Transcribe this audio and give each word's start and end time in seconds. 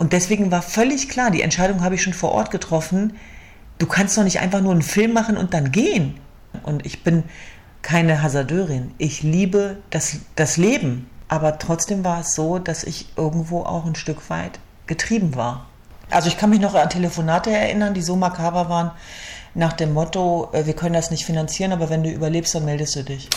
Und 0.00 0.14
deswegen 0.14 0.50
war 0.50 0.62
völlig 0.62 1.10
klar, 1.10 1.30
die 1.30 1.42
Entscheidung 1.42 1.82
habe 1.82 1.94
ich 1.94 2.02
schon 2.02 2.14
vor 2.14 2.32
Ort 2.32 2.50
getroffen, 2.50 3.18
du 3.78 3.86
kannst 3.86 4.16
doch 4.16 4.24
nicht 4.24 4.40
einfach 4.40 4.62
nur 4.62 4.72
einen 4.72 4.80
Film 4.80 5.12
machen 5.12 5.36
und 5.36 5.52
dann 5.52 5.72
gehen. 5.72 6.18
Und 6.62 6.86
ich 6.86 7.04
bin 7.04 7.22
keine 7.82 8.22
Hasardeurin. 8.22 8.94
Ich 8.96 9.22
liebe 9.22 9.76
das, 9.90 10.16
das 10.36 10.56
Leben. 10.56 11.10
Aber 11.28 11.58
trotzdem 11.58 12.02
war 12.02 12.20
es 12.20 12.34
so, 12.34 12.58
dass 12.58 12.82
ich 12.82 13.08
irgendwo 13.16 13.60
auch 13.60 13.84
ein 13.84 13.94
Stück 13.94 14.30
weit 14.30 14.58
getrieben 14.86 15.36
war. 15.36 15.66
Also 16.08 16.28
ich 16.28 16.38
kann 16.38 16.48
mich 16.48 16.60
noch 16.60 16.74
an 16.74 16.88
Telefonate 16.88 17.50
erinnern, 17.50 17.92
die 17.92 18.00
so 18.00 18.16
makaber 18.16 18.70
waren, 18.70 18.92
nach 19.54 19.74
dem 19.74 19.92
Motto, 19.92 20.48
äh, 20.52 20.64
wir 20.64 20.72
können 20.72 20.94
das 20.94 21.10
nicht 21.10 21.26
finanzieren, 21.26 21.72
aber 21.72 21.90
wenn 21.90 22.02
du 22.02 22.10
überlebst, 22.10 22.54
dann 22.54 22.64
meldest 22.64 22.96
du 22.96 23.04
dich. 23.04 23.28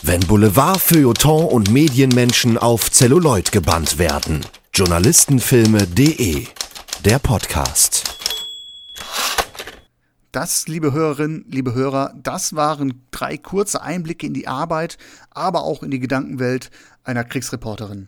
Wenn 0.00 0.20
Boulevard, 0.20 0.80
Feuilleton 0.80 1.44
und 1.44 1.70
Medienmenschen 1.70 2.56
auf 2.56 2.90
Zelluloid 2.90 3.52
gebannt 3.52 3.98
werden. 3.98 4.46
Journalistenfilme.de 4.78 6.46
Der 7.04 7.18
Podcast. 7.18 8.04
Das, 10.30 10.68
liebe 10.68 10.92
Hörerinnen, 10.92 11.44
liebe 11.48 11.74
Hörer, 11.74 12.14
das 12.22 12.54
waren 12.54 13.02
drei 13.10 13.38
kurze 13.38 13.82
Einblicke 13.82 14.28
in 14.28 14.34
die 14.34 14.46
Arbeit, 14.46 14.96
aber 15.30 15.64
auch 15.64 15.82
in 15.82 15.90
die 15.90 15.98
Gedankenwelt 15.98 16.70
einer 17.02 17.24
Kriegsreporterin. 17.24 18.06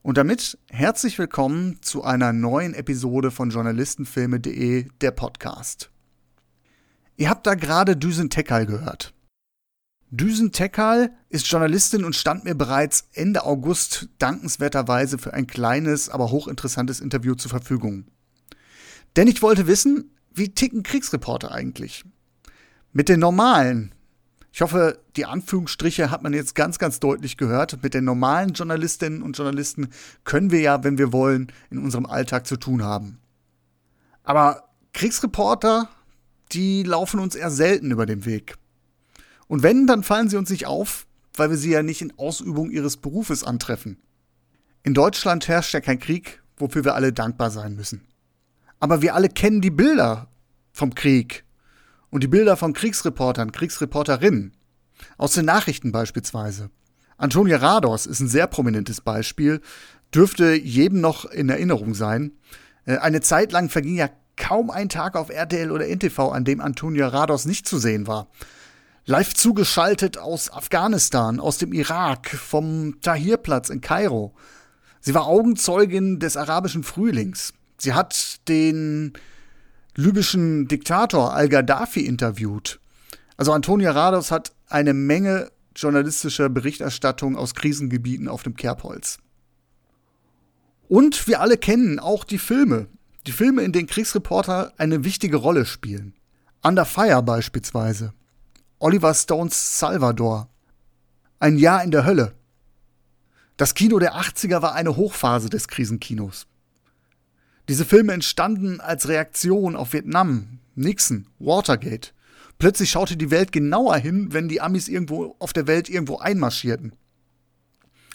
Und 0.00 0.18
damit 0.18 0.56
herzlich 0.70 1.18
willkommen 1.18 1.82
zu 1.82 2.04
einer 2.04 2.32
neuen 2.32 2.74
Episode 2.74 3.32
von 3.32 3.50
Journalistenfilme.de, 3.50 4.86
der 5.00 5.10
Podcast. 5.10 5.90
Ihr 7.16 7.28
habt 7.28 7.44
da 7.44 7.56
gerade 7.56 7.96
Düsen 7.96 8.30
Tekal 8.30 8.66
gehört. 8.66 9.14
Düsen 10.10 10.52
Tekal 10.52 11.10
ist 11.28 11.50
Journalistin 11.50 12.04
und 12.04 12.16
stand 12.16 12.44
mir 12.44 12.54
bereits 12.54 13.08
Ende 13.12 13.44
August 13.44 14.08
dankenswerterweise 14.18 15.18
für 15.18 15.34
ein 15.34 15.46
kleines, 15.46 16.08
aber 16.08 16.30
hochinteressantes 16.30 17.00
Interview 17.00 17.34
zur 17.34 17.50
Verfügung. 17.50 18.06
Denn 19.16 19.28
ich 19.28 19.42
wollte 19.42 19.66
wissen, 19.66 20.10
wie 20.32 20.48
ticken 20.48 20.82
Kriegsreporter 20.82 21.52
eigentlich? 21.52 22.04
Mit 22.92 23.10
den 23.10 23.20
normalen, 23.20 23.94
ich 24.50 24.62
hoffe, 24.62 24.98
die 25.16 25.26
Anführungsstriche 25.26 26.10
hat 26.10 26.22
man 26.22 26.32
jetzt 26.32 26.54
ganz, 26.54 26.78
ganz 26.78 27.00
deutlich 27.00 27.36
gehört. 27.36 27.82
Mit 27.82 27.92
den 27.92 28.04
normalen 28.04 28.54
Journalistinnen 28.54 29.22
und 29.22 29.36
Journalisten 29.36 29.88
können 30.24 30.50
wir 30.50 30.60
ja, 30.60 30.82
wenn 30.84 30.96
wir 30.96 31.12
wollen, 31.12 31.52
in 31.70 31.78
unserem 31.78 32.06
Alltag 32.06 32.46
zu 32.46 32.56
tun 32.56 32.82
haben. 32.82 33.18
Aber 34.22 34.70
Kriegsreporter, 34.94 35.90
die 36.52 36.82
laufen 36.82 37.20
uns 37.20 37.34
eher 37.34 37.50
selten 37.50 37.90
über 37.90 38.06
den 38.06 38.24
Weg. 38.24 38.56
Und 39.48 39.62
wenn, 39.62 39.86
dann 39.86 40.04
fallen 40.04 40.28
sie 40.28 40.36
uns 40.36 40.50
nicht 40.50 40.66
auf, 40.66 41.06
weil 41.34 41.50
wir 41.50 41.56
sie 41.56 41.70
ja 41.70 41.82
nicht 41.82 42.02
in 42.02 42.16
Ausübung 42.18 42.70
ihres 42.70 42.98
Berufes 42.98 43.42
antreffen. 43.42 43.98
In 44.82 44.94
Deutschland 44.94 45.48
herrscht 45.48 45.74
ja 45.74 45.80
kein 45.80 45.98
Krieg, 45.98 46.42
wofür 46.56 46.84
wir 46.84 46.94
alle 46.94 47.12
dankbar 47.12 47.50
sein 47.50 47.74
müssen. 47.74 48.06
Aber 48.80 49.02
wir 49.02 49.14
alle 49.14 49.28
kennen 49.28 49.60
die 49.60 49.70
Bilder 49.70 50.28
vom 50.72 50.94
Krieg 50.94 51.44
und 52.10 52.22
die 52.22 52.28
Bilder 52.28 52.56
von 52.56 52.72
Kriegsreportern, 52.72 53.52
Kriegsreporterinnen. 53.52 54.52
Aus 55.16 55.34
den 55.34 55.44
Nachrichten 55.44 55.92
beispielsweise. 55.92 56.70
Antonia 57.16 57.58
Rados 57.58 58.06
ist 58.06 58.20
ein 58.20 58.28
sehr 58.28 58.46
prominentes 58.46 59.00
Beispiel, 59.00 59.60
dürfte 60.14 60.54
jedem 60.54 61.00
noch 61.00 61.24
in 61.24 61.48
Erinnerung 61.48 61.94
sein. 61.94 62.32
Äh, 62.84 62.98
eine 62.98 63.20
Zeit 63.20 63.52
lang 63.52 63.68
verging 63.68 63.96
ja 63.96 64.08
kaum 64.36 64.70
ein 64.70 64.88
Tag 64.88 65.16
auf 65.16 65.30
RTL 65.30 65.70
oder 65.70 65.86
NTV, 65.86 66.30
an 66.30 66.44
dem 66.44 66.60
Antonia 66.60 67.08
Rados 67.08 67.44
nicht 67.44 67.66
zu 67.66 67.78
sehen 67.78 68.06
war. 68.06 68.28
Live 69.10 69.32
zugeschaltet 69.32 70.18
aus 70.18 70.52
Afghanistan, 70.52 71.40
aus 71.40 71.56
dem 71.56 71.72
Irak, 71.72 72.28
vom 72.28 73.00
Tahrirplatz 73.00 73.70
in 73.70 73.80
Kairo. 73.80 74.34
Sie 75.00 75.14
war 75.14 75.26
Augenzeugin 75.26 76.18
des 76.18 76.36
arabischen 76.36 76.82
Frühlings. 76.82 77.54
Sie 77.78 77.94
hat 77.94 78.46
den 78.48 79.14
libyschen 79.96 80.68
Diktator 80.68 81.32
al-Gaddafi 81.32 82.00
interviewt. 82.00 82.80
Also 83.38 83.54
Antonia 83.54 83.92
Rados 83.92 84.30
hat 84.30 84.52
eine 84.66 84.92
Menge 84.92 85.52
journalistischer 85.74 86.50
Berichterstattung 86.50 87.34
aus 87.34 87.54
Krisengebieten 87.54 88.28
auf 88.28 88.42
dem 88.42 88.56
Kerbholz. 88.56 89.16
Und 90.86 91.26
wir 91.26 91.40
alle 91.40 91.56
kennen 91.56 91.98
auch 91.98 92.24
die 92.24 92.36
Filme. 92.36 92.88
Die 93.26 93.32
Filme, 93.32 93.62
in 93.62 93.72
denen 93.72 93.88
Kriegsreporter 93.88 94.74
eine 94.76 95.02
wichtige 95.02 95.38
Rolle 95.38 95.64
spielen. 95.64 96.12
Under 96.62 96.84
Fire 96.84 97.22
beispielsweise. 97.22 98.12
Oliver 98.80 99.12
Stones 99.12 99.80
Salvador. 99.80 100.48
Ein 101.40 101.58
Jahr 101.58 101.82
in 101.82 101.90
der 101.90 102.04
Hölle. 102.04 102.36
Das 103.56 103.74
Kino 103.74 103.98
der 103.98 104.14
80er 104.14 104.62
war 104.62 104.74
eine 104.74 104.94
Hochphase 104.96 105.50
des 105.50 105.66
Krisenkinos. 105.66 106.46
Diese 107.68 107.84
Filme 107.84 108.12
entstanden 108.12 108.80
als 108.80 109.08
Reaktion 109.08 109.74
auf 109.74 109.94
Vietnam, 109.94 110.60
Nixon, 110.76 111.26
Watergate. 111.40 112.12
Plötzlich 112.60 112.90
schaute 112.90 113.16
die 113.16 113.32
Welt 113.32 113.50
genauer 113.50 113.96
hin, 113.96 114.32
wenn 114.32 114.48
die 114.48 114.60
Amis 114.60 114.86
irgendwo 114.86 115.34
auf 115.40 115.52
der 115.52 115.66
Welt 115.66 115.88
irgendwo 115.88 116.18
einmarschierten. 116.18 116.92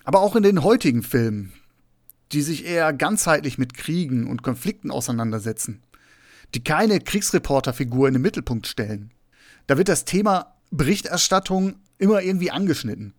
Aber 0.06 0.22
auch 0.22 0.38
in 0.38 0.44
den 0.44 0.64
heutigen 0.64 1.04
Filmen, 1.04 1.52
die 2.32 2.42
sich 2.42 2.64
eher 2.64 2.94
ganzheitlich 2.94 3.58
mit 3.58 3.74
Kriegen 3.74 4.28
und 4.28 4.44
Konflikten 4.44 4.92
auseinandersetzen, 4.92 5.84
die 6.56 6.64
keine 6.64 7.02
Kriegsreporterfigur 7.02 8.08
in 8.08 8.14
den 8.14 8.22
Mittelpunkt 8.22 8.66
stellen. 8.66 9.13
Da 9.68 9.78
wird 9.78 9.90
das 9.90 10.06
Thema 10.06 10.56
Berichterstattung 10.72 11.76
immer 11.98 12.22
irgendwie 12.22 12.52
angeschnitten. 12.52 13.14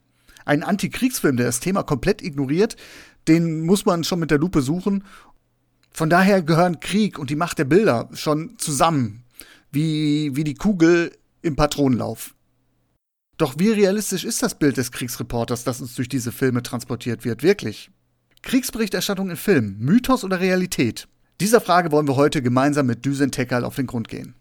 Ein 0.44 0.62
Antikriegsfilm, 0.62 1.36
der 1.36 1.46
das 1.46 1.60
Thema 1.60 1.82
komplett 1.82 2.22
ignoriert, 2.22 2.76
den 3.28 3.62
muss 3.62 3.86
man 3.86 4.04
schon 4.04 4.20
mit 4.20 4.30
der 4.30 4.38
Lupe 4.38 4.60
suchen 4.60 5.04
von 5.94 6.10
daher 6.10 6.42
gehören 6.42 6.80
Krieg 6.80 7.20
und 7.20 7.30
die 7.30 7.36
Macht 7.36 7.58
der 7.58 7.64
Bilder 7.64 8.10
schon 8.14 8.58
zusammen, 8.58 9.22
wie, 9.70 10.34
wie 10.34 10.42
die 10.42 10.54
Kugel 10.54 11.12
im 11.40 11.54
Patronenlauf. 11.54 12.34
Doch 13.38 13.54
wie 13.58 13.70
realistisch 13.70 14.24
ist 14.24 14.42
das 14.42 14.58
Bild 14.58 14.76
des 14.76 14.90
Kriegsreporters, 14.90 15.62
das 15.62 15.80
uns 15.80 15.94
durch 15.94 16.08
diese 16.08 16.32
Filme 16.32 16.64
transportiert 16.64 17.24
wird, 17.24 17.44
wirklich? 17.44 17.90
Kriegsberichterstattung 18.42 19.30
in 19.30 19.36
Film, 19.36 19.76
Mythos 19.78 20.24
oder 20.24 20.40
Realität? 20.40 21.06
Dieser 21.40 21.60
Frage 21.60 21.92
wollen 21.92 22.08
wir 22.08 22.16
heute 22.16 22.42
gemeinsam 22.42 22.86
mit 22.86 23.04
Düsen 23.04 23.30
Tekal 23.30 23.64
auf 23.64 23.76
den 23.76 23.86
Grund 23.86 24.08
gehen. 24.08 24.34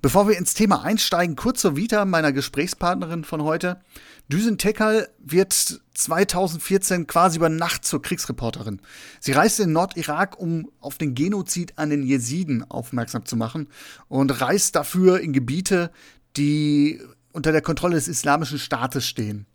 Bevor 0.00 0.28
wir 0.28 0.38
ins 0.38 0.54
Thema 0.54 0.84
einsteigen, 0.84 1.34
kurz 1.34 1.60
zur 1.60 1.74
Vita 1.74 2.04
meiner 2.04 2.32
Gesprächspartnerin 2.32 3.24
von 3.24 3.42
heute. 3.42 3.80
Düsen 4.28 4.56
Tekal 4.56 5.08
wird 5.18 5.80
2014 5.94 7.08
quasi 7.08 7.38
über 7.38 7.48
Nacht 7.48 7.84
zur 7.84 8.00
Kriegsreporterin. 8.00 8.80
Sie 9.18 9.32
reist 9.32 9.58
in 9.58 9.72
Nordirak, 9.72 10.38
um 10.38 10.70
auf 10.78 10.98
den 10.98 11.16
Genozid 11.16 11.76
an 11.78 11.90
den 11.90 12.04
Jesiden 12.04 12.62
aufmerksam 12.70 13.24
zu 13.24 13.34
machen 13.34 13.66
und 14.06 14.40
reist 14.40 14.76
dafür 14.76 15.18
in 15.18 15.32
Gebiete, 15.32 15.90
die 16.36 17.00
unter 17.32 17.50
der 17.50 17.62
Kontrolle 17.62 17.96
des 17.96 18.06
Islamischen 18.06 18.60
Staates 18.60 19.04
stehen. 19.04 19.46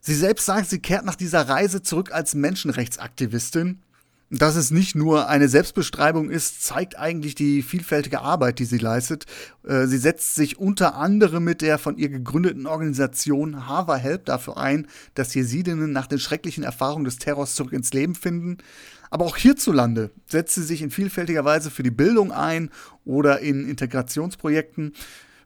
Sie 0.00 0.14
selbst 0.14 0.46
sagt, 0.46 0.68
sie 0.68 0.80
kehrt 0.80 1.04
nach 1.04 1.14
dieser 1.14 1.48
Reise 1.48 1.80
zurück 1.82 2.10
als 2.10 2.34
Menschenrechtsaktivistin 2.34 3.82
dass 4.30 4.56
es 4.56 4.72
nicht 4.72 4.96
nur 4.96 5.28
eine 5.28 5.48
Selbstbeschreibung 5.48 6.30
ist, 6.30 6.64
zeigt 6.64 6.98
eigentlich 6.98 7.36
die 7.36 7.62
vielfältige 7.62 8.22
Arbeit, 8.22 8.58
die 8.58 8.64
sie 8.64 8.78
leistet. 8.78 9.24
Äh, 9.64 9.86
sie 9.86 9.98
setzt 9.98 10.34
sich 10.34 10.58
unter 10.58 10.96
anderem 10.96 11.44
mit 11.44 11.62
der 11.62 11.78
von 11.78 11.96
ihr 11.96 12.08
gegründeten 12.08 12.66
Organisation 12.66 13.68
Hava 13.68 13.96
Help 13.96 14.24
dafür 14.24 14.56
ein, 14.56 14.88
dass 15.14 15.34
Jesidinnen 15.34 15.92
nach 15.92 16.08
den 16.08 16.18
schrecklichen 16.18 16.64
Erfahrungen 16.64 17.04
des 17.04 17.18
Terrors 17.18 17.54
zurück 17.54 17.72
ins 17.72 17.92
Leben 17.92 18.16
finden. 18.16 18.58
Aber 19.10 19.24
auch 19.24 19.36
hierzulande 19.36 20.10
setzt 20.26 20.56
sie 20.56 20.64
sich 20.64 20.82
in 20.82 20.90
vielfältiger 20.90 21.44
Weise 21.44 21.70
für 21.70 21.84
die 21.84 21.92
Bildung 21.92 22.32
ein 22.32 22.70
oder 23.04 23.38
in 23.38 23.68
Integrationsprojekten. 23.68 24.92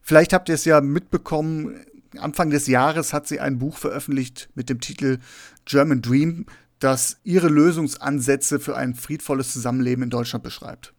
Vielleicht 0.01 0.33
habt 0.33 0.49
ihr 0.49 0.55
es 0.55 0.65
ja 0.65 0.81
mitbekommen, 0.81 1.77
Anfang 2.19 2.51
des 2.51 2.67
Jahres 2.67 3.12
hat 3.12 3.29
sie 3.29 3.39
ein 3.39 3.59
Buch 3.59 3.77
veröffentlicht 3.77 4.49
mit 4.55 4.69
dem 4.69 4.81
Titel 4.81 5.19
German 5.65 6.03
Dream, 6.03 6.47
das 6.81 7.19
ihre 7.23 7.49
Lösungsansätze 7.49 8.59
für 8.59 8.77
ein 8.77 8.95
friedvolles 8.95 9.53
Zusammenleben 9.53 10.05
in 10.05 10.11
Deutschland 10.11 10.43
beschreibt. 10.43 10.94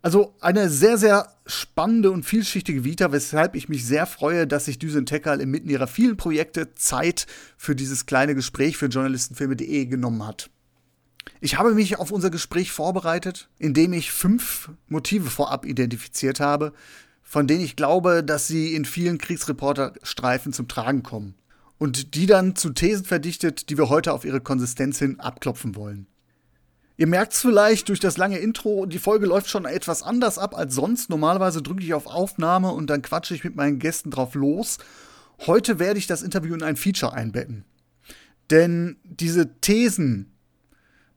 Also 0.00 0.34
eine 0.40 0.70
sehr, 0.70 0.96
sehr 0.96 1.28
spannende 1.46 2.10
und 2.10 2.24
vielschichtige 2.24 2.84
Vita, 2.84 3.12
weshalb 3.12 3.54
ich 3.54 3.68
mich 3.68 3.84
sehr 3.84 4.06
freue, 4.06 4.46
dass 4.46 4.64
sich 4.64 4.78
Düsen 4.78 5.06
Tekal 5.06 5.40
inmitten 5.40 5.68
ihrer 5.68 5.88
vielen 5.88 6.16
Projekte 6.16 6.74
Zeit 6.74 7.26
für 7.56 7.74
dieses 7.74 8.06
kleine 8.06 8.34
Gespräch 8.34 8.76
für 8.76 8.86
Journalistenfilme.de 8.86 9.86
genommen 9.86 10.26
hat. 10.26 10.50
Ich 11.40 11.58
habe 11.58 11.74
mich 11.74 11.98
auf 11.98 12.10
unser 12.10 12.30
Gespräch 12.30 12.72
vorbereitet, 12.72 13.48
indem 13.58 13.92
ich 13.92 14.12
fünf 14.12 14.70
Motive 14.86 15.28
vorab 15.28 15.66
identifiziert 15.66 16.40
habe, 16.40 16.72
von 17.22 17.46
denen 17.46 17.64
ich 17.64 17.76
glaube, 17.76 18.24
dass 18.24 18.46
sie 18.46 18.74
in 18.74 18.84
vielen 18.84 19.18
Kriegsreporterstreifen 19.18 20.52
zum 20.52 20.68
Tragen 20.68 21.02
kommen 21.02 21.34
und 21.78 22.14
die 22.14 22.26
dann 22.26 22.56
zu 22.56 22.70
Thesen 22.70 23.04
verdichtet, 23.04 23.70
die 23.70 23.78
wir 23.78 23.88
heute 23.88 24.12
auf 24.12 24.24
ihre 24.24 24.40
Konsistenz 24.40 24.98
hin 24.98 25.20
abklopfen 25.20 25.76
wollen. 25.76 26.06
Ihr 26.96 27.06
merkt 27.06 27.32
es 27.32 27.40
vielleicht 27.40 27.88
durch 27.88 28.00
das 28.00 28.16
lange 28.16 28.38
Intro, 28.38 28.84
die 28.84 28.98
Folge 28.98 29.26
läuft 29.26 29.48
schon 29.48 29.64
etwas 29.64 30.02
anders 30.02 30.36
ab 30.36 30.56
als 30.56 30.74
sonst. 30.74 31.10
Normalerweise 31.10 31.62
drücke 31.62 31.82
ich 31.82 31.94
auf 31.94 32.08
Aufnahme 32.08 32.72
und 32.72 32.90
dann 32.90 33.02
quatsche 33.02 33.34
ich 33.34 33.44
mit 33.44 33.54
meinen 33.54 33.78
Gästen 33.78 34.10
drauf 34.10 34.34
los. 34.34 34.78
Heute 35.46 35.78
werde 35.78 36.00
ich 36.00 36.08
das 36.08 36.22
Interview 36.22 36.54
in 36.54 36.64
ein 36.64 36.76
Feature 36.76 37.12
einbetten. 37.12 37.64
Denn 38.50 38.96
diese 39.04 39.60
Thesen, 39.60 40.32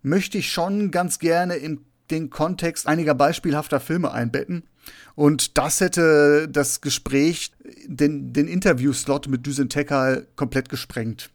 möchte 0.02 0.38
ich 0.38 0.52
schon 0.52 0.92
ganz 0.92 1.20
gerne 1.20 1.56
in 1.56 1.82
den 2.12 2.30
Kontext 2.30 2.88
einiger 2.88 3.16
beispielhafter 3.16 3.80
Filme 3.80 4.12
einbetten. 4.12 4.64
Und 5.16 5.58
das 5.58 5.82
hätte 5.82 6.48
das 6.50 6.82
Gespräch, 6.82 7.52
den, 7.86 8.34
den 8.34 8.48
Interviewslot 8.48 9.28
mit 9.28 9.46
Düsen 9.46 9.70
Tekal 9.70 10.28
komplett 10.36 10.70
gesprengt. 10.70 11.30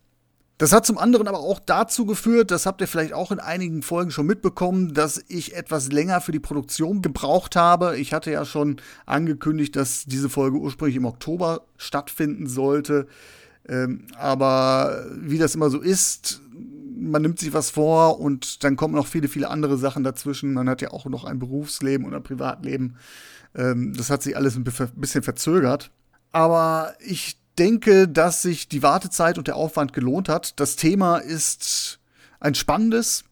Das 0.58 0.72
hat 0.72 0.86
zum 0.86 0.96
anderen 0.96 1.28
aber 1.28 1.40
auch 1.40 1.60
dazu 1.60 2.06
geführt, 2.06 2.50
das 2.50 2.64
habt 2.64 2.80
ihr 2.80 2.88
vielleicht 2.88 3.12
auch 3.12 3.30
in 3.30 3.40
einigen 3.40 3.82
Folgen 3.82 4.10
schon 4.10 4.26
mitbekommen, 4.26 4.94
dass 4.94 5.22
ich 5.28 5.54
etwas 5.54 5.92
länger 5.92 6.22
für 6.22 6.32
die 6.32 6.40
Produktion 6.40 7.02
gebraucht 7.02 7.56
habe. 7.56 7.98
Ich 7.98 8.14
hatte 8.14 8.30
ja 8.30 8.46
schon 8.46 8.80
angekündigt, 9.04 9.76
dass 9.76 10.06
diese 10.06 10.30
Folge 10.30 10.56
ursprünglich 10.56 10.96
im 10.96 11.04
Oktober 11.04 11.66
stattfinden 11.76 12.46
sollte. 12.46 13.06
Ähm, 13.68 14.06
aber 14.16 15.04
wie 15.14 15.36
das 15.36 15.54
immer 15.54 15.68
so 15.68 15.80
ist, 15.80 16.40
man 16.96 17.22
nimmt 17.22 17.38
sich 17.38 17.52
was 17.52 17.70
vor 17.70 18.18
und 18.20 18.64
dann 18.64 18.76
kommen 18.76 18.94
noch 18.94 19.06
viele, 19.06 19.28
viele 19.28 19.50
andere 19.50 19.76
Sachen 19.76 20.02
dazwischen. 20.02 20.54
Man 20.54 20.68
hat 20.68 20.82
ja 20.82 20.90
auch 20.90 21.04
noch 21.06 21.24
ein 21.24 21.38
Berufsleben 21.38 22.06
und 22.06 22.14
ein 22.14 22.22
Privatleben. 22.22 22.96
Ähm, 23.54 23.94
das 23.96 24.10
hat 24.10 24.22
sich 24.22 24.36
alles 24.36 24.56
ein 24.56 24.64
bisschen 24.64 25.22
verzögert. 25.22 25.90
Aber 26.32 26.94
ich 27.00 27.38
denke, 27.58 28.08
dass 28.08 28.42
sich 28.42 28.68
die 28.68 28.82
Wartezeit 28.82 29.38
und 29.38 29.46
der 29.46 29.56
Aufwand 29.56 29.92
gelohnt 29.92 30.28
hat. 30.28 30.58
Das 30.60 30.76
Thema 30.76 31.18
ist 31.18 31.98
ein 32.40 32.54
spannendes, 32.54 33.24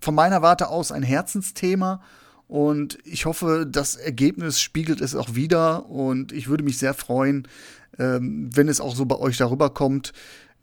von 0.00 0.14
meiner 0.14 0.42
Warte 0.42 0.68
aus 0.68 0.92
ein 0.92 1.02
Herzensthema. 1.02 2.02
Und 2.46 2.98
ich 3.04 3.26
hoffe, 3.26 3.66
das 3.68 3.96
Ergebnis 3.96 4.60
spiegelt 4.60 5.00
es 5.00 5.14
auch 5.14 5.34
wieder. 5.34 5.86
Und 5.88 6.32
ich 6.32 6.48
würde 6.48 6.64
mich 6.64 6.78
sehr 6.78 6.94
freuen, 6.94 7.46
ähm, 7.98 8.50
wenn 8.54 8.68
es 8.68 8.80
auch 8.80 8.94
so 8.94 9.04
bei 9.06 9.16
euch 9.16 9.36
darüber 9.36 9.70
kommt. 9.70 10.12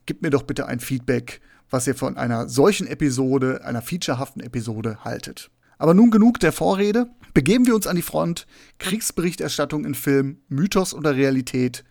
Gebt 0.05 0.21
mir 0.21 0.29
doch 0.29 0.43
bitte 0.43 0.65
ein 0.65 0.79
Feedback, 0.79 1.41
was 1.69 1.87
ihr 1.87 1.95
von 1.95 2.17
einer 2.17 2.49
solchen 2.49 2.87
Episode, 2.87 3.63
einer 3.63 3.81
featurehaften 3.81 4.41
Episode 4.41 4.99
haltet. 5.03 5.49
Aber 5.77 5.93
nun 5.93 6.11
genug 6.11 6.39
der 6.39 6.51
Vorrede. 6.51 7.07
Begeben 7.33 7.67
wir 7.67 7.75
uns 7.75 7.87
an 7.87 7.95
die 7.95 8.01
Front. 8.01 8.47
Kriegsberichterstattung 8.79 9.85
in 9.85 9.93
Film, 9.93 10.39
Mythos 10.47 10.93
oder 10.93 11.15
Realität 11.15 11.83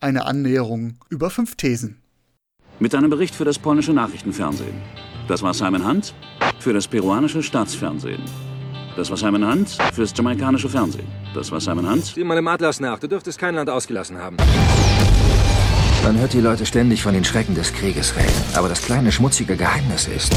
eine 0.00 0.26
Annäherung 0.26 0.98
über 1.08 1.30
fünf 1.30 1.56
Thesen. 1.56 2.02
Mit 2.78 2.94
einem 2.94 3.08
Bericht 3.08 3.34
für 3.34 3.44
das 3.44 3.58
polnische 3.58 3.92
Nachrichtenfernsehen. 3.92 4.74
Das 5.28 5.42
war 5.42 5.54
Simon 5.54 5.86
Hunt 5.86 6.14
für 6.58 6.72
das 6.72 6.86
peruanische 6.86 7.42
Staatsfernsehen. 7.42 8.22
Das 8.96 9.10
war 9.10 9.16
Simon 9.16 9.50
Hunt 9.50 9.70
fürs 9.94 10.12
jamaikanische 10.14 10.68
Fernsehen. 10.68 11.06
Das 11.34 11.50
war 11.50 11.60
Simon 11.60 11.90
Hunt. 11.90 12.04
Sieh 12.04 12.24
mal 12.24 12.36
im 12.36 12.46
Atlas 12.46 12.80
nach. 12.80 12.98
Du 12.98 13.08
dürftest 13.08 13.38
kein 13.38 13.54
Land 13.54 13.70
ausgelassen 13.70 14.18
haben. 14.18 14.36
Man 16.04 16.18
hört 16.18 16.34
die 16.34 16.40
Leute 16.40 16.66
ständig 16.66 17.02
von 17.02 17.14
den 17.14 17.24
Schrecken 17.24 17.54
des 17.54 17.72
Krieges 17.72 18.14
reden. 18.14 18.34
Aber 18.52 18.68
das 18.68 18.82
kleine 18.82 19.10
schmutzige 19.10 19.56
Geheimnis 19.56 20.06
ist, 20.06 20.36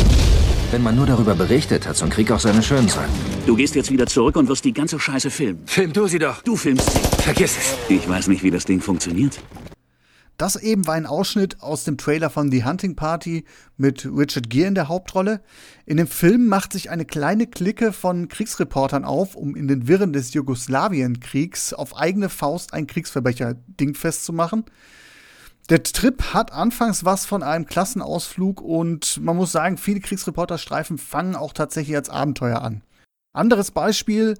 wenn 0.71 0.81
man 0.81 0.95
nur 0.95 1.05
darüber 1.05 1.35
berichtet, 1.35 1.85
hat 1.85 1.97
so 1.97 2.05
ein 2.05 2.09
Krieg 2.09 2.31
auch 2.31 2.39
seine 2.39 2.63
schönen 2.63 2.87
Seiten. 2.87 3.11
Du 3.45 3.53
gehst 3.53 3.75
jetzt 3.75 3.91
wieder 3.91 4.07
zurück 4.07 4.37
und 4.37 4.47
wirst 4.47 4.63
die 4.63 4.71
ganze 4.71 4.97
Scheiße 4.97 5.29
filmen. 5.29 5.67
Film 5.67 5.91
du 5.91 6.07
sie 6.07 6.19
doch. 6.19 6.41
Du 6.41 6.55
filmst 6.55 6.89
sie. 6.89 7.21
Vergiss 7.21 7.57
es. 7.57 7.75
Ich 7.89 8.07
weiß 8.07 8.29
nicht, 8.29 8.43
wie 8.43 8.49
das 8.49 8.63
Ding 8.63 8.79
funktioniert. 8.79 9.41
Das 10.37 10.55
eben 10.55 10.87
war 10.87 10.93
ein 10.93 11.05
Ausschnitt 11.05 11.61
aus 11.61 11.83
dem 11.83 11.97
Trailer 11.97 12.29
von 12.29 12.49
The 12.49 12.63
Hunting 12.63 12.95
Party 12.95 13.43
mit 13.75 14.05
Richard 14.05 14.49
Gere 14.49 14.69
in 14.69 14.75
der 14.75 14.87
Hauptrolle. 14.87 15.41
In 15.85 15.97
dem 15.97 16.07
Film 16.07 16.47
macht 16.47 16.71
sich 16.71 16.89
eine 16.91 17.03
kleine 17.03 17.45
Clique 17.45 17.91
von 17.91 18.29
Kriegsreportern 18.29 19.03
auf, 19.03 19.35
um 19.35 19.53
in 19.57 19.67
den 19.67 19.89
Wirren 19.89 20.13
des 20.13 20.33
Jugoslawienkriegs 20.33 21.73
auf 21.73 21.97
eigene 21.97 22.29
Faust 22.29 22.73
ein 22.73 22.87
Kriegsverbrecher-Ding 22.87 23.95
festzumachen. 23.95 24.63
Der 25.69 25.83
Trip 25.83 26.33
hat 26.33 26.53
anfangs 26.53 27.03
was 27.03 27.25
von 27.25 27.43
einem 27.43 27.65
Klassenausflug 27.65 28.61
und 28.61 29.19
man 29.21 29.35
muss 29.35 29.51
sagen, 29.51 29.77
viele 29.77 29.99
Kriegsreporterstreifen 29.99 30.97
fangen 30.97 31.35
auch 31.35 31.51
tatsächlich 31.51 31.97
als 31.97 32.09
Abenteuer 32.09 32.61
an. 32.61 32.83
Anderes 33.33 33.71
Beispiel, 33.71 34.37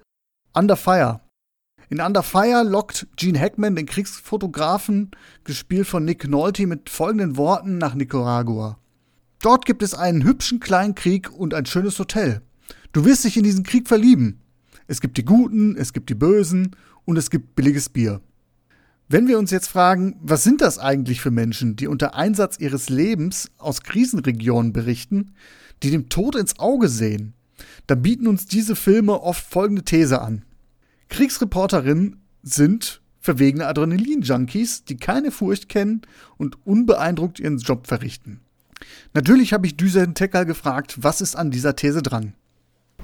Under 0.54 0.76
Fire. 0.76 1.20
In 1.90 2.00
Under 2.00 2.22
Fire 2.22 2.64
lockt 2.64 3.06
Gene 3.16 3.38
Hackman 3.38 3.76
den 3.76 3.84
Kriegsfotografen, 3.84 5.10
gespielt 5.44 5.86
von 5.86 6.06
Nick 6.06 6.26
Nolte, 6.26 6.66
mit 6.66 6.88
folgenden 6.88 7.36
Worten 7.36 7.76
nach 7.76 7.94
Nicaragua. 7.94 8.78
Dort 9.42 9.66
gibt 9.66 9.82
es 9.82 9.92
einen 9.92 10.24
hübschen 10.24 10.60
kleinen 10.60 10.94
Krieg 10.94 11.30
und 11.30 11.52
ein 11.52 11.66
schönes 11.66 11.98
Hotel. 11.98 12.40
Du 12.92 13.04
wirst 13.04 13.24
dich 13.24 13.36
in 13.36 13.44
diesen 13.44 13.64
Krieg 13.64 13.86
verlieben. 13.86 14.40
Es 14.86 15.02
gibt 15.02 15.18
die 15.18 15.24
Guten, 15.26 15.76
es 15.76 15.92
gibt 15.92 16.08
die 16.08 16.14
Bösen 16.14 16.74
und 17.04 17.18
es 17.18 17.28
gibt 17.28 17.54
billiges 17.54 17.90
Bier. 17.90 18.22
Wenn 19.10 19.26
wir 19.26 19.38
uns 19.38 19.50
jetzt 19.50 19.68
fragen, 19.68 20.16
was 20.20 20.44
sind 20.44 20.60
das 20.60 20.78
eigentlich 20.78 21.22
für 21.22 21.30
Menschen, 21.30 21.76
die 21.76 21.86
unter 21.86 22.14
Einsatz 22.14 22.58
ihres 22.58 22.90
Lebens 22.90 23.50
aus 23.56 23.82
Krisenregionen 23.82 24.74
berichten, 24.74 25.32
die 25.82 25.90
dem 25.90 26.10
Tod 26.10 26.36
ins 26.36 26.58
Auge 26.58 26.90
sehen, 26.90 27.32
dann 27.86 28.02
bieten 28.02 28.26
uns 28.26 28.44
diese 28.44 28.76
Filme 28.76 29.22
oft 29.22 29.50
folgende 29.50 29.82
These 29.82 30.20
an. 30.20 30.44
Kriegsreporterinnen 31.08 32.20
sind 32.42 33.00
verwegene 33.18 33.66
Adrenalin-Junkies, 33.66 34.84
die 34.84 34.98
keine 34.98 35.30
Furcht 35.30 35.70
kennen 35.70 36.02
und 36.36 36.66
unbeeindruckt 36.66 37.40
ihren 37.40 37.56
Job 37.56 37.86
verrichten. 37.86 38.40
Natürlich 39.14 39.54
habe 39.54 39.66
ich 39.66 39.78
Düsen 39.78 40.14
Tekal 40.14 40.44
gefragt, 40.44 41.02
was 41.02 41.22
ist 41.22 41.34
an 41.34 41.50
dieser 41.50 41.76
These 41.76 42.02
dran? 42.02 42.34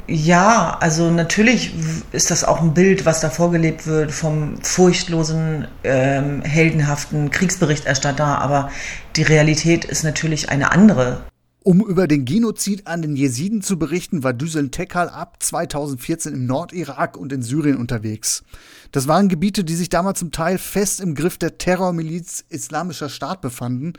Ja, 0.07 0.77
also 0.81 1.11
natürlich 1.11 1.73
ist 2.13 2.31
das 2.31 2.45
auch 2.45 2.61
ein 2.61 2.75
Bild, 2.75 3.07
was 3.07 3.21
da 3.21 3.31
vorgelebt 3.31 3.87
wird 3.87 4.13
vom 4.13 4.59
furchtlosen, 4.63 5.67
ähm, 5.83 6.43
heldenhaften 6.43 7.31
Kriegsberichterstatter, 7.31 8.39
aber 8.41 8.71
die 9.17 9.23
Realität 9.23 9.87
ist 9.87 10.05
natürlich 10.05 10.51
eine 10.51 10.73
andere. 10.73 11.25
Um 11.67 11.81
über 11.81 12.07
den 12.07 12.27
Genozid 12.27 12.87
an 12.87 13.01
den 13.01 13.17
Jesiden 13.17 13.63
zu 13.63 13.79
berichten, 13.79 14.23
war 14.23 14.35
Düsen 14.35 14.71
Tekal 14.71 15.09
ab 15.09 15.43
2014 15.43 16.35
im 16.35 16.45
Nordirak 16.45 17.17
und 17.17 17.33
in 17.33 17.41
Syrien 17.41 17.79
unterwegs. 17.79 18.45
Das 18.93 19.09
waren 19.09 19.31
Gebiete, 19.31 19.65
die 19.65 19.75
sich 19.75 19.89
damals 19.89 20.19
zum 20.19 20.31
Teil 20.31 20.59
fest 20.59 21.01
im 21.01 21.15
Griff 21.15 21.39
der 21.39 21.57
Terrormiliz 21.57 22.45
Islamischer 22.51 23.09
Staat 23.09 23.41
befanden. 23.41 23.95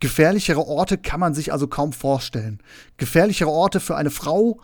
Gefährlichere 0.00 0.66
Orte 0.66 0.96
kann 0.96 1.20
man 1.20 1.34
sich 1.34 1.52
also 1.52 1.66
kaum 1.66 1.92
vorstellen. 1.92 2.60
Gefährlichere 2.96 3.50
Orte 3.50 3.80
für 3.80 3.96
eine 3.96 4.10
Frau, 4.10 4.58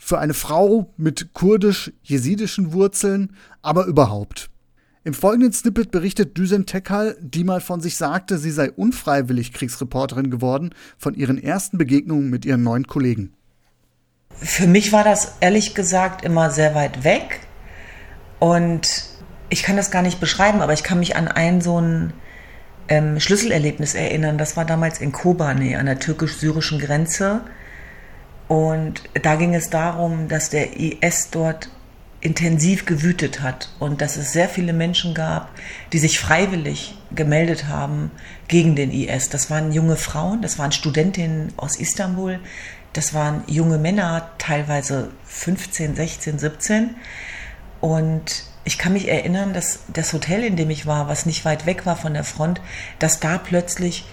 für 0.00 0.18
eine 0.18 0.34
Frau 0.34 0.92
mit 0.96 1.34
kurdisch-jesidischen 1.34 2.72
Wurzeln, 2.72 3.36
aber 3.60 3.84
überhaupt. 3.84 4.48
Im 5.04 5.12
folgenden 5.12 5.52
Snippet 5.52 5.90
berichtet 5.90 6.36
Düsen 6.38 6.64
Tekal, 6.64 7.16
die 7.20 7.44
mal 7.44 7.60
von 7.60 7.80
sich 7.80 7.96
sagte, 7.96 8.38
sie 8.38 8.50
sei 8.50 8.70
unfreiwillig 8.72 9.52
Kriegsreporterin 9.52 10.30
geworden, 10.30 10.70
von 10.96 11.14
ihren 11.14 11.40
ersten 11.40 11.76
Begegnungen 11.76 12.30
mit 12.30 12.46
ihren 12.46 12.62
neuen 12.62 12.86
Kollegen. 12.86 13.34
Für 14.30 14.66
mich 14.66 14.90
war 14.90 15.04
das 15.04 15.34
ehrlich 15.40 15.74
gesagt 15.74 16.24
immer 16.24 16.50
sehr 16.50 16.74
weit 16.74 17.04
weg 17.04 17.40
und 18.38 19.04
ich 19.50 19.62
kann 19.62 19.76
das 19.76 19.90
gar 19.90 20.02
nicht 20.02 20.18
beschreiben, 20.18 20.62
aber 20.62 20.72
ich 20.72 20.82
kann 20.82 20.98
mich 20.98 21.14
an 21.14 21.28
ein 21.28 21.60
so 21.60 21.78
ein 21.78 22.14
ähm, 22.88 23.20
Schlüsselerlebnis 23.20 23.94
erinnern. 23.94 24.38
Das 24.38 24.56
war 24.56 24.64
damals 24.64 24.98
in 25.00 25.12
Kobane 25.12 25.78
an 25.78 25.86
der 25.86 25.98
türkisch-syrischen 25.98 26.78
Grenze 26.78 27.42
und 28.50 29.04
da 29.22 29.36
ging 29.36 29.54
es 29.54 29.70
darum, 29.70 30.26
dass 30.26 30.50
der 30.50 30.76
IS 30.76 31.30
dort 31.30 31.70
intensiv 32.20 32.84
gewütet 32.84 33.42
hat 33.42 33.70
und 33.78 34.00
dass 34.00 34.16
es 34.16 34.32
sehr 34.32 34.48
viele 34.48 34.72
Menschen 34.72 35.14
gab, 35.14 35.50
die 35.92 36.00
sich 36.00 36.18
freiwillig 36.18 36.98
gemeldet 37.14 37.68
haben 37.68 38.10
gegen 38.48 38.74
den 38.74 38.90
IS. 38.90 39.28
Das 39.28 39.50
waren 39.50 39.70
junge 39.70 39.94
Frauen, 39.94 40.42
das 40.42 40.58
waren 40.58 40.72
Studentinnen 40.72 41.52
aus 41.56 41.76
Istanbul, 41.76 42.40
das 42.92 43.14
waren 43.14 43.44
junge 43.46 43.78
Männer, 43.78 44.32
teilweise 44.38 45.12
15, 45.26 45.94
16, 45.94 46.40
17. 46.40 46.96
Und 47.80 48.46
ich 48.64 48.78
kann 48.78 48.94
mich 48.94 49.06
erinnern, 49.06 49.52
dass 49.52 49.84
das 49.92 50.12
Hotel, 50.12 50.42
in 50.42 50.56
dem 50.56 50.70
ich 50.70 50.86
war, 50.86 51.06
was 51.06 51.24
nicht 51.24 51.44
weit 51.44 51.66
weg 51.66 51.86
war 51.86 51.94
von 51.94 52.14
der 52.14 52.24
Front, 52.24 52.60
dass 52.98 53.20
da 53.20 53.38
plötzlich 53.38 54.06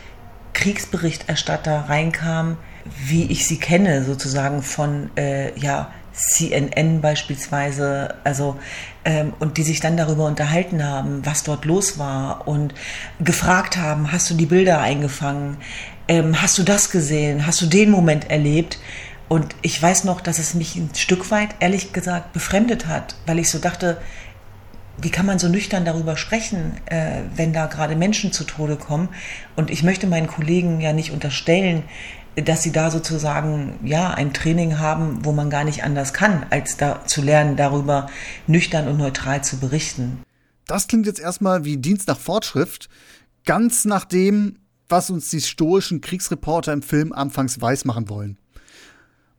Kriegsberichterstatter 0.53 1.85
reinkamen, 1.89 2.57
wie 3.05 3.25
ich 3.31 3.47
sie 3.47 3.57
kenne, 3.57 4.03
sozusagen 4.03 4.61
von 4.61 5.09
äh, 5.17 5.57
ja, 5.59 5.91
CNN 6.13 7.01
beispielsweise, 7.01 8.15
also 8.23 8.57
ähm, 9.05 9.33
und 9.39 9.57
die 9.57 9.63
sich 9.63 9.79
dann 9.79 9.97
darüber 9.97 10.25
unterhalten 10.25 10.83
haben, 10.83 11.25
was 11.25 11.43
dort 11.43 11.65
los 11.65 11.99
war 11.99 12.47
und 12.47 12.73
gefragt 13.19 13.77
haben, 13.77 14.11
hast 14.11 14.29
du 14.29 14.33
die 14.33 14.47
Bilder 14.47 14.81
eingefangen, 14.81 15.57
ähm, 16.07 16.41
hast 16.41 16.57
du 16.57 16.63
das 16.63 16.89
gesehen, 16.89 17.45
hast 17.45 17.61
du 17.61 17.67
den 17.67 17.91
Moment 17.91 18.29
erlebt? 18.29 18.79
Und 19.29 19.55
ich 19.61 19.81
weiß 19.81 20.05
noch, 20.05 20.21
dass 20.21 20.39
es 20.39 20.53
mich 20.53 20.75
ein 20.75 20.89
Stück 20.95 21.31
weit, 21.31 21.49
ehrlich 21.59 21.93
gesagt, 21.93 22.33
befremdet 22.33 22.87
hat, 22.87 23.15
weil 23.25 23.39
ich 23.39 23.49
so 23.51 23.59
dachte, 23.59 23.97
wie 24.99 25.11
kann 25.11 25.25
man 25.25 25.37
so 25.37 25.47
nüchtern 25.47 25.85
darüber 25.85 26.17
sprechen, 26.17 26.73
äh, 26.85 27.21
wenn 27.35 27.53
da 27.53 27.67
gerade 27.67 27.95
Menschen 27.95 28.31
zu 28.31 28.45
Tode 28.45 28.77
kommen? 28.77 29.09
Und 29.55 29.69
ich 29.69 29.83
möchte 29.83 30.07
meinen 30.07 30.27
Kollegen 30.27 30.81
ja 30.81 30.91
nicht 30.93 31.11
unterstellen, 31.11 31.83
dass 32.43 32.61
sie 32.61 32.71
da 32.71 32.91
sozusagen 32.91 33.79
ja 33.83 34.11
ein 34.11 34.33
Training 34.33 34.77
haben, 34.77 35.25
wo 35.25 35.31
man 35.31 35.49
gar 35.49 35.63
nicht 35.63 35.83
anders 35.83 36.13
kann, 36.13 36.45
als 36.49 36.77
da 36.77 37.03
zu 37.05 37.21
lernen, 37.21 37.55
darüber 37.55 38.09
nüchtern 38.45 38.87
und 38.87 38.97
neutral 38.97 39.43
zu 39.43 39.57
berichten. 39.57 40.19
Das 40.67 40.87
klingt 40.87 41.07
jetzt 41.07 41.19
erstmal 41.19 41.65
wie 41.65 41.77
Dienst 41.77 42.07
nach 42.07 42.19
Fortschrift, 42.19 42.89
ganz 43.45 43.85
nach 43.85 44.05
dem, 44.05 44.59
was 44.89 45.09
uns 45.09 45.29
die 45.29 45.41
stoischen 45.41 46.01
Kriegsreporter 46.01 46.73
im 46.73 46.81
Film 46.81 47.11
anfangs 47.11 47.59
weismachen 47.59 48.09
wollen. 48.09 48.37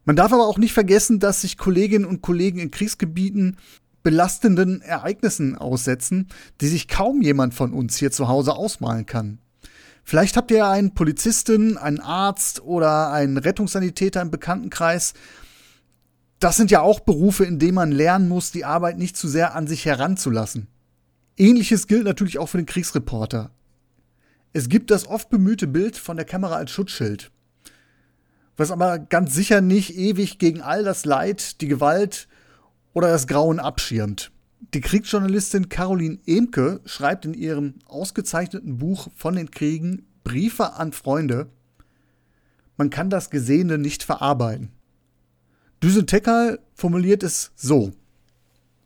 Man 0.05 0.17
darf 0.17 0.33
aber 0.33 0.47
auch 0.47 0.59
nicht 0.59 0.73
vergessen, 0.73 1.21
dass 1.21 1.43
sich 1.43 1.59
Kolleginnen 1.59 2.07
und 2.07 2.23
Kollegen 2.23 2.59
in 2.59 2.71
Kriegsgebieten 2.71 3.59
belastenden 4.03 4.81
Ereignissen 4.81 5.57
aussetzen, 5.57 6.29
die 6.61 6.69
sich 6.69 6.89
kaum 6.89 7.21
jemand 7.21 7.53
von 7.55 7.73
uns 7.73 7.97
hier 7.97 8.11
zu 8.11 8.27
Hause 8.27 8.55
ausmalen 8.55 9.07
kann. 9.07 9.39
Vielleicht 10.09 10.39
habt 10.39 10.51
ihr 10.51 10.67
einen 10.67 10.95
Polizistin, 10.95 11.77
einen 11.77 12.01
Arzt 12.01 12.63
oder 12.63 13.13
einen 13.13 13.37
Rettungssanitäter 13.37 14.23
im 14.23 14.31
Bekanntenkreis. 14.31 15.13
Das 16.39 16.57
sind 16.57 16.71
ja 16.71 16.81
auch 16.81 17.01
Berufe, 17.01 17.45
in 17.45 17.59
denen 17.59 17.75
man 17.75 17.93
lernen 17.93 18.27
muss, 18.27 18.51
die 18.51 18.65
Arbeit 18.65 18.97
nicht 18.97 19.19
zu 19.19 19.29
sehr 19.29 19.55
an 19.55 19.67
sich 19.67 19.85
heranzulassen. 19.85 20.67
Ähnliches 21.37 21.89
gilt 21.89 22.05
natürlich 22.05 22.39
auch 22.39 22.47
für 22.47 22.57
den 22.57 22.65
Kriegsreporter. 22.65 23.51
Es 24.55 24.71
gibt 24.71 24.91
das 24.91 25.07
oft 25.07 25.29
bemühte 25.29 25.67
Bild 25.67 25.99
von 25.99 26.17
der 26.17 26.25
Kamera 26.25 26.57
als 26.57 26.71
Schutzschild, 26.71 27.31
was 28.57 28.71
aber 28.71 28.99
ganz 28.99 29.35
sicher 29.35 29.61
nicht 29.61 29.95
ewig 29.95 30.39
gegen 30.39 30.63
all 30.63 30.85
das 30.85 31.05
Leid, 31.05 31.61
die 31.61 31.69
Gewalt 31.69 32.29
oder 32.95 33.09
das 33.09 33.27
Grauen 33.27 33.61
abschirmt. 33.61 34.33
Die 34.61 34.81
Kriegsjournalistin 34.81 35.69
Caroline 35.69 36.19
Emke 36.27 36.81
schreibt 36.85 37.25
in 37.25 37.35
ihrem 37.35 37.75
ausgezeichneten 37.87 38.79
Buch 38.79 39.09
von 39.17 39.37
den 39.37 39.51
Kriegen 39.51 40.07
Briefe 40.25 40.75
an 40.75 40.93
Freunde. 40.93 41.49
Man 42.77 42.91
kann 42.91 43.09
das 43.09 43.31
Gesehene 43.31 43.79
nicht 43.79 44.03
verarbeiten. 44.03 44.71
Düsen 45.83 46.07
formuliert 46.75 47.23
es 47.23 47.53
so. 47.55 47.93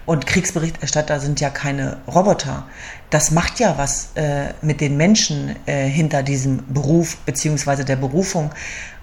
Und 0.05 0.27
Kriegsberichterstatter 0.27 1.21
sind 1.21 1.41
ja 1.41 1.49
keine 1.49 2.03
Roboter. 2.07 2.67
Das 3.11 3.31
macht 3.31 3.61
ja 3.61 3.79
was 3.79 4.11
äh, 4.15 4.53
mit 4.61 4.81
den 4.81 4.97
Menschen 4.97 5.57
äh, 5.67 5.87
hinter 5.87 6.23
diesem 6.23 6.63
Beruf 6.73 7.17
beziehungsweise 7.19 7.85
der 7.85 7.97
Berufung. 7.97 8.51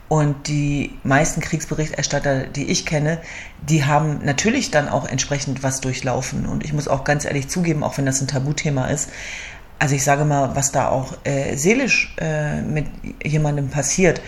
Und 0.09 0.47
die 0.47 0.97
meisten 1.03 1.39
Kriegsberichterstatter, 1.39 2.47
die 2.47 2.65
ich 2.65 2.85
kenne, 2.85 3.19
die 3.61 3.85
haben 3.85 4.21
natürlich 4.23 4.71
dann 4.71 4.89
auch 4.89 5.07
entsprechend 5.07 5.61
was 5.61 5.81
durchlaufen. 5.81 6.47
Und 6.47 6.65
ich 6.65 6.73
muss 6.73 6.87
auch 6.87 7.03
ganz 7.03 7.25
ehrlich 7.25 7.47
zugeben, 7.47 7.83
auch 7.83 7.97
wenn 7.97 8.07
das 8.07 8.19
ein 8.19 8.27
Tabuthema 8.27 8.87
ist, 8.87 9.09
also 9.79 9.95
ich 9.95 10.03
sage 10.03 10.25
mal, 10.25 10.55
was 10.55 10.71
da 10.71 10.89
auch 10.89 11.13
äh, 11.23 11.55
seelisch 11.55 12.13
äh, 12.19 12.61
mit 12.61 12.85
jemandem 13.23 13.69
passiert, 13.69 14.21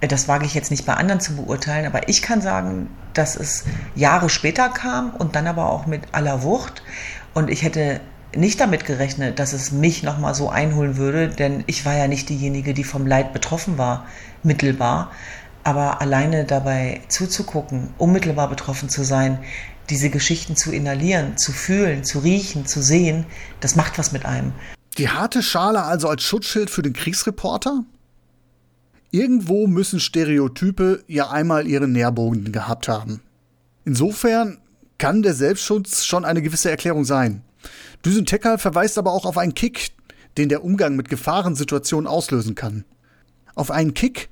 äh, 0.00 0.08
das 0.08 0.28
wage 0.28 0.44
ich 0.44 0.54
jetzt 0.54 0.70
nicht 0.70 0.84
bei 0.84 0.94
anderen 0.94 1.20
zu 1.20 1.36
beurteilen, 1.36 1.86
aber 1.86 2.08
ich 2.08 2.20
kann 2.20 2.40
sagen, 2.40 2.88
dass 3.14 3.36
es 3.36 3.64
Jahre 3.94 4.28
später 4.28 4.68
kam 4.68 5.14
und 5.14 5.36
dann 5.36 5.46
aber 5.46 5.70
auch 5.70 5.86
mit 5.86 6.02
aller 6.12 6.42
Wucht. 6.42 6.82
Und 7.32 7.48
ich 7.48 7.62
hätte 7.62 8.00
nicht 8.34 8.60
damit 8.60 8.86
gerechnet, 8.86 9.38
dass 9.38 9.52
es 9.52 9.72
mich 9.72 10.02
nochmal 10.02 10.34
so 10.34 10.48
einholen 10.48 10.96
würde, 10.96 11.28
denn 11.28 11.64
ich 11.66 11.84
war 11.84 11.94
ja 11.94 12.08
nicht 12.08 12.28
diejenige, 12.28 12.74
die 12.74 12.84
vom 12.84 13.06
Leid 13.06 13.32
betroffen 13.32 13.78
war, 13.78 14.06
mittelbar. 14.42 15.10
Aber 15.64 16.00
alleine 16.00 16.44
dabei 16.44 17.00
zuzugucken, 17.08 17.90
unmittelbar 17.98 18.48
betroffen 18.48 18.88
zu 18.88 19.04
sein, 19.04 19.38
diese 19.90 20.10
Geschichten 20.10 20.56
zu 20.56 20.72
inhalieren, 20.72 21.36
zu 21.36 21.52
fühlen, 21.52 22.04
zu 22.04 22.20
riechen, 22.20 22.66
zu 22.66 22.82
sehen, 22.82 23.26
das 23.60 23.76
macht 23.76 23.98
was 23.98 24.12
mit 24.12 24.24
einem. 24.24 24.52
Die 24.98 25.08
harte 25.08 25.42
Schale 25.42 25.82
also 25.82 26.08
als 26.08 26.22
Schutzschild 26.22 26.70
für 26.70 26.82
den 26.82 26.92
Kriegsreporter? 26.92 27.84
Irgendwo 29.10 29.66
müssen 29.66 30.00
Stereotype 30.00 31.04
ja 31.06 31.30
einmal 31.30 31.66
ihren 31.66 31.92
Nährboden 31.92 32.52
gehabt 32.52 32.88
haben. 32.88 33.20
Insofern 33.84 34.58
kann 34.98 35.22
der 35.22 35.34
Selbstschutz 35.34 36.04
schon 36.04 36.24
eine 36.24 36.42
gewisse 36.42 36.70
Erklärung 36.70 37.04
sein. 37.04 37.42
Düsentecker 38.04 38.58
verweist 38.58 38.98
aber 38.98 39.12
auch 39.12 39.26
auf 39.26 39.36
einen 39.36 39.54
Kick, 39.54 39.90
den 40.38 40.48
der 40.48 40.64
Umgang 40.64 40.96
mit 40.96 41.08
Gefahrensituationen 41.08 42.06
auslösen 42.06 42.54
kann. 42.54 42.84
Auf 43.54 43.70
einen 43.70 43.94
Kick, 43.94 44.28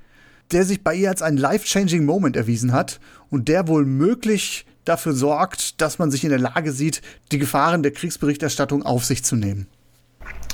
der 0.52 0.64
sich 0.64 0.82
bei 0.82 0.94
ihr 0.94 1.10
als 1.10 1.22
ein 1.22 1.36
life-changing 1.36 2.04
Moment 2.04 2.36
erwiesen 2.36 2.72
hat 2.72 3.00
und 3.30 3.48
der 3.48 3.68
wohl 3.68 3.84
möglich 3.84 4.66
dafür 4.84 5.12
sorgt, 5.12 5.80
dass 5.80 5.98
man 5.98 6.10
sich 6.10 6.24
in 6.24 6.30
der 6.30 6.38
Lage 6.38 6.72
sieht, 6.72 7.02
die 7.32 7.38
Gefahren 7.38 7.82
der 7.82 7.92
Kriegsberichterstattung 7.92 8.82
auf 8.82 9.04
sich 9.04 9.24
zu 9.24 9.36
nehmen. 9.36 9.66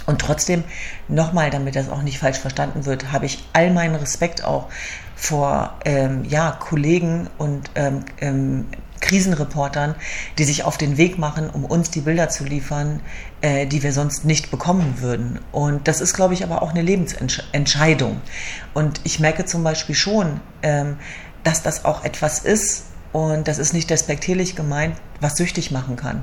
Und 0.06 0.20
trotzdem, 0.20 0.62
nochmal, 1.08 1.50
damit 1.50 1.74
das 1.74 1.88
auch 1.88 2.02
nicht 2.02 2.18
falsch 2.18 2.38
verstanden 2.38 2.86
wird, 2.86 3.12
habe 3.12 3.26
ich 3.26 3.42
all 3.52 3.72
meinen 3.72 3.96
Respekt 3.96 4.44
auch 4.44 4.68
vor 5.16 5.74
ähm, 5.84 6.24
ja, 6.24 6.52
Kollegen 6.52 7.28
und 7.38 7.70
ähm, 7.74 8.04
ähm, 8.20 8.66
Krisenreportern, 9.00 9.94
die 10.38 10.44
sich 10.44 10.64
auf 10.64 10.78
den 10.78 10.96
Weg 10.96 11.18
machen, 11.18 11.50
um 11.50 11.64
uns 11.64 11.90
die 11.90 12.00
Bilder 12.00 12.28
zu 12.28 12.44
liefern, 12.44 13.00
äh, 13.40 13.66
die 13.66 13.82
wir 13.82 13.92
sonst 13.92 14.24
nicht 14.24 14.50
bekommen 14.50 15.00
würden. 15.00 15.40
Und 15.52 15.88
das 15.88 16.00
ist, 16.00 16.14
glaube 16.14 16.34
ich, 16.34 16.44
aber 16.44 16.62
auch 16.62 16.70
eine 16.70 16.82
Lebensentscheidung. 16.82 18.20
Und 18.74 19.00
ich 19.04 19.20
merke 19.20 19.44
zum 19.44 19.62
Beispiel 19.62 19.94
schon, 19.94 20.40
ähm, 20.62 20.96
dass 21.44 21.62
das 21.62 21.84
auch 21.84 22.04
etwas 22.04 22.40
ist, 22.40 22.84
und 23.12 23.48
das 23.48 23.56
ist 23.56 23.72
nicht 23.72 23.88
despektierlich 23.88 24.56
gemeint, 24.56 24.94
was 25.20 25.36
süchtig 25.36 25.70
machen 25.70 25.96
kann. 25.96 26.22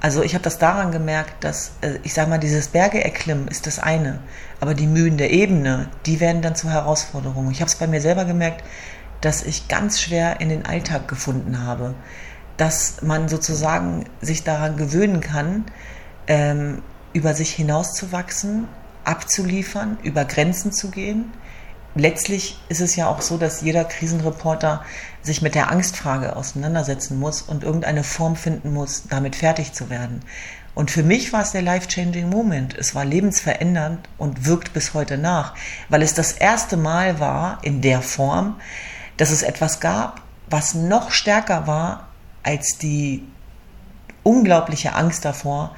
Also 0.00 0.22
ich 0.22 0.32
habe 0.32 0.42
das 0.42 0.56
daran 0.56 0.90
gemerkt, 0.90 1.44
dass, 1.44 1.72
äh, 1.82 1.98
ich 2.02 2.14
sage 2.14 2.30
mal, 2.30 2.38
dieses 2.38 2.68
Berge 2.68 3.04
erklimmen 3.04 3.46
ist 3.48 3.66
das 3.66 3.78
eine, 3.78 4.20
aber 4.58 4.72
die 4.72 4.86
Mühen 4.86 5.18
der 5.18 5.32
Ebene, 5.32 5.90
die 6.06 6.18
werden 6.18 6.40
dann 6.40 6.54
zur 6.54 6.70
Herausforderung. 6.70 7.50
Ich 7.50 7.60
habe 7.60 7.68
es 7.68 7.74
bei 7.74 7.86
mir 7.86 8.00
selber 8.00 8.24
gemerkt, 8.24 8.64
dass 9.20 9.42
ich 9.42 9.68
ganz 9.68 10.00
schwer 10.00 10.40
in 10.40 10.48
den 10.48 10.64
Alltag 10.66 11.08
gefunden 11.08 11.62
habe, 11.64 11.94
dass 12.56 13.02
man 13.02 13.28
sozusagen 13.28 14.04
sich 14.20 14.44
daran 14.44 14.76
gewöhnen 14.76 15.20
kann, 15.20 15.64
ähm, 16.26 16.82
über 17.12 17.34
sich 17.34 17.52
hinauszuwachsen, 17.52 18.68
abzuliefern, 19.04 19.98
über 20.02 20.24
Grenzen 20.24 20.72
zu 20.72 20.90
gehen. 20.90 21.32
Letztlich 21.94 22.60
ist 22.68 22.80
es 22.80 22.94
ja 22.94 23.08
auch 23.08 23.20
so, 23.20 23.36
dass 23.36 23.62
jeder 23.62 23.84
Krisenreporter 23.84 24.84
sich 25.22 25.42
mit 25.42 25.54
der 25.54 25.70
Angstfrage 25.70 26.36
auseinandersetzen 26.36 27.18
muss 27.18 27.42
und 27.42 27.64
irgendeine 27.64 28.04
Form 28.04 28.36
finden 28.36 28.72
muss, 28.72 29.04
damit 29.08 29.34
fertig 29.34 29.72
zu 29.72 29.90
werden. 29.90 30.20
Und 30.74 30.90
für 30.90 31.02
mich 31.02 31.32
war 31.32 31.42
es 31.42 31.50
der 31.50 31.62
life-changing 31.62 32.28
Moment. 32.28 32.76
Es 32.78 32.94
war 32.94 33.04
lebensverändernd 33.04 34.08
und 34.18 34.46
wirkt 34.46 34.72
bis 34.72 34.94
heute 34.94 35.18
nach, 35.18 35.54
weil 35.88 36.02
es 36.02 36.14
das 36.14 36.32
erste 36.32 36.76
Mal 36.76 37.18
war 37.18 37.58
in 37.62 37.80
der 37.80 38.02
Form, 38.02 38.60
dass 39.20 39.30
es 39.30 39.42
etwas 39.42 39.80
gab, 39.80 40.22
was 40.48 40.72
noch 40.74 41.10
stärker 41.10 41.66
war 41.66 42.08
als 42.42 42.78
die 42.78 43.22
unglaubliche 44.22 44.94
Angst 44.94 45.26
davor, 45.26 45.76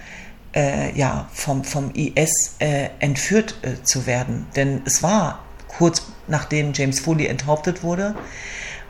äh, 0.55 0.97
ja, 0.97 1.29
vom, 1.33 1.65
vom 1.65 1.91
IS 1.93 2.55
äh, 2.61 2.91
entführt 3.01 3.57
äh, 3.63 3.83
zu 3.83 4.07
werden. 4.07 4.47
Denn 4.55 4.83
es 4.85 5.03
war 5.03 5.41
kurz 5.67 6.03
nachdem 6.29 6.73
James 6.73 7.01
Foley 7.01 7.27
enthauptet 7.27 7.83
wurde. 7.83 8.15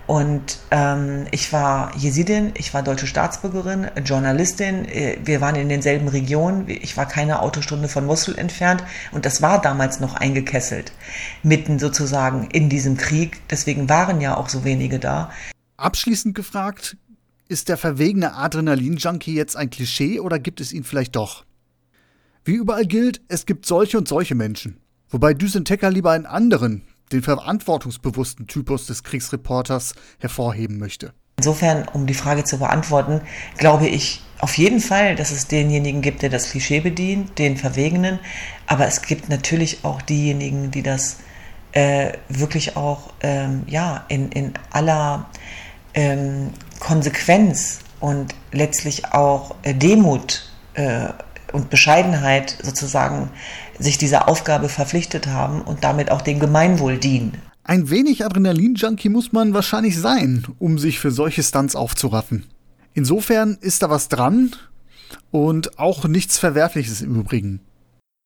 Und 0.06 0.58
ähm, 0.70 1.26
ich 1.30 1.52
war 1.52 1.96
Jesidin, 1.96 2.52
ich 2.56 2.74
war 2.74 2.82
deutsche 2.82 3.06
Staatsbürgerin, 3.06 3.88
Journalistin, 4.04 4.84
äh, 4.84 5.18
wir 5.24 5.40
waren 5.40 5.54
in 5.54 5.68
denselben 5.68 6.08
Regionen, 6.08 6.68
ich 6.68 6.96
war 6.96 7.06
keine 7.06 7.40
Autostunde 7.40 7.88
von 7.88 8.04
Mosul 8.04 8.36
entfernt 8.36 8.82
und 9.12 9.24
das 9.24 9.42
war 9.42 9.60
damals 9.60 10.00
noch 10.00 10.14
eingekesselt, 10.14 10.92
mitten 11.42 11.78
sozusagen 11.78 12.48
in 12.50 12.68
diesem 12.68 12.96
Krieg. 12.96 13.40
Deswegen 13.48 13.88
waren 13.88 14.20
ja 14.20 14.36
auch 14.36 14.48
so 14.48 14.64
wenige 14.64 14.98
da. 14.98 15.30
Abschließend 15.76 16.34
gefragt, 16.34 16.96
ist 17.48 17.68
der 17.68 17.76
verwegene 17.76 18.34
Adrenalin-Junkie 18.34 19.34
jetzt 19.34 19.56
ein 19.56 19.70
Klischee 19.70 20.20
oder 20.20 20.38
gibt 20.38 20.60
es 20.60 20.72
ihn 20.72 20.84
vielleicht 20.84 21.14
doch? 21.14 21.44
Wie 22.44 22.54
überall 22.54 22.86
gilt, 22.86 23.20
es 23.28 23.46
gibt 23.46 23.66
solche 23.66 23.98
und 23.98 24.08
solche 24.08 24.34
Menschen. 24.34 24.78
Wobei 25.10 25.34
Düsentecker 25.34 25.90
lieber 25.90 26.10
einen 26.10 26.26
anderen, 26.26 26.82
den 27.12 27.22
verantwortungsbewussten 27.22 28.46
Typus 28.46 28.86
des 28.86 29.02
Kriegsreporters 29.02 29.94
hervorheben 30.18 30.78
möchte. 30.78 31.12
Insofern, 31.36 31.88
um 31.88 32.06
die 32.06 32.14
Frage 32.14 32.44
zu 32.44 32.58
beantworten, 32.58 33.20
glaube 33.56 33.88
ich 33.88 34.22
auf 34.38 34.58
jeden 34.58 34.80
Fall, 34.80 35.14
dass 35.14 35.30
es 35.30 35.46
denjenigen 35.46 36.02
gibt, 36.02 36.22
der 36.22 36.30
das 36.30 36.50
Klischee 36.50 36.80
bedient, 36.80 37.38
den 37.38 37.56
Verwegenen, 37.56 38.18
aber 38.66 38.86
es 38.86 39.02
gibt 39.02 39.28
natürlich 39.28 39.84
auch 39.84 40.02
diejenigen, 40.02 40.70
die 40.70 40.82
das 40.82 41.18
äh, 41.72 42.12
wirklich 42.28 42.76
auch 42.76 43.12
ähm, 43.20 43.62
ja, 43.66 44.04
in, 44.08 44.30
in 44.30 44.54
aller 44.70 45.26
ähm, 45.94 46.50
Konsequenz 46.80 47.80
und 48.00 48.34
letztlich 48.50 49.06
auch 49.12 49.54
äh, 49.62 49.74
Demut 49.74 50.50
äh, 50.74 51.08
und 51.52 51.70
Bescheidenheit 51.70 52.58
sozusagen 52.62 53.30
sich 53.78 53.98
dieser 53.98 54.28
Aufgabe 54.28 54.68
verpflichtet 54.68 55.26
haben 55.26 55.62
und 55.62 55.84
damit 55.84 56.10
auch 56.10 56.22
dem 56.22 56.38
Gemeinwohl 56.38 56.98
dienen. 56.98 57.36
Ein 57.64 57.90
wenig 57.90 58.24
Adrenalin-Junkie 58.24 59.08
muss 59.08 59.32
man 59.32 59.54
wahrscheinlich 59.54 59.98
sein, 59.98 60.44
um 60.58 60.78
sich 60.78 60.98
für 60.98 61.12
solche 61.12 61.42
Stunts 61.42 61.76
aufzuraffen. 61.76 62.44
Insofern 62.94 63.56
ist 63.60 63.82
da 63.82 63.90
was 63.90 64.08
dran 64.08 64.50
und 65.30 65.78
auch 65.78 66.04
nichts 66.04 66.38
Verwerfliches 66.38 67.02
im 67.02 67.14
Übrigen. 67.14 67.60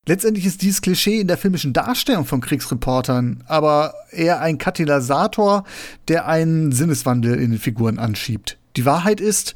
Letztendlich 0.09 0.47
ist 0.47 0.63
dieses 0.63 0.83
Klischee 0.83 1.21
in 1.21 1.27
der 1.27 1.37
filmischen 1.37 1.73
Darstellung 1.73 2.27
von 2.27 2.41
Kriegsreportern 2.41 3.43
aber 3.47 3.95
eher 4.13 4.41
ein 4.41 4.57
Katalysator, 4.57 5.65
der 6.07 6.27
einen 6.27 6.71
Sinneswandel 6.71 7.35
in 7.35 7.51
den 7.51 7.61
Figuren 7.61 7.99
anschiebt. 7.99 8.57
Die 8.77 8.85
Wahrheit 8.85 9.21
ist, 9.21 9.55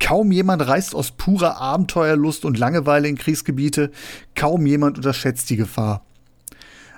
kaum 0.00 0.32
jemand 0.32 0.66
reist 0.66 0.94
aus 0.94 1.12
purer 1.12 1.58
Abenteuerlust 1.58 2.44
und 2.44 2.58
Langeweile 2.58 3.08
in 3.08 3.16
Kriegsgebiete, 3.16 3.90
kaum 4.34 4.66
jemand 4.66 4.96
unterschätzt 4.96 5.48
die 5.50 5.56
Gefahr. 5.56 6.04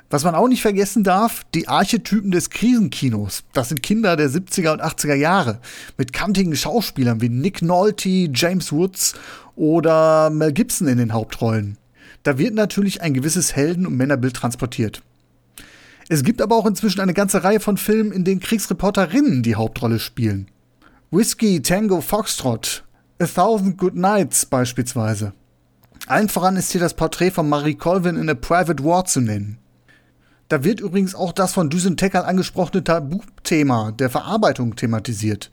Was 0.09 0.25
man 0.25 0.35
auch 0.35 0.49
nicht 0.49 0.61
vergessen 0.61 1.05
darf, 1.05 1.43
die 1.55 1.69
Archetypen 1.69 2.31
des 2.31 2.51
Krisenkinos. 2.51 3.45
Das 3.55 3.71
sind 3.71 3.83
Kinder 3.83 4.15
der 4.15 4.29
70er 4.29 4.73
und 4.73 4.83
80er 4.83 5.15
Jahre 5.15 5.59
mit 5.97 6.13
kantigen 6.13 6.55
Schauspielern 6.55 7.23
wie 7.23 7.31
Nick 7.31 7.63
Nolte, 7.63 8.29
James 8.33 8.73
Woods 8.73 9.15
oder 9.57 10.29
Mel 10.29 10.53
Gibson 10.53 10.87
in 10.87 10.99
den 10.99 11.15
Hauptrollen. 11.15 11.79
Da 12.25 12.37
wird 12.37 12.55
natürlich 12.55 13.01
ein 13.01 13.15
gewisses 13.15 13.57
Helden- 13.57 13.87
und 13.87 13.97
Männerbild 13.97 14.35
transportiert. 14.35 15.03
Es 16.11 16.23
gibt 16.25 16.43
aber 16.43 16.57
auch 16.57 16.67
inzwischen 16.67 17.01
eine 17.01 17.15
ganze 17.15 17.43
Reihe 17.43 17.61
von 17.61 17.79
Filmen, 17.79 18.13
in 18.13 18.25
denen 18.25 18.41
Kriegsreporterinnen 18.41 19.43
die 19.43 19.55
Hauptrolle 19.55 19.99
spielen. 19.99 20.47
Whiskey, 21.11 21.63
Tango, 21.63 22.03
Foxtrot, 22.03 22.85
A 23.23 23.27
Thousand 23.27 23.79
Good 23.79 23.95
Nights 23.95 24.47
beispielsweise. 24.47 25.33
Allen 26.09 26.29
voran 26.29 26.57
ist 26.57 26.73
hier 26.73 26.81
das 26.81 26.95
Porträt 26.95 27.31
von 27.31 27.49
Marie 27.49 27.77
Colvin 27.77 28.17
in 28.17 28.29
A 28.29 28.35
Private 28.35 28.83
War 28.83 29.05
zu 29.05 29.21
nennen. 29.21 29.59
Da 30.49 30.65
wird 30.65 30.81
übrigens 30.81 31.15
auch 31.15 31.31
das 31.31 31.53
von 31.53 31.71
Düsen 31.71 31.97
Teckern 31.97 32.25
angesprochene 32.25 32.83
Tabuthema 32.83 33.93
der 33.93 34.11
Verarbeitung 34.11 34.75
thematisiert. 34.75 35.53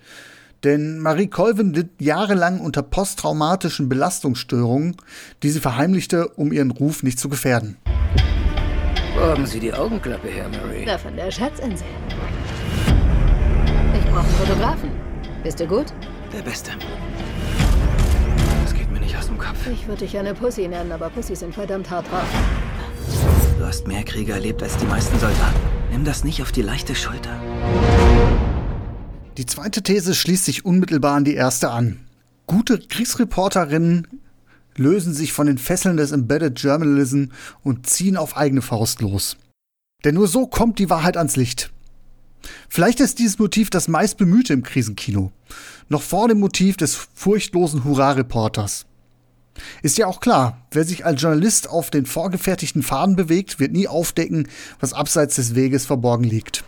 Denn 0.64 0.98
Marie 0.98 1.28
Colvin 1.28 1.72
litt 1.72 1.90
jahrelang 2.02 2.60
unter 2.60 2.82
posttraumatischen 2.82 3.88
Belastungsstörungen, 3.88 4.98
die 5.44 5.52
sie 5.52 5.60
verheimlichte, 5.60 6.28
um 6.30 6.52
ihren 6.52 6.72
Ruf 6.72 7.04
nicht 7.04 7.20
zu 7.20 7.30
gefährden. 7.30 7.78
Wo 9.16 9.22
haben 9.22 9.46
Sie 9.46 9.60
die 9.60 9.74
Augenklappe 9.74 10.28
her, 10.28 10.50
Marie? 10.50 10.86
Na, 10.88 10.98
von 10.98 11.16
der 11.16 11.30
Schatzinsel. 11.30 11.86
Ich 13.94 14.06
brauche 14.06 14.22
einen 14.22 14.36
Fotografen. 14.38 14.90
Bist 15.44 15.60
du 15.60 15.68
gut? 15.68 15.94
Der 16.34 16.42
Beste. 16.42 16.72
Nicht 19.10 19.18
aus 19.18 19.26
dem 19.26 19.40
Kopf. 19.40 19.66
Ich 19.74 19.88
würde 19.88 20.06
dich 20.06 20.16
eine 20.20 20.36
Pussy 20.36 20.68
nennen, 20.68 20.92
aber 20.92 21.10
Pussys 21.10 21.40
sind 21.40 21.56
verdammt 21.56 21.90
hart 21.90 22.06
drauf. 22.12 22.28
Du 23.58 23.66
hast 23.66 23.88
mehr 23.88 24.04
Kriege 24.04 24.34
erlebt 24.34 24.62
als 24.62 24.78
die 24.78 24.86
meisten 24.86 25.18
Soldaten. 25.18 25.60
Nimm 25.90 26.06
das 26.06 26.24
nicht 26.24 26.44
auf 26.44 26.52
die 26.52 26.62
leichte 26.62 26.94
Schulter. 26.94 27.42
Die 29.36 29.48
zweite 29.48 29.82
These 29.82 30.14
schließt 30.14 30.46
sich 30.46 30.64
unmittelbar 30.64 31.16
an 31.16 31.24
die 31.24 31.34
erste 31.34 31.72
an. 31.72 32.02
Gute 32.46 32.78
Kriegsreporterinnen 32.78 34.08
lösen 34.76 35.16
sich 35.16 35.34
von 35.34 35.48
den 35.48 35.58
Fesseln 35.58 35.98
des 35.98 36.12
Embedded 36.12 36.60
Journalism 36.60 37.30
und 37.64 37.88
ziehen 37.88 38.16
auf 38.16 38.38
eigene 38.38 38.62
Faust 38.62 39.02
los. 39.02 39.38
Denn 40.06 40.14
nur 40.14 40.28
so 40.28 40.46
kommt 40.46 40.78
die 40.78 40.92
Wahrheit 40.92 41.18
ans 41.18 41.36
Licht. 41.36 41.72
Vielleicht 42.70 43.00
ist 43.00 43.18
dieses 43.18 43.40
Motiv 43.40 43.72
das 43.72 43.88
meist 43.88 44.20
bemühte 44.20 44.54
im 44.54 44.62
Krisenkino. 44.62 45.32
Noch 45.88 46.04
vor 46.04 46.28
dem 46.28 46.40
Motiv 46.40 46.78
des 46.78 46.94
furchtlosen 47.16 47.84
Hurra-Reporters. 47.84 48.86
Ist 49.82 49.98
ja 49.98 50.08
auch 50.08 50.20
klar, 50.20 50.58
wer 50.72 50.84
sich 50.84 51.06
als 51.06 51.22
Journalist 51.22 51.70
auf 51.70 51.90
den 51.90 52.06
vorgefertigten 52.06 52.84
Faden 52.84 53.16
bewegt, 53.16 53.60
wird 53.60 53.72
nie 53.72 53.88
aufdecken, 53.88 54.48
was 54.80 54.94
abseits 54.94 55.36
des 55.36 55.56
Weges 55.56 55.86
verborgen 55.86 56.24
liegt. 56.24 56.64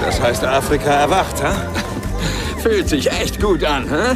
Das 0.00 0.20
heißt, 0.20 0.44
Afrika 0.44 0.90
erwacht, 0.90 1.42
ha? 1.42 1.56
Fühlt 2.62 2.88
sich 2.88 3.10
echt 3.10 3.40
gut 3.40 3.64
an, 3.64 3.88
hä? 3.88 4.14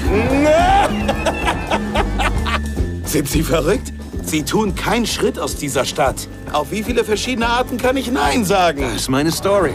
Sind 3.05 3.29
Sie 3.29 3.43
verrückt? 3.43 3.93
Sie 4.23 4.45
tun 4.45 4.75
keinen 4.76 5.07
Schritt 5.07 5.38
aus 5.38 5.57
dieser 5.57 5.85
Stadt. 5.85 6.29
Auf 6.52 6.71
wie 6.71 6.85
viele 6.85 7.05
verschiedene 7.05 7.49
Arten 7.49 7.79
kann 7.79 7.97
ich 7.97 8.11
Nein 8.11 8.45
sagen? 8.45 8.83
Das 8.83 8.95
ist 8.95 9.09
meine 9.09 9.33
Story. 9.33 9.75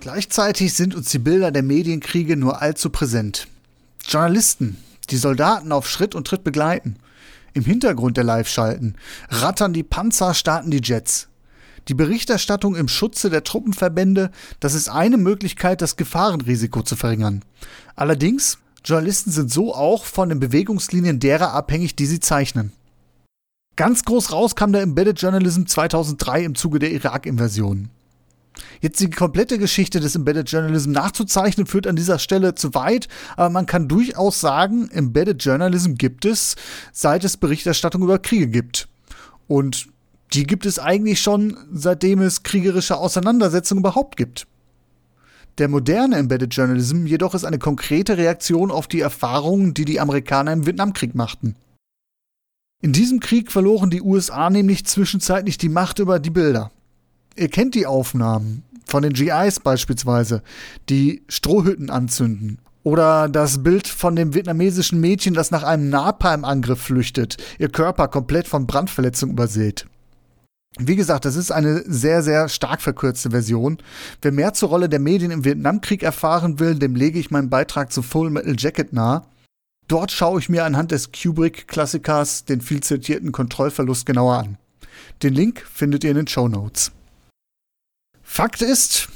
Gleichzeitig 0.00 0.72
sind 0.72 0.94
uns 0.94 1.10
die 1.10 1.18
Bilder 1.18 1.50
der 1.50 1.62
Medienkriege 1.62 2.36
nur 2.36 2.62
allzu 2.62 2.90
präsent. 2.90 3.48
Journalisten, 4.06 4.78
die 5.10 5.16
Soldaten 5.16 5.72
auf 5.72 5.88
Schritt 5.88 6.14
und 6.14 6.26
Tritt 6.26 6.44
begleiten, 6.44 6.96
im 7.54 7.64
Hintergrund 7.64 8.16
der 8.16 8.24
Live-Schalten, 8.24 8.96
rattern 9.28 9.72
die 9.72 9.82
Panzer, 9.82 10.34
starten 10.34 10.70
die 10.70 10.82
Jets. 10.82 11.28
Die 11.88 11.94
Berichterstattung 11.94 12.74
im 12.74 12.88
Schutze 12.88 13.30
der 13.30 13.44
Truppenverbände, 13.44 14.30
das 14.60 14.74
ist 14.74 14.88
eine 14.88 15.16
Möglichkeit, 15.16 15.80
das 15.80 15.96
Gefahrenrisiko 15.96 16.82
zu 16.82 16.96
verringern. 16.96 17.44
Allerdings, 17.94 18.58
Journalisten 18.84 19.30
sind 19.30 19.52
so 19.52 19.74
auch 19.74 20.04
von 20.04 20.28
den 20.28 20.40
Bewegungslinien 20.40 21.20
derer 21.20 21.52
abhängig, 21.52 21.96
die 21.96 22.06
sie 22.06 22.20
zeichnen. 22.20 22.72
Ganz 23.76 24.04
groß 24.04 24.32
raus 24.32 24.56
kam 24.56 24.72
der 24.72 24.82
Embedded 24.82 25.20
Journalism 25.20 25.66
2003 25.66 26.44
im 26.44 26.54
Zuge 26.54 26.78
der 26.78 26.92
Irak-Invasion. 26.92 27.90
Jetzt 28.80 29.00
die 29.00 29.10
komplette 29.10 29.58
Geschichte 29.58 30.00
des 30.00 30.14
Embedded 30.14 30.50
Journalism 30.50 30.92
nachzuzeichnen, 30.92 31.66
führt 31.66 31.86
an 31.86 31.96
dieser 31.96 32.18
Stelle 32.18 32.54
zu 32.54 32.74
weit, 32.74 33.08
aber 33.36 33.50
man 33.50 33.66
kann 33.66 33.88
durchaus 33.88 34.40
sagen, 34.40 34.90
Embedded 34.90 35.42
Journalism 35.42 35.94
gibt 35.94 36.24
es, 36.24 36.56
seit 36.92 37.24
es 37.24 37.36
Berichterstattung 37.36 38.02
über 38.02 38.18
Kriege 38.18 38.48
gibt. 38.48 38.88
Und 39.46 39.88
die 40.32 40.44
gibt 40.44 40.66
es 40.66 40.78
eigentlich 40.78 41.20
schon, 41.20 41.56
seitdem 41.72 42.20
es 42.20 42.42
kriegerische 42.42 42.96
Auseinandersetzungen 42.96 43.80
überhaupt 43.80 44.16
gibt. 44.16 44.46
Der 45.58 45.68
moderne 45.68 46.16
Embedded 46.16 46.54
Journalism 46.54 47.06
jedoch 47.06 47.34
ist 47.34 47.44
eine 47.44 47.58
konkrete 47.58 48.18
Reaktion 48.18 48.70
auf 48.70 48.88
die 48.88 49.00
Erfahrungen, 49.00 49.72
die 49.72 49.86
die 49.86 50.00
Amerikaner 50.00 50.52
im 50.52 50.66
Vietnamkrieg 50.66 51.14
machten. 51.14 51.56
In 52.82 52.92
diesem 52.92 53.20
Krieg 53.20 53.50
verloren 53.50 53.88
die 53.88 54.02
USA 54.02 54.50
nämlich 54.50 54.84
zwischenzeitlich 54.84 55.56
die 55.56 55.70
Macht 55.70 55.98
über 55.98 56.18
die 56.18 56.30
Bilder. 56.30 56.70
Ihr 57.36 57.48
kennt 57.48 57.74
die 57.74 57.86
Aufnahmen 57.86 58.62
von 58.86 59.02
den 59.02 59.12
GIs 59.12 59.60
beispielsweise, 59.60 60.42
die 60.88 61.22
Strohhütten 61.28 61.90
anzünden. 61.90 62.58
Oder 62.82 63.28
das 63.28 63.62
Bild 63.62 63.88
von 63.88 64.14
dem 64.14 64.32
vietnamesischen 64.32 65.00
Mädchen, 65.00 65.34
das 65.34 65.50
nach 65.50 65.64
einem 65.64 65.90
Napalm-Angriff 65.90 66.80
flüchtet, 66.80 67.36
ihr 67.58 67.68
Körper 67.68 68.08
komplett 68.08 68.46
von 68.46 68.66
Brandverletzung 68.66 69.30
übersät. 69.30 69.86
Wie 70.78 70.94
gesagt, 70.94 71.24
das 71.24 71.36
ist 71.36 71.50
eine 71.50 71.82
sehr, 71.86 72.22
sehr 72.22 72.48
stark 72.48 72.80
verkürzte 72.80 73.30
Version. 73.30 73.78
Wer 74.22 74.30
mehr 74.30 74.54
zur 74.54 74.68
Rolle 74.68 74.88
der 74.88 75.00
Medien 75.00 75.30
im 75.30 75.44
Vietnamkrieg 75.44 76.02
erfahren 76.02 76.60
will, 76.60 76.76
dem 76.76 76.94
lege 76.94 77.18
ich 77.18 77.30
meinen 77.30 77.50
Beitrag 77.50 77.92
zu 77.92 78.02
Full 78.02 78.30
Metal 78.30 78.54
Jacket 78.56 78.92
nahe. 78.92 79.22
Dort 79.88 80.12
schaue 80.12 80.38
ich 80.38 80.48
mir 80.48 80.64
anhand 80.64 80.90
des 80.90 81.12
Kubrick-Klassikers 81.12 82.44
den 82.44 82.60
viel 82.60 82.82
zitierten 82.82 83.32
Kontrollverlust 83.32 84.06
genauer 84.06 84.38
an. 84.38 84.58
Den 85.22 85.34
Link 85.34 85.60
findet 85.60 86.04
ihr 86.04 86.10
in 86.10 86.16
den 86.16 86.26
Show 86.28 86.46
Notes. 86.46 86.92
Fakt 88.28 88.60
ist, 88.60 89.08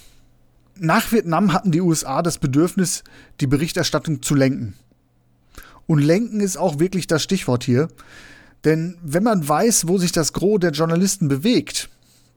nach 0.78 1.12
Vietnam 1.12 1.52
hatten 1.52 1.72
die 1.72 1.82
USA 1.82 2.22
das 2.22 2.38
Bedürfnis, 2.38 3.02
die 3.40 3.48
Berichterstattung 3.48 4.22
zu 4.22 4.34
lenken. 4.34 4.74
Und 5.86 5.98
lenken 5.98 6.40
ist 6.40 6.56
auch 6.56 6.78
wirklich 6.78 7.06
das 7.06 7.22
Stichwort 7.22 7.64
hier. 7.64 7.88
Denn 8.64 8.96
wenn 9.02 9.24
man 9.24 9.46
weiß, 9.46 9.88
wo 9.88 9.98
sich 9.98 10.12
das 10.12 10.32
Gros 10.32 10.60
der 10.60 10.70
Journalisten 10.70 11.28
bewegt, 11.28 11.90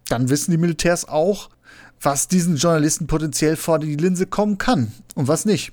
dann 0.10 0.30
wissen 0.30 0.52
die 0.52 0.58
Militärs 0.58 1.08
auch, 1.08 1.50
was 2.02 2.28
diesen 2.28 2.58
Journalisten 2.58 3.08
potenziell 3.08 3.56
vor 3.56 3.80
die 3.80 3.96
Linse 3.96 4.26
kommen 4.26 4.58
kann 4.58 4.92
und 5.16 5.28
was 5.28 5.46
nicht. 5.46 5.72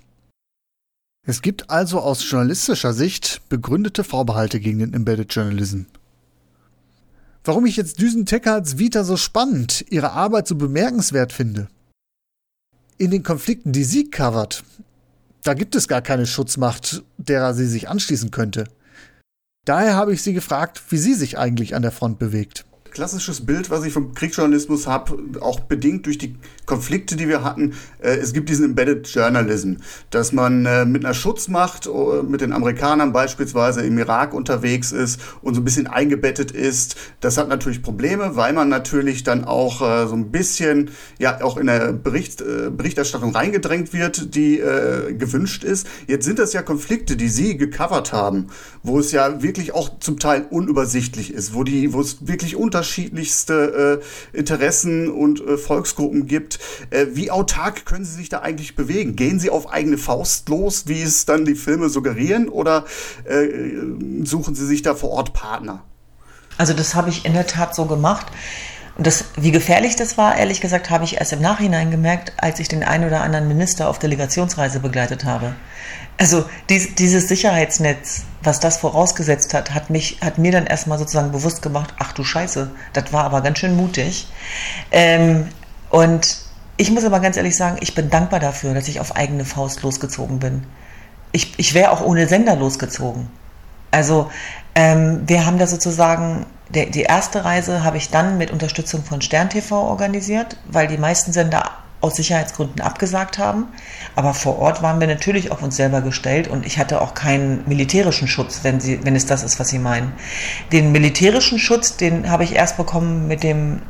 Es 1.26 1.42
gibt 1.42 1.70
also 1.70 1.98
aus 2.00 2.30
journalistischer 2.30 2.92
Sicht 2.92 3.40
begründete 3.48 4.04
Vorbehalte 4.04 4.60
gegen 4.60 4.78
den 4.78 4.94
Embedded 4.94 5.34
Journalism. 5.34 5.82
Warum 7.50 7.66
ich 7.66 7.76
jetzt 7.76 7.98
Düsen 8.00 8.26
Teckards 8.26 8.78
Vita 8.78 9.02
so 9.02 9.16
spannend, 9.16 9.84
ihre 9.90 10.12
Arbeit 10.12 10.46
so 10.46 10.54
bemerkenswert 10.54 11.32
finde. 11.32 11.66
In 12.96 13.10
den 13.10 13.24
Konflikten, 13.24 13.72
die 13.72 13.82
sie 13.82 14.08
covert, 14.08 14.62
da 15.42 15.54
gibt 15.54 15.74
es 15.74 15.88
gar 15.88 16.00
keine 16.00 16.28
Schutzmacht, 16.28 17.02
derer 17.18 17.52
sie 17.54 17.66
sich 17.66 17.88
anschließen 17.88 18.30
könnte. 18.30 18.68
Daher 19.66 19.96
habe 19.96 20.14
ich 20.14 20.22
sie 20.22 20.32
gefragt, 20.32 20.80
wie 20.90 20.96
sie 20.96 21.14
sich 21.14 21.38
eigentlich 21.38 21.74
an 21.74 21.82
der 21.82 21.90
Front 21.90 22.20
bewegt 22.20 22.66
klassisches 22.90 23.46
Bild, 23.46 23.70
was 23.70 23.84
ich 23.84 23.92
vom 23.92 24.14
Kriegsjournalismus 24.14 24.86
habe, 24.86 25.18
auch 25.40 25.60
bedingt 25.60 26.06
durch 26.06 26.18
die 26.18 26.36
Konflikte, 26.66 27.16
die 27.16 27.28
wir 27.28 27.44
hatten. 27.44 27.74
Äh, 28.00 28.16
es 28.16 28.32
gibt 28.32 28.48
diesen 28.48 28.64
Embedded 28.64 29.08
Journalism, 29.08 29.74
dass 30.10 30.32
man 30.32 30.66
äh, 30.66 30.84
mit 30.84 31.04
einer 31.04 31.14
Schutzmacht, 31.14 31.86
äh, 31.86 32.22
mit 32.22 32.40
den 32.40 32.52
Amerikanern 32.52 33.12
beispielsweise 33.12 33.82
im 33.82 33.98
Irak 33.98 34.34
unterwegs 34.34 34.92
ist 34.92 35.20
und 35.42 35.54
so 35.54 35.60
ein 35.60 35.64
bisschen 35.64 35.86
eingebettet 35.86 36.50
ist. 36.50 36.96
Das 37.20 37.38
hat 37.38 37.48
natürlich 37.48 37.82
Probleme, 37.82 38.36
weil 38.36 38.52
man 38.52 38.68
natürlich 38.68 39.24
dann 39.24 39.44
auch 39.44 39.80
so 39.80 40.14
ein 40.14 40.30
bisschen, 40.30 40.90
ja, 41.18 41.42
auch 41.42 41.56
in 41.56 41.66
der 41.66 41.92
Bericht, 41.92 42.42
Berichterstattung 42.76 43.34
reingedrängt 43.34 43.92
wird, 43.92 44.34
die 44.34 44.58
äh, 44.58 45.14
gewünscht 45.14 45.64
ist. 45.64 45.86
Jetzt 46.06 46.24
sind 46.24 46.38
das 46.38 46.52
ja 46.52 46.62
Konflikte, 46.62 47.16
die 47.16 47.28
Sie 47.28 47.56
gecovert 47.56 48.12
haben, 48.12 48.48
wo 48.82 48.98
es 48.98 49.12
ja 49.12 49.42
wirklich 49.42 49.72
auch 49.72 49.98
zum 50.00 50.18
Teil 50.18 50.46
unübersichtlich 50.50 51.32
ist, 51.32 51.54
wo 51.54 51.64
die, 51.64 51.92
wo 51.92 52.00
es 52.00 52.26
wirklich 52.26 52.56
unter 52.56 52.79
unterschiedlichste 52.80 54.00
äh, 54.32 54.36
Interessen 54.36 55.10
und 55.10 55.40
äh, 55.40 55.58
Volksgruppen 55.58 56.26
gibt. 56.26 56.58
Äh, 56.88 57.08
wie 57.12 57.30
autark 57.30 57.84
können 57.84 58.06
Sie 58.06 58.14
sich 58.14 58.30
da 58.30 58.40
eigentlich 58.40 58.74
bewegen? 58.74 59.16
Gehen 59.16 59.38
Sie 59.38 59.50
auf 59.50 59.70
eigene 59.70 59.98
Faust 59.98 60.48
los, 60.48 60.84
wie 60.86 61.02
es 61.02 61.26
dann 61.26 61.44
die 61.44 61.54
Filme 61.54 61.90
suggerieren, 61.90 62.48
oder 62.48 62.86
äh, 63.24 63.48
suchen 64.24 64.54
Sie 64.54 64.66
sich 64.66 64.80
da 64.80 64.94
vor 64.94 65.10
Ort 65.10 65.34
Partner? 65.34 65.84
Also 66.56 66.72
das 66.72 66.94
habe 66.94 67.10
ich 67.10 67.26
in 67.26 67.34
der 67.34 67.46
Tat 67.46 67.74
so 67.74 67.84
gemacht, 67.84 68.26
das, 69.00 69.24
wie 69.36 69.50
gefährlich 69.50 69.96
das 69.96 70.18
war, 70.18 70.36
ehrlich 70.36 70.60
gesagt, 70.60 70.90
habe 70.90 71.04
ich 71.04 71.16
erst 71.16 71.32
im 71.32 71.40
Nachhinein 71.40 71.90
gemerkt, 71.90 72.34
als 72.36 72.60
ich 72.60 72.68
den 72.68 72.84
einen 72.84 73.06
oder 73.06 73.22
anderen 73.22 73.48
Minister 73.48 73.88
auf 73.88 73.98
Delegationsreise 73.98 74.80
begleitet 74.80 75.24
habe. 75.24 75.54
Also 76.18 76.44
dies, 76.68 76.94
dieses 76.96 77.28
Sicherheitsnetz, 77.28 78.24
was 78.42 78.60
das 78.60 78.76
vorausgesetzt 78.76 79.54
hat, 79.54 79.72
hat 79.72 79.88
mich, 79.88 80.18
hat 80.20 80.36
mir 80.36 80.52
dann 80.52 80.66
erstmal 80.66 80.98
sozusagen 80.98 81.32
bewusst 81.32 81.62
gemacht, 81.62 81.94
ach 81.98 82.12
du 82.12 82.24
Scheiße, 82.24 82.70
das 82.92 83.12
war 83.12 83.24
aber 83.24 83.40
ganz 83.40 83.58
schön 83.58 83.74
mutig. 83.74 84.28
Ähm, 84.90 85.48
und 85.88 86.38
ich 86.76 86.90
muss 86.90 87.04
aber 87.04 87.20
ganz 87.20 87.38
ehrlich 87.38 87.56
sagen, 87.56 87.78
ich 87.80 87.94
bin 87.94 88.10
dankbar 88.10 88.38
dafür, 88.40 88.74
dass 88.74 88.88
ich 88.88 89.00
auf 89.00 89.16
eigene 89.16 89.46
Faust 89.46 89.82
losgezogen 89.82 90.40
bin. 90.40 90.64
Ich, 91.32 91.58
ich 91.58 91.72
wäre 91.72 91.90
auch 91.90 92.02
ohne 92.02 92.28
Sender 92.28 92.56
losgezogen. 92.56 93.28
Also 93.90 94.30
ähm, 94.74 95.22
wir 95.26 95.46
haben 95.46 95.58
da 95.58 95.66
sozusagen, 95.66 96.46
der, 96.68 96.86
die 96.86 97.02
erste 97.02 97.44
Reise 97.44 97.82
habe 97.84 97.96
ich 97.96 98.10
dann 98.10 98.38
mit 98.38 98.50
Unterstützung 98.50 99.02
von 99.02 99.20
Stern 99.20 99.50
TV 99.50 99.76
organisiert, 99.76 100.56
weil 100.66 100.86
die 100.86 100.98
meisten 100.98 101.32
Sender 101.32 101.70
aus 102.00 102.16
Sicherheitsgründen 102.16 102.80
abgesagt 102.80 103.38
haben. 103.38 103.66
Aber 104.16 104.32
vor 104.32 104.58
Ort 104.58 104.82
waren 104.82 105.00
wir 105.00 105.06
natürlich 105.06 105.50
auf 105.50 105.62
uns 105.62 105.76
selber 105.76 106.00
gestellt 106.00 106.48
und 106.48 106.64
ich 106.64 106.78
hatte 106.78 107.00
auch 107.02 107.14
keinen 107.14 107.66
militärischen 107.68 108.26
Schutz, 108.26 108.60
wenn, 108.62 108.80
sie, 108.80 109.04
wenn 109.04 109.14
es 109.16 109.26
das 109.26 109.42
ist, 109.42 109.60
was 109.60 109.68
Sie 109.68 109.78
meinen. 109.78 110.12
Den 110.72 110.92
militärischen 110.92 111.58
Schutz, 111.58 111.96
den 111.96 112.30
habe 112.30 112.44
ich 112.44 112.54
erst 112.54 112.76
bekommen 112.76 113.28
mit 113.28 113.42
dem 113.42 113.82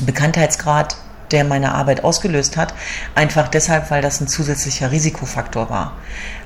Bekanntheitsgrad 0.00 0.96
der 1.32 1.44
meine 1.44 1.74
Arbeit 1.74 2.04
ausgelöst 2.04 2.56
hat, 2.56 2.74
einfach 3.14 3.48
deshalb, 3.48 3.90
weil 3.90 4.02
das 4.02 4.20
ein 4.20 4.28
zusätzlicher 4.28 4.92
Risikofaktor 4.92 5.70
war. 5.70 5.94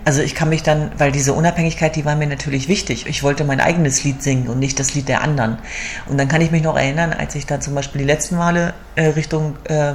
Also 0.05 0.23
ich 0.23 0.37
kann 0.37 0.49
mich 0.49 0.63
dann, 0.63 0.93
weil 0.99 1.11
diese 1.11 1.33
Unabhängigkeit, 1.33 1.97
die 1.97 2.05
war 2.05 2.15
mir 2.15 2.29
natürlich 2.29 2.69
wichtig. 2.69 3.07
Ich 3.09 3.25
wollte 3.25 3.45
mein 3.45 3.61
eigenes 3.61 4.05
Lied 4.05 4.23
singen 4.23 4.47
und 4.49 4.61
nicht 4.61 4.79
das 4.79 4.95
Lied 4.95 5.09
der 5.09 5.21
anderen. 5.23 5.59
Und 6.07 6.17
dann 6.17 6.29
kann 6.29 6.41
ich 6.41 6.53
mich 6.53 6.63
noch 6.63 6.77
erinnern, 6.77 7.13
als 7.13 7.35
ich 7.35 7.45
dann 7.45 7.61
zum 7.61 7.75
Beispiel 7.75 8.01
die 8.01 8.07
letzten 8.07 8.37
Male 8.37 8.73
äh, 8.95 9.07
Richtung, 9.07 9.57
äh, 9.65 9.95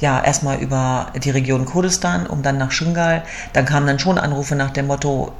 ja, 0.00 0.24
erstmal 0.24 0.58
über 0.58 1.12
die 1.22 1.30
Region 1.30 1.66
Kurdistan, 1.66 2.26
um 2.26 2.42
dann 2.42 2.56
nach 2.56 2.70
Shingal, 2.70 3.24
dann 3.52 3.66
kamen 3.66 3.86
dann 3.86 3.98
schon 3.98 4.16
Anrufe 4.16 4.54
nach 4.56 4.70
dem 4.70 4.86
Motto, 4.86 5.32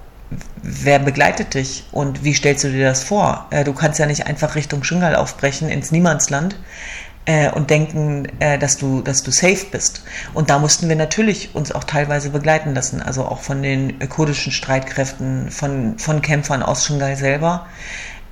wer 0.62 0.98
begleitet 0.98 1.55
dich 1.55 1.85
und 1.92 2.24
wie 2.24 2.35
stellst 2.35 2.64
du 2.64 2.68
dir 2.68 2.87
das 2.87 3.02
vor? 3.02 3.46
Äh, 3.50 3.64
du 3.64 3.72
kannst 3.72 3.98
ja 3.98 4.07
nicht 4.07 4.26
einfach 4.26 4.55
Richtung 4.55 4.85
Shingal 4.85 5.16
aufbrechen 5.16 5.68
ins 5.68 5.90
Niemandsland 5.90 6.57
äh, 7.27 7.51
und 7.51 7.71
denken, 7.71 8.27
äh, 8.41 8.59
dass 8.59 8.77
du, 8.77 9.01
dass 9.03 9.23
du 9.23 9.31
safe 9.31 9.67
bist. 9.71 10.05
Und 10.35 10.51
da 10.51 10.59
mussten 10.59 10.89
wir 10.89 10.97
natürlich 10.97 11.55
uns 11.55 11.73
auch 11.73 11.85
teilweise 11.85 12.31
begleiten 12.31 12.75
lassen, 12.75 13.01
also 13.01 13.25
auch 13.25 13.41
von 13.41 13.63
den 13.63 13.99
kurdischen 14.09 14.53
Streitkräften, 14.53 15.51
von, 15.51 15.99
von 15.99 16.23
Kämpfern 16.23 16.63
aus 16.63 16.87
Shingal 16.87 17.17
selber. 17.17 17.67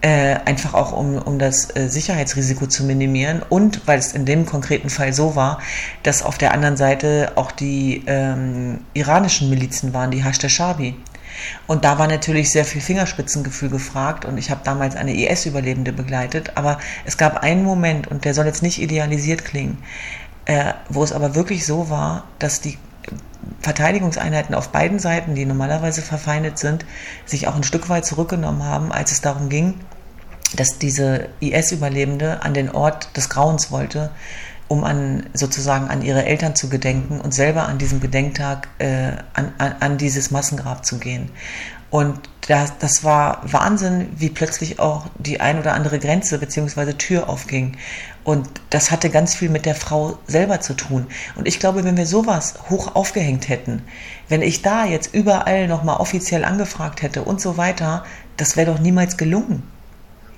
Äh, 0.03 0.38
einfach 0.46 0.72
auch 0.72 0.92
um, 0.92 1.18
um 1.18 1.38
das 1.38 1.76
äh, 1.76 1.88
Sicherheitsrisiko 1.88 2.66
zu 2.66 2.85
minimieren 2.85 3.42
und 3.46 3.87
weil 3.87 3.98
es 3.98 4.14
in 4.14 4.24
dem 4.24 4.46
konkreten 4.46 4.88
Fall 4.88 5.12
so 5.12 5.37
war, 5.37 5.61
dass 6.05 6.22
auf 6.22 6.38
der 6.38 6.55
anderen 6.55 6.79
Seite 6.79 7.33
auch 7.35 7.53
die 7.53 8.03
ähm, 8.07 8.79
iranischen 8.94 9.50
Milizen 9.50 9.92
waren, 9.92 10.11
die 10.11 10.24
Hashtag-Shabi. 10.24 10.96
Und 11.66 11.85
da 11.85 11.98
war 11.98 12.07
natürlich 12.07 12.50
sehr 12.50 12.64
viel 12.64 12.81
Fingerspitzengefühl 12.81 13.70
gefragt 13.70 14.24
und 14.24 14.38
ich 14.38 14.50
habe 14.50 14.61
damals 14.64 14.96
eine 14.96 15.14
IS-Überlebende 15.14 15.92
begleitet. 15.92 16.57
Aber 16.57 16.79
es 17.05 17.16
gab 17.16 17.42
einen 17.42 17.64
Moment, 17.64 18.09
und 18.09 18.24
der 18.24 18.35
soll 18.35 18.46
jetzt 18.46 18.62
nicht 18.62 18.81
idealisiert 18.81 19.44
klingen, 19.44 19.79
äh, 20.46 20.74
wo 20.88 21.03
es 21.03 21.12
aber 21.12 21.35
wirklich 21.35 21.66
so 21.66 21.90
war, 21.90 22.24
dass 22.38 22.61
die 22.61 22.79
Verteidigungseinheiten 23.61 24.55
auf 24.55 24.68
beiden 24.68 24.98
Seiten, 24.98 25.35
die 25.35 25.44
normalerweise 25.44 26.03
verfeindet 26.03 26.59
sind, 26.59 26.85
sich 27.24 27.48
auch 27.48 27.57
ein 27.57 27.62
Stück 27.62 27.88
weit 27.88 28.05
zurückgenommen 28.05 28.64
haben, 28.64 28.92
als 28.92 29.12
es 29.12 29.20
darum 29.20 29.48
ging, 29.48 29.74
dass 30.57 30.79
diese 30.79 31.29
IS-Überlebende 31.40 32.42
an 32.42 32.55
den 32.55 32.70
Ort 32.70 33.16
des 33.16 33.29
Grauens 33.29 33.70
wollte, 33.70 34.11
um 34.70 34.85
an 34.85 35.26
sozusagen 35.35 35.88
an 35.88 36.00
ihre 36.00 36.24
Eltern 36.24 36.54
zu 36.54 36.68
gedenken 36.68 37.20
und 37.20 37.35
selber 37.35 37.66
an 37.66 37.78
diesem 37.78 37.98
Gedenktag 37.98 38.68
äh, 38.78 39.14
an, 39.35 39.52
an, 39.59 39.74
an 39.80 39.98
dieses 39.98 40.30
Massengrab 40.30 40.87
zu 40.87 41.00
gehen. 41.00 41.28
Und 41.90 42.20
das, 42.46 42.78
das 42.78 43.02
war 43.02 43.40
Wahnsinn, 43.42 44.11
wie 44.16 44.30
plötzlich 44.30 44.78
auch 44.78 45.06
die 45.18 45.40
ein 45.40 45.59
oder 45.59 45.74
andere 45.74 45.98
Grenze 45.98 46.38
bzw. 46.38 46.92
Tür 46.92 47.28
aufging. 47.28 47.76
Und 48.22 48.48
das 48.70 48.92
hatte 48.92 49.11
ganz 49.11 49.35
viel 49.35 49.48
mit 49.48 49.66
der 49.66 49.74
Frau 49.74 50.20
selber 50.28 50.61
zu 50.61 50.74
tun. 50.74 51.09
Und 51.35 51.48
ich 51.48 51.59
glaube, 51.59 51.83
wenn 51.83 51.96
wir 51.96 52.06
sowas 52.06 52.54
hoch 52.70 52.94
aufgehängt 52.94 53.48
hätten, 53.48 53.83
wenn 54.28 54.40
ich 54.40 54.62
da 54.62 54.85
jetzt 54.85 55.12
überall 55.12 55.66
nochmal 55.66 55.96
offiziell 55.96 56.44
angefragt 56.44 57.02
hätte 57.02 57.22
und 57.22 57.40
so 57.40 57.56
weiter, 57.56 58.04
das 58.37 58.56
wäre 58.56 58.72
doch 58.72 58.78
niemals 58.78 59.16
gelungen. 59.16 59.64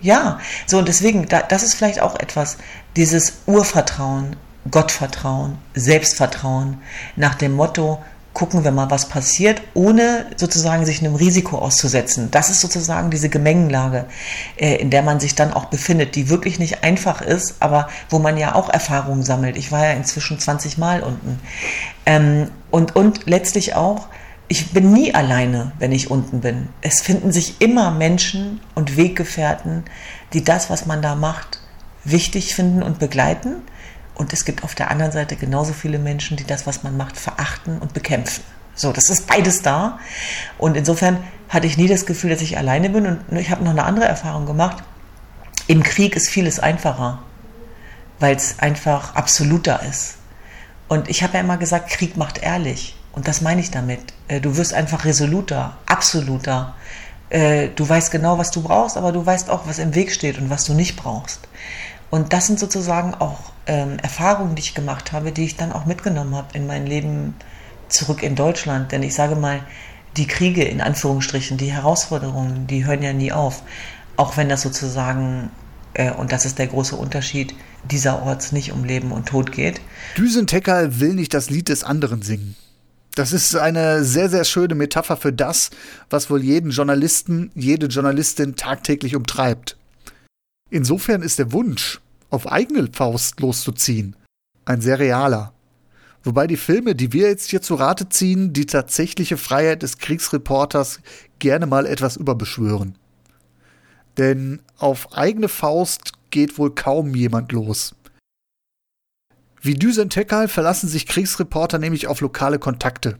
Ja, 0.03 0.41
so 0.67 0.79
und 0.79 0.89
deswegen, 0.89 1.29
da, 1.29 1.43
das 1.43 1.63
ist 1.63 1.75
vielleicht 1.75 2.01
auch 2.01 2.19
etwas, 2.19 2.59
dieses 2.97 3.35
Urvertrauen, 3.47 4.37
Gottvertrauen, 4.71 5.59
Selbstvertrauen 5.75 6.79
nach 7.17 7.35
dem 7.35 7.53
Motto, 7.53 7.99
gucken 8.33 8.65
wir 8.65 8.71
mal, 8.71 8.91
was 8.91 9.09
passiert, 9.09 9.61
ohne 9.75 10.27
sozusagen 10.37 10.87
sich 10.87 11.01
einem 11.01 11.15
Risiko 11.15 11.59
auszusetzen. 11.59 12.31
Das 12.31 12.49
ist 12.49 12.61
sozusagen 12.61 13.11
diese 13.11 13.29
Gemengenlage, 13.29 14.07
äh, 14.57 14.77
in 14.77 14.91
der 14.91 15.03
man 15.03 15.21
sich 15.21 15.35
dann 15.35 15.53
auch 15.53 15.67
befindet, 15.67 16.15
die 16.15 16.31
wirklich 16.31 16.59
nicht 16.59 16.83
einfach 16.83 17.21
ist, 17.21 17.57
aber 17.61 17.89
wo 18.09 18.19
man 18.19 18.39
ja 18.39 18.55
auch 18.55 18.71
Erfahrungen 18.71 19.23
sammelt. 19.23 19.57
Ich 19.57 19.71
war 19.71 19.85
ja 19.85 19.93
inzwischen 19.93 20.39
20 20.39 20.79
Mal 20.79 21.03
unten. 21.03 21.41
Ähm, 22.07 22.51
und, 22.71 22.97
und 22.97 23.27
letztlich 23.27 23.75
auch, 23.75 24.09
ich 24.49 24.73
bin 24.73 24.93
nie 24.93 25.15
alleine, 25.15 25.73
wenn 25.79 25.93
ich 25.93 26.11
unten 26.11 26.41
bin. 26.41 26.69
Es 26.81 27.01
finden 27.03 27.33
sich 27.33 27.61
immer 27.61 27.91
Menschen 27.91 28.61
und 28.75 28.97
Weggefährten, 28.97 29.85
die 30.33 30.45
das, 30.45 30.71
was 30.71 30.87
man 30.87 31.03
da 31.03 31.15
macht, 31.15 31.62
wichtig 32.05 32.55
finden 32.55 32.83
und 32.83 32.99
begleiten. 32.99 33.57
Und 34.15 34.33
es 34.33 34.45
gibt 34.45 34.63
auf 34.63 34.75
der 34.75 34.91
anderen 34.91 35.13
Seite 35.13 35.37
genauso 35.37 35.73
viele 35.73 35.99
Menschen, 35.99 36.37
die 36.37 36.45
das, 36.45 36.67
was 36.67 36.83
man 36.83 36.97
macht, 36.97 37.17
verachten 37.17 37.79
und 37.79 37.95
bekämpfen. 37.95 38.45
So, 38.75 38.93
das 38.93 39.11
ist 39.11 39.27
beides 39.27 39.63
da. 39.63 39.99
Und 40.59 40.77
insofern 40.77 41.19
hatte 41.49 41.67
ich 41.67 41.77
nie 41.77 41.89
das 41.89 42.07
Gefühl, 42.07 42.31
dass 42.31 42.41
ich 42.41 42.57
alleine 42.57 42.91
bin. 42.91 43.07
Und 43.07 43.37
ich 43.37 43.51
habe 43.51 43.63
noch 43.65 43.71
eine 43.71 43.85
andere 43.85 44.07
Erfahrung 44.07 44.47
gemacht. 44.47 44.83
Im 45.67 45.83
Krieg 45.83 46.17
ist 46.17 46.29
vieles 46.29 46.59
einfacher, 46.59 47.23
weil 48.19 48.37
es 48.37 48.59
einfach 48.59 49.15
absoluter 49.15 49.83
ist. 49.89 50.17
Und 50.89 51.09
ich 51.09 51.23
habe 51.23 51.35
ja 51.35 51.41
immer 51.41 51.57
gesagt, 51.57 51.91
Krieg 51.91 52.17
macht 52.17 52.39
ehrlich. 52.39 52.97
Und 53.13 53.29
das 53.29 53.41
meine 53.41 53.61
ich 53.61 53.71
damit. 53.71 54.01
Äh, 54.29 54.41
du 54.41 54.57
wirst 54.57 54.75
einfach 54.75 55.05
resoluter, 55.05 55.77
absoluter. 55.87 56.75
Äh, 57.29 57.69
du 57.69 57.89
weißt 57.89 58.11
genau, 58.11 58.39
was 58.39 58.51
du 58.51 58.63
brauchst, 58.63 58.97
aber 58.97 59.13
du 59.13 59.25
weißt 59.25 59.51
auch, 59.51 59.67
was 59.67 59.79
im 59.79 59.95
Weg 59.95 60.13
steht 60.13 60.39
und 60.39 60.51
was 60.51 60.65
du 60.65 60.75
nicht 60.75 60.97
brauchst. 60.97 61.41
Und 62.13 62.35
das 62.35 62.47
sind 62.47 62.59
sozusagen 62.59 63.15
auch 63.15 63.39
ähm, 63.67 63.97
Erfahrungen, 64.03 64.55
die 64.55 64.61
ich 64.61 64.75
gemacht 64.75 65.13
habe, 65.13 65.33
die 65.33 65.45
ich 65.47 65.57
dann 65.57 65.73
auch 65.73 65.87
mitgenommen 65.87 66.35
habe 66.35 66.49
in 66.53 66.67
mein 66.67 66.87
Leben 66.87 67.35
zurück 67.89 68.23
in 68.23 68.37
Deutschland. 68.37 68.93
Denn 68.93 69.03
ich 69.03 69.15
sage 69.15 69.35
mal, 69.35 69.63
die 70.19 70.27
Kriege 70.27 70.63
in 70.63 70.83
Anführungsstrichen, 70.83 71.57
die 71.57 71.73
Herausforderungen, 71.73 72.67
die 72.67 72.85
hören 72.85 73.03
ja 73.03 73.15
nie 73.15 73.33
auf. 73.33 73.63
Auch 74.17 74.37
wenn 74.37 74.51
das 74.51 74.61
sozusagen, 74.61 75.51
äh, 75.95 76.11
und 76.13 76.33
das 76.33 76.45
ist 76.45 76.59
der 76.59 76.67
große 76.67 76.95
Unterschied, 76.97 77.55
dieserorts 77.91 78.53
nicht 78.53 78.73
um 78.73 78.85
Leben 78.85 79.11
und 79.11 79.27
Tod 79.27 79.51
geht. 79.51 79.81
Düsentecker 80.19 81.01
will 81.01 81.15
nicht 81.15 81.33
das 81.33 81.49
Lied 81.49 81.71
des 81.71 81.83
anderen 81.83 82.21
singen. 82.21 82.57
Das 83.15 83.33
ist 83.33 83.57
eine 83.57 84.05
sehr, 84.05 84.29
sehr 84.29 84.45
schöne 84.45 84.75
Metapher 84.75 85.17
für 85.17 85.33
das, 85.33 85.71
was 86.11 86.29
wohl 86.29 86.43
jeden 86.43 86.73
Journalisten, 86.73 87.51
jede 87.55 87.87
Journalistin 87.87 88.55
tagtäglich 88.55 89.17
umtreibt. 89.17 89.79
Insofern 90.73 91.21
ist 91.21 91.39
der 91.39 91.53
Wunsch, 91.53 92.01
auf 92.31 92.51
eigene 92.51 92.89
Faust 92.91 93.41
loszuziehen, 93.41 94.17
ein 94.65 94.81
sehr 94.81 94.99
realer. 94.99 95.53
Wobei 96.25 96.47
die 96.47 96.57
Filme, 96.57 96.95
die 96.95 97.13
wir 97.13 97.29
jetzt 97.29 97.51
hier 97.51 97.61
zu 97.61 97.75
Rate 97.75 98.09
ziehen, 98.09 98.55
die 98.55 98.65
tatsächliche 98.65 99.37
Freiheit 99.37 99.83
des 99.83 99.99
Kriegsreporters 99.99 101.01
gerne 101.41 101.67
mal 101.67 101.85
etwas 101.85 102.17
überbeschwören. 102.17 102.97
Denn 104.17 104.63
auf 104.79 105.13
eigene 105.13 105.51
Faust 105.51 106.13
geht 106.31 106.57
wohl 106.57 106.75
kaum 106.75 107.15
jemand 107.15 107.53
los. 107.53 107.95
Wie 109.61 109.75
Düsen 109.75 110.09
Tekal 110.09 110.49
verlassen 110.49 110.89
sich 110.89 111.07
Kriegsreporter 111.07 111.79
nämlich 111.79 112.07
auf 112.07 112.23
lokale 112.23 112.59
Kontakte. 112.59 113.19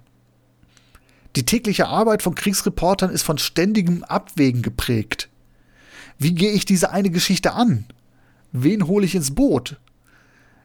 Die 1.37 1.45
tägliche 1.45 1.87
Arbeit 1.89 2.23
von 2.23 2.35
Kriegsreportern 2.35 3.11
ist 3.11 3.25
von 3.25 3.37
ständigem 3.37 4.05
Abwägen 4.05 4.63
geprägt. 4.63 5.29
Wie 6.23 6.35
gehe 6.37 6.53
ich 6.53 6.65
diese 6.65 6.91
eine 6.91 7.11
Geschichte 7.11 7.53
an? 7.53 7.85
Wen 8.53 8.87
hole 8.87 9.05
ich 9.05 9.17
ins 9.17 9.35
Boot? 9.35 9.81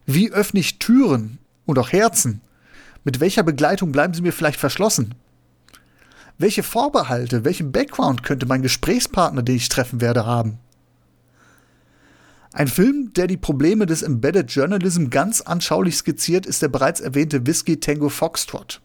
Wie 0.06 0.32
öffne 0.32 0.60
ich 0.60 0.78
Türen 0.78 1.40
und 1.66 1.80
auch 1.80 1.92
Herzen? 1.92 2.42
Mit 3.04 3.20
welcher 3.20 3.42
Begleitung 3.42 3.92
bleiben 3.92 4.14
sie 4.14 4.22
mir 4.22 4.34
vielleicht 4.34 4.60
verschlossen? 4.60 5.16
Welche 6.38 6.62
Vorbehalte, 6.62 7.44
welchen 7.44 7.72
Background 7.72 8.22
könnte 8.22 8.46
mein 8.46 8.62
Gesprächspartner, 8.62 9.42
den 9.42 9.56
ich 9.56 9.68
treffen 9.70 10.00
werde, 10.00 10.28
haben? 10.28 10.60
Ein 12.54 12.68
Film, 12.68 13.12
der 13.16 13.26
die 13.26 13.38
Probleme 13.38 13.88
des 13.88 14.04
Embedded 14.04 14.52
Journalism 14.52 15.10
ganz 15.10 15.42
anschaulich 15.42 15.98
skizziert, 15.98 16.46
ist 16.46 16.62
der 16.62 16.68
bereits 16.68 17.00
erwähnte 17.00 17.48
Whiskey 17.48 17.80
Tango 17.80 18.10
Foxtrot. 18.10 18.80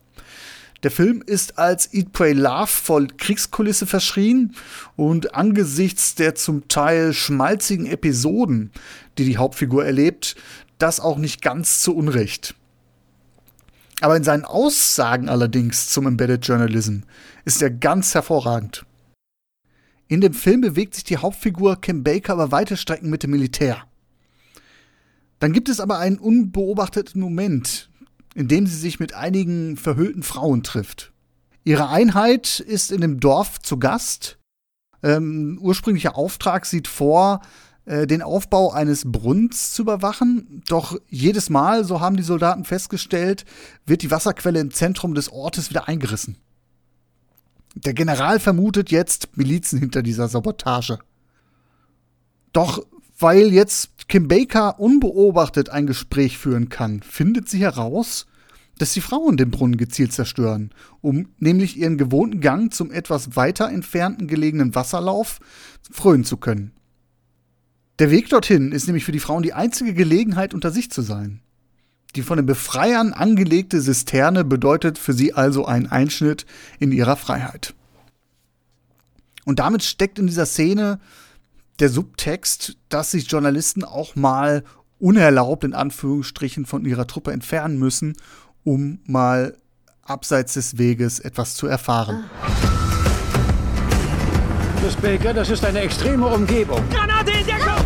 Der 0.83 0.91
Film 0.91 1.23
ist 1.25 1.59
als 1.59 1.95
Eat, 1.95 2.13
Pray, 2.13 2.33
Love 2.33 2.67
voll 2.67 3.07
Kriegskulisse 3.07 3.87
verschrien 3.87 4.55
und 4.97 5.35
angesichts 5.35 6.17
der 6.17 6.35
zum 6.35 6.67
Teil 6.67 7.13
schmalzigen 7.13 7.87
Episoden, 7.87 8.73
die 9.17 9.25
die 9.25 9.37
Hauptfigur 9.37 9.85
erlebt, 9.85 10.35
das 10.79 10.99
auch 10.99 11.19
nicht 11.19 11.41
ganz 11.41 11.81
zu 11.83 11.95
Unrecht. 11.95 12.57
Aber 14.01 14.17
in 14.17 14.25
seinen 14.25 14.45
Aussagen 14.45 15.29
allerdings 15.29 15.89
zum 15.89 16.09
Embedded 16.09 16.45
Journalism 16.45 17.03
ist 17.45 17.63
er 17.63 17.71
ganz 17.71 18.15
hervorragend. 18.15 18.85
In 20.09 20.21
dem 20.21 20.35
Film 20.35 20.61
bewegt 20.61 20.97
sich 20.97 21.05
die 21.05 21.19
Hauptfigur 21.19 21.81
Kim 21.81 22.03
Baker 22.03 22.35
über 22.35 22.51
weite 22.51 22.77
Strecken 22.77 23.09
mit 23.09 23.23
dem 23.23 23.31
Militär. 23.31 23.85
Dann 25.39 25.53
gibt 25.53 25.69
es 25.69 25.79
aber 25.79 25.99
einen 25.99 26.19
unbeobachteten 26.19 27.21
Moment, 27.21 27.89
in 28.35 28.49
dem 28.49 28.67
sie 28.67 28.77
sich 28.77 29.01
mit 29.01 29.15
einigen 29.15 29.77
verhüllten 29.77 30.23
Frauen 30.23 30.63
trifft. 30.63 31.13
Ihre 31.65 31.89
Einheit 31.89 32.61
ist 32.61 32.91
in 32.91 33.01
dem 33.01 33.21
Dorf 33.21 33.61
zu 33.61 33.79
Gast. 33.79 34.39
Ähm, 35.03 35.59
ursprünglicher 35.61 36.17
Auftrag 36.17 36.67
sieht 36.67 36.89
vor, 36.89 37.41
äh, 37.85 38.07
den 38.07 38.23
Aufbau 38.23 38.73
eines 38.73 39.11
Brunnens 39.11 39.73
zu 39.73 39.83
überwachen. 39.83 40.63
Doch 40.69 40.97
jedes 41.09 41.51
Mal, 41.51 41.85
so 41.85 42.01
haben 42.01 42.17
die 42.17 42.23
Soldaten 42.23 42.65
festgestellt, 42.65 43.45
wird 43.87 44.03
die 44.03 44.11
Wasserquelle 44.11 44.61
im 44.61 44.71
Zentrum 44.71 45.15
des 45.15 45.31
Ortes 45.31 45.71
wieder 45.71 45.89
eingerissen. 45.89 46.39
Der 47.75 47.95
General 47.95 48.39
vermutet 48.39 48.91
jetzt 48.91 49.37
Milizen 49.37 49.79
hinter 49.79 50.03
dieser 50.03 50.29
Sabotage. 50.29 50.99
Doch 52.53 52.85
weil 53.19 53.53
jetzt 53.53 54.09
Kim 54.09 54.29
Baker 54.29 54.81
unbeobachtet 54.81 55.71
ein 55.71 55.87
Gespräch 55.87 56.39
führen 56.39 56.69
kann, 56.69 57.03
findet 57.03 57.49
sie 57.49 57.61
heraus, 57.61 58.27
dass 58.79 58.95
die 58.95 59.01
Frauen 59.01 59.37
den 59.37 59.51
Brunnen 59.51 59.77
gezielt 59.77 60.13
zerstören, 60.13 60.71
um 61.01 61.29
nämlich 61.39 61.77
ihren 61.77 61.99
gewohnten 61.99 62.41
Gang 62.41 62.73
zum 62.73 62.91
etwas 62.91 63.37
weiter 63.37 63.69
entfernten 63.69 64.27
gelegenen 64.27 64.75
Wasserlauf 64.75 65.41
frönen 65.91 66.25
zu 66.25 66.37
können. 66.37 66.73
Der 67.99 68.11
Weg 68.11 68.31
dorthin 68.31 68.73
ist 68.73 68.87
nämlich 68.87 69.05
für 69.05 69.13
die 69.13 69.21
Frauen 69.21 69.43
die 69.43 69.53
einzige 69.53 69.95
Gelegenheit, 69.95 70.55
unter 70.55 70.71
sich 70.71 70.91
zu 70.91 71.03
sein. 71.03 71.41
Die 72.17 72.23
von 72.23 72.37
den 72.37 72.47
Befreiern 72.47 73.13
angelegte 73.13 73.81
Zisterne 73.81 74.45
bedeutet 74.45 74.99
für 74.99 75.13
sie 75.13 75.33
also 75.35 75.65
einen 75.65 75.87
Einschnitt 75.87 76.47
in 76.79 76.93
ihrer 76.93 77.17
Freiheit. 77.17 77.75
Und 79.45 79.59
damit 79.59 79.83
steckt 79.83 80.19
in 80.19 80.27
dieser 80.27 80.47
Szene 80.47 81.01
der 81.83 81.89
Subtext, 81.89 82.77
dass 82.89 83.11
sich 83.11 83.29
Journalisten 83.29 83.83
auch 83.83 84.15
mal 84.15 84.63
unerlaubt 85.01 85.65
in 85.65 85.75
Anführungsstrichen 85.75 86.65
von 86.65 86.85
ihrer 86.85 87.09
Truppe 87.09 87.33
entfernen 87.33 87.77
müssen, 87.77 88.15
um 88.63 89.01
mal 89.05 89.57
abseits 90.05 90.55
des 90.55 90.79
Weges 90.79 91.19
etwas 91.19 91.57
zu 91.57 91.67
erfahren. 91.67 92.23
Miss 94.85 94.95
Baker, 94.95 95.35
das 95.35 95.51
ist 95.51 95.65
eine 95.65 95.81
extreme 95.81 96.27
Umgebung. 96.29 96.81
Granate 96.89 97.33
in 97.33 97.47
Deckung! 97.47 97.85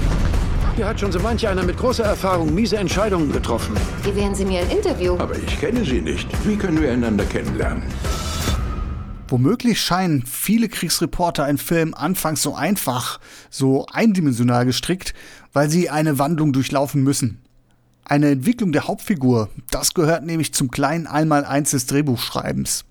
Hier 0.74 0.88
hat 0.88 1.00
schon 1.00 1.10
so 1.10 1.18
manch 1.20 1.48
einer 1.48 1.62
mit 1.62 1.78
großer 1.78 2.04
Erfahrung 2.04 2.54
miese 2.54 2.76
Entscheidungen 2.76 3.32
getroffen. 3.32 3.74
Gewähren 4.04 4.34
Sie 4.34 4.44
mir 4.44 4.60
ein 4.60 4.70
Interview. 4.70 5.16
Aber 5.18 5.38
ich 5.38 5.58
kenne 5.58 5.86
Sie 5.86 6.02
nicht. 6.02 6.28
Wie 6.46 6.56
können 6.56 6.82
wir 6.82 6.92
einander 6.92 7.24
kennenlernen? 7.24 7.82
Womöglich 9.28 9.80
scheinen 9.80 10.24
viele 10.24 10.68
Kriegsreporter 10.68 11.48
in 11.48 11.58
Filmen 11.58 11.94
anfangs 11.94 12.42
so 12.42 12.54
einfach, 12.54 13.18
so 13.50 13.86
eindimensional 13.86 14.64
gestrickt, 14.64 15.14
weil 15.52 15.68
sie 15.68 15.90
eine 15.90 16.20
Wandlung 16.20 16.52
durchlaufen 16.52 17.02
müssen. 17.02 17.42
Eine 18.04 18.30
Entwicklung 18.30 18.70
der 18.70 18.86
Hauptfigur, 18.86 19.50
das 19.70 19.94
gehört 19.94 20.24
nämlich 20.24 20.54
zum 20.54 20.70
kleinen 20.70 21.08
Einmaleins 21.08 21.72
des 21.72 21.86
Drehbuchschreibens. 21.86 22.84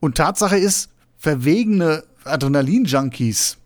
Und 0.00 0.16
Tatsache 0.16 0.56
ist, 0.56 0.88
verwegene 1.18 2.04
Adrenalin-Junkies, 2.24 3.58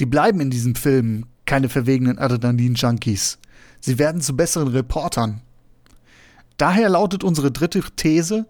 die 0.00 0.06
bleiben 0.06 0.40
in 0.40 0.50
diesem 0.50 0.74
Film 0.74 1.26
keine 1.44 1.68
verwegenen 1.68 2.18
Adrenalin-Junkies. 2.18 3.38
Sie 3.80 4.00
werden 4.00 4.20
zu 4.20 4.34
besseren 4.34 4.68
Reportern. 4.68 5.40
Daher 6.56 6.88
lautet 6.88 7.22
unsere 7.22 7.52
dritte 7.52 7.82
These, 7.94 8.46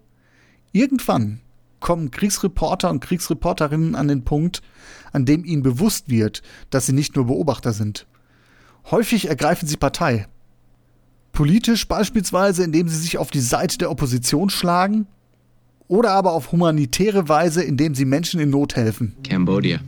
irgendwann 0.72 1.40
kommen 1.86 2.10
Kriegsreporter 2.10 2.90
und 2.90 2.98
Kriegsreporterinnen 2.98 3.94
an 3.94 4.08
den 4.08 4.24
Punkt, 4.24 4.60
an 5.12 5.24
dem 5.24 5.44
ihnen 5.44 5.62
bewusst 5.62 6.10
wird, 6.10 6.42
dass 6.70 6.86
sie 6.86 6.92
nicht 6.92 7.14
nur 7.14 7.26
Beobachter 7.26 7.72
sind. 7.72 8.08
Häufig 8.90 9.28
ergreifen 9.28 9.68
sie 9.68 9.76
Partei. 9.76 10.26
Politisch 11.30 11.86
beispielsweise, 11.86 12.64
indem 12.64 12.88
sie 12.88 12.96
sich 12.96 13.18
auf 13.18 13.30
die 13.30 13.40
Seite 13.40 13.78
der 13.78 13.92
Opposition 13.92 14.50
schlagen 14.50 15.06
oder 15.86 16.10
aber 16.10 16.32
auf 16.32 16.50
humanitäre 16.50 17.28
Weise, 17.28 17.62
indem 17.62 17.94
sie 17.94 18.04
Menschen 18.04 18.40
in 18.40 18.50
Not 18.50 18.74
helfen. 18.74 19.14
Cambodia. 19.22 19.78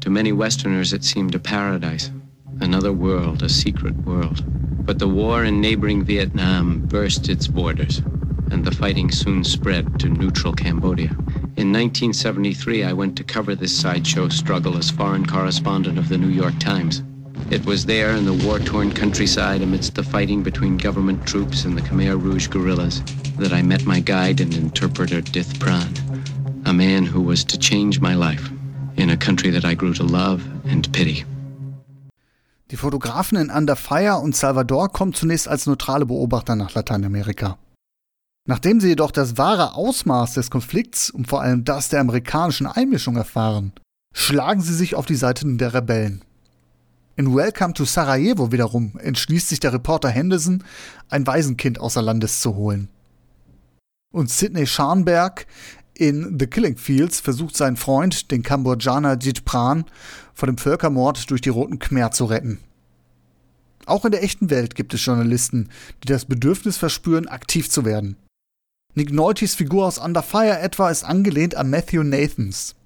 To 0.00 0.10
many 0.10 0.36
Westerners 0.36 0.92
it 0.92 1.04
seemed 1.04 1.36
a 1.36 1.38
paradise. 1.38 2.10
Another 2.60 2.92
world, 2.92 3.44
a 3.44 3.48
secret 3.48 3.94
world. 4.04 4.42
But 4.84 4.98
the 4.98 5.06
war 5.06 5.44
in 5.44 5.60
neighboring 5.60 6.04
Vietnam 6.04 6.82
burst 6.88 7.28
its 7.28 7.46
borders, 7.46 8.02
and 8.50 8.64
the 8.64 8.74
fighting 8.74 9.12
soon 9.12 9.44
spread 9.44 10.00
to 10.00 10.08
neutral 10.08 10.52
Cambodia. 10.52 11.16
In 11.56 11.72
1973, 11.72 12.82
I 12.82 12.92
went 12.92 13.16
to 13.16 13.22
cover 13.22 13.54
this 13.54 13.78
sideshow 13.78 14.28
struggle 14.28 14.76
as 14.76 14.90
foreign 14.90 15.24
correspondent 15.24 15.98
of 15.98 16.08
the 16.08 16.18
New 16.18 16.30
York 16.30 16.58
Times. 16.58 17.04
It 17.48 17.64
was 17.64 17.86
there 17.86 18.16
in 18.16 18.24
the 18.24 18.44
war 18.44 18.58
torn 18.58 18.92
countryside 18.92 19.62
amidst 19.62 19.94
the 19.94 20.02
fighting 20.02 20.42
between 20.42 20.76
government 20.76 21.24
troops 21.28 21.64
and 21.64 21.76
the 21.76 21.82
Khmer 21.82 22.20
Rouge 22.20 22.48
guerrillas 22.48 23.02
that 23.38 23.52
I 23.52 23.62
met 23.62 23.86
my 23.86 24.00
guide 24.00 24.40
and 24.40 24.52
interpreter 24.52 25.20
Dith 25.20 25.54
Pran, 25.58 25.92
a 26.66 26.72
man 26.72 27.04
who 27.04 27.20
was 27.20 27.44
to 27.44 27.56
change 27.56 28.00
my 28.00 28.16
life 28.16 28.50
in 28.96 29.10
a 29.10 29.16
country 29.16 29.50
that 29.50 29.64
I 29.64 29.74
grew 29.74 29.94
to 29.94 30.02
love 30.02 30.42
and 30.64 30.92
pity. 30.92 31.24
Die 32.68 32.76
Fotografen 32.76 33.38
in 33.38 33.50
Under 33.50 33.76
Fire 33.76 34.18
und 34.18 34.34
Salvador 34.34 34.88
kommen 34.88 35.14
zunächst 35.14 35.46
als 35.46 35.66
neutrale 35.66 36.04
Beobachter 36.04 36.56
nach 36.56 36.74
Lateinamerika. 36.74 37.58
Nachdem 38.46 38.78
sie 38.78 38.88
jedoch 38.88 39.10
das 39.10 39.38
wahre 39.38 39.74
Ausmaß 39.74 40.34
des 40.34 40.50
Konflikts 40.50 41.08
und 41.08 41.28
vor 41.28 41.40
allem 41.40 41.64
das 41.64 41.88
der 41.88 42.00
amerikanischen 42.00 42.66
Einmischung 42.66 43.16
erfahren, 43.16 43.72
schlagen 44.14 44.60
sie 44.60 44.74
sich 44.74 44.94
auf 44.94 45.06
die 45.06 45.14
Seiten 45.14 45.56
der 45.56 45.72
Rebellen. 45.72 46.22
In 47.16 47.34
Welcome 47.34 47.72
to 47.72 47.86
Sarajevo 47.86 48.52
wiederum 48.52 48.98
entschließt 48.98 49.48
sich 49.48 49.60
der 49.60 49.72
Reporter 49.72 50.10
Henderson, 50.10 50.62
ein 51.08 51.26
Waisenkind 51.26 51.80
außer 51.80 52.02
Landes 52.02 52.40
zu 52.40 52.54
holen. 52.54 52.88
Und 54.12 54.30
Sidney 54.30 54.66
Scharnberg 54.66 55.46
in 55.94 56.36
The 56.38 56.46
Killing 56.46 56.76
Fields 56.76 57.20
versucht 57.20 57.56
seinen 57.56 57.76
Freund, 57.76 58.30
den 58.30 58.42
Kambodschaner 58.42 59.16
Jit 59.16 59.44
Pran, 59.44 59.84
vor 60.34 60.48
dem 60.48 60.58
Völkermord 60.58 61.30
durch 61.30 61.40
die 61.40 61.48
Roten 61.48 61.78
Khmer 61.78 62.10
zu 62.10 62.26
retten. 62.26 62.58
Auch 63.86 64.04
in 64.04 64.12
der 64.12 64.22
echten 64.22 64.50
Welt 64.50 64.74
gibt 64.74 64.92
es 64.92 65.04
Journalisten, 65.04 65.70
die 66.02 66.08
das 66.08 66.26
Bedürfnis 66.26 66.76
verspüren, 66.76 67.28
aktiv 67.28 67.70
zu 67.70 67.84
werden. 67.84 68.16
Nick 68.96 69.12
Noltys 69.12 69.56
Figur 69.56 69.86
aus 69.86 69.98
Under 69.98 70.22
Fire 70.22 70.60
etwa 70.60 70.88
ist 70.88 71.02
angelehnt 71.02 71.56
an 71.56 71.68
Matthew 71.68 72.04
Nathans. 72.04 72.76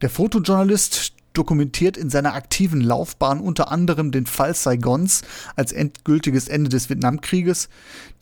Der 0.00 0.08
Fotojournalist 0.08 1.12
dokumentiert 1.32 1.96
in 1.96 2.08
seiner 2.08 2.34
aktiven 2.34 2.80
Laufbahn 2.80 3.40
unter 3.40 3.72
anderem 3.72 4.12
den 4.12 4.26
Fall 4.26 4.54
Saigons 4.54 5.22
als 5.56 5.72
endgültiges 5.72 6.46
Ende 6.46 6.70
des 6.70 6.88
Vietnamkrieges, 6.88 7.68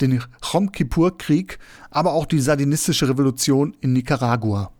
den 0.01 0.23
Chom 0.41 0.71
Kippur-Krieg, 0.71 1.59
aber 1.91 2.13
auch 2.13 2.25
die 2.25 2.39
sardinistische 2.39 3.07
Revolution 3.07 3.75
in 3.79 3.93
Nicaragua. 3.93 4.71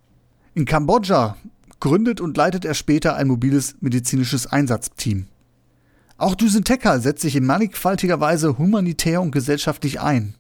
In 0.56 0.66
Kambodscha 0.66 1.38
gründet 1.80 2.20
und 2.20 2.36
leitet 2.36 2.66
er 2.66 2.74
später 2.74 3.16
ein 3.16 3.28
mobiles 3.28 3.76
medizinisches 3.80 4.48
Einsatzteam. 4.48 5.28
Auch 6.18 6.34
Düsen 6.34 6.64
Tecker 6.64 7.00
setzt 7.00 7.22
sich 7.22 7.36
in 7.36 7.46
mannigfaltiger 7.46 8.20
Weise 8.20 8.58
humanitär 8.58 9.22
und 9.22 9.32
gesellschaftlich 9.32 10.02
ein. 10.02 10.34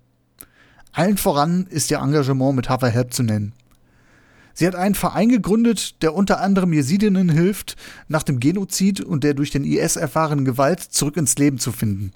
Allen 0.92 1.18
voran 1.18 1.68
ist 1.70 1.92
ihr 1.92 2.00
Engagement 2.00 2.56
mit 2.56 2.70
Haver 2.70 2.90
Help 2.90 3.14
zu 3.14 3.24
nennen. 3.24 3.54
Sie 4.54 4.68
hat 4.68 4.76
einen 4.76 4.96
Verein 4.96 5.30
gegründet, 5.30 6.02
der 6.02 6.14
unter 6.14 6.42
anderem 6.42 6.74
Jesidinnen 6.74 7.30
hilft, 7.30 7.78
nach 8.08 8.24
dem 8.24 8.40
Genozid 8.40 9.00
und 9.00 9.24
der 9.24 9.34
durch 9.34 9.52
den 9.52 9.64
IS 9.64 9.96
erfahrenen 9.96 10.44
Gewalt 10.44 10.82
zurück 10.82 11.16
ins 11.16 11.38
Leben 11.38 11.60
zu 11.60 11.72
finden. 11.72 12.12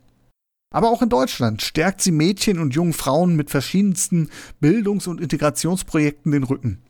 Aber 0.74 0.90
auch 0.90 1.02
in 1.02 1.10
Deutschland 1.10 1.62
stärkt 1.62 2.02
sie 2.02 2.12
Mädchen 2.12 2.60
und 2.60 2.74
jungen 2.74 2.94
Frauen 2.94 3.36
mit 3.36 3.52
verschiedensten 3.52 4.30
Bildungs- 4.60 5.08
und 5.08 5.22
Integrationsprojekten 5.22 6.32
den 6.32 6.44
Rücken. 6.44 6.82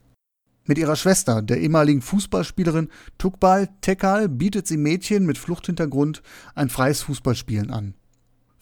Mit 0.66 0.78
ihrer 0.78 0.96
Schwester, 0.96 1.42
der 1.42 1.60
ehemaligen 1.60 2.00
Fußballspielerin 2.00 2.88
Tukbal 3.18 3.68
Tekal, 3.82 4.30
bietet 4.30 4.66
sie 4.66 4.78
Mädchen 4.78 5.26
mit 5.26 5.36
Fluchthintergrund 5.36 6.22
ein 6.54 6.70
freies 6.70 7.02
Fußballspielen 7.02 7.70
an. 7.70 7.94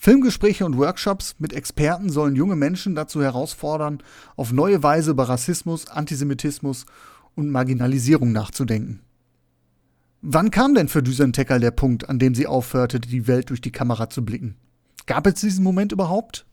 Filmgespräche 0.04 0.66
und 0.66 0.76
Workshops 0.78 1.36
mit 1.38 1.52
Experten 1.52 2.10
sollen 2.10 2.34
junge 2.34 2.56
Menschen 2.56 2.96
dazu 2.96 3.22
herausfordern, 3.22 4.02
auf 4.34 4.50
neue 4.50 4.82
Weise 4.82 5.12
über 5.12 5.28
Rassismus, 5.28 5.86
Antisemitismus 5.86 6.86
und 7.36 7.50
Marginalisierung 7.50 8.32
nachzudenken. 8.32 8.98
Wann 10.20 10.50
kam 10.50 10.74
denn 10.74 10.88
für 10.88 11.04
Düsen 11.04 11.30
der 11.30 11.70
Punkt, 11.70 12.08
an 12.08 12.18
dem 12.18 12.34
sie 12.34 12.48
aufhörte, 12.48 12.98
die 12.98 13.28
Welt 13.28 13.50
durch 13.50 13.60
die 13.60 13.70
Kamera 13.70 14.10
zu 14.10 14.24
blicken? 14.24 14.56
Gab 15.06 15.24
es 15.28 15.34
diesen 15.34 15.62
Moment 15.62 15.92
überhaupt? 15.92 16.46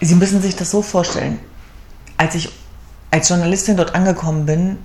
Sie 0.00 0.14
müssen 0.14 0.40
sich 0.40 0.56
das 0.56 0.70
so 0.70 0.80
vorstellen. 0.80 1.38
Als 2.16 2.36
ich 2.36 2.48
als 3.10 3.28
Journalistin 3.28 3.76
dort 3.76 3.94
angekommen 3.94 4.46
bin, 4.46 4.78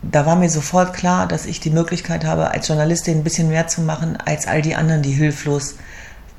da 0.00 0.24
war 0.24 0.36
mir 0.36 0.48
sofort 0.48 0.94
klar, 0.94 1.28
dass 1.28 1.44
ich 1.44 1.60
die 1.60 1.68
Möglichkeit 1.68 2.24
habe, 2.24 2.50
als 2.50 2.66
Journalistin 2.66 3.18
ein 3.18 3.24
bisschen 3.24 3.50
mehr 3.50 3.68
zu 3.68 3.82
machen 3.82 4.16
als 4.16 4.46
all 4.46 4.62
die 4.62 4.74
anderen, 4.74 5.02
die 5.02 5.12
hilflos, 5.12 5.74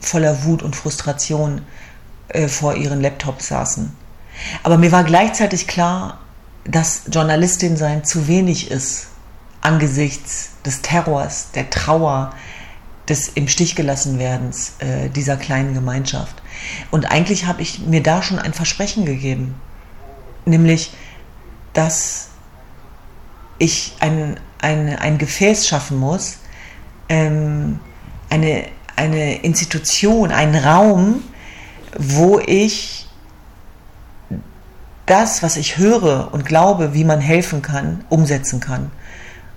voller 0.01 0.43
Wut 0.43 0.63
und 0.63 0.75
Frustration 0.75 1.61
äh, 2.29 2.47
vor 2.47 2.75
ihren 2.75 3.01
Laptops 3.01 3.47
saßen. 3.47 3.95
Aber 4.63 4.77
mir 4.77 4.91
war 4.91 5.03
gleichzeitig 5.03 5.67
klar, 5.67 6.19
dass 6.65 7.03
Journalistin 7.11 7.77
sein 7.77 8.03
zu 8.03 8.27
wenig 8.27 8.69
ist 8.69 9.07
angesichts 9.61 10.51
des 10.65 10.81
Terrors, 10.81 11.51
der 11.51 11.69
Trauer, 11.69 12.33
des 13.07 13.29
im 13.29 13.47
Stich 13.47 13.75
gelassen 13.75 14.19
werdens 14.19 14.73
äh, 14.79 15.09
dieser 15.09 15.37
kleinen 15.37 15.73
Gemeinschaft. 15.73 16.41
Und 16.91 17.05
eigentlich 17.11 17.45
habe 17.45 17.61
ich 17.61 17.79
mir 17.79 18.03
da 18.03 18.21
schon 18.21 18.39
ein 18.39 18.53
Versprechen 18.53 19.05
gegeben, 19.05 19.55
nämlich, 20.45 20.93
dass 21.73 22.29
ich 23.57 23.95
ein, 23.99 24.39
ein, 24.59 24.97
ein 24.97 25.17
Gefäß 25.17 25.67
schaffen 25.67 25.97
muss, 25.97 26.37
ähm, 27.09 27.79
eine, 28.29 28.65
eine 28.95 29.43
Institution, 29.43 30.31
einen 30.31 30.55
Raum, 30.55 31.21
wo 31.97 32.39
ich 32.39 33.07
das, 35.05 35.43
was 35.43 35.57
ich 35.57 35.77
höre 35.77 36.29
und 36.31 36.45
glaube, 36.45 36.93
wie 36.93 37.03
man 37.03 37.19
helfen 37.19 37.61
kann, 37.61 38.05
umsetzen 38.09 38.59
kann. 38.59 38.91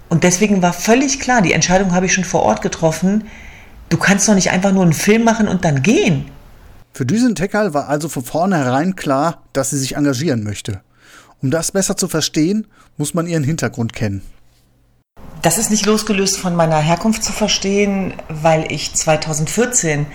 Und 0.08 0.24
deswegen 0.24 0.62
war 0.62 0.72
völlig 0.72 1.20
klar, 1.20 1.42
die 1.42 1.52
Entscheidung 1.52 1.92
habe 1.92 2.06
ich 2.06 2.14
schon 2.14 2.24
vor 2.24 2.42
Ort 2.42 2.62
getroffen, 2.62 3.24
du 3.88 3.96
kannst 3.96 4.28
doch 4.28 4.34
nicht 4.34 4.50
einfach 4.50 4.72
nur 4.72 4.82
einen 4.82 4.92
Film 4.92 5.24
machen 5.24 5.48
und 5.48 5.64
dann 5.64 5.82
gehen. 5.82 6.26
Für 6.92 7.06
Düsen 7.06 7.34
Tekal 7.34 7.74
war 7.74 7.88
also 7.88 8.08
von 8.08 8.24
vornherein 8.24 8.96
klar, 8.96 9.42
dass 9.52 9.70
sie 9.70 9.78
sich 9.78 9.96
engagieren 9.96 10.44
möchte. 10.44 10.80
Um 11.42 11.50
das 11.50 11.72
besser 11.72 11.96
zu 11.96 12.08
verstehen, 12.08 12.66
muss 12.96 13.14
man 13.14 13.26
ihren 13.26 13.44
Hintergrund 13.44 13.92
kennen. 13.92 14.22
Das 15.44 15.58
ist 15.58 15.70
nicht 15.70 15.84
losgelöst 15.84 16.38
von 16.38 16.56
meiner 16.56 16.78
Herkunft 16.78 17.22
zu 17.22 17.30
verstehen, 17.30 18.14
weil 18.30 18.72
ich 18.72 18.94
2014 18.94 20.06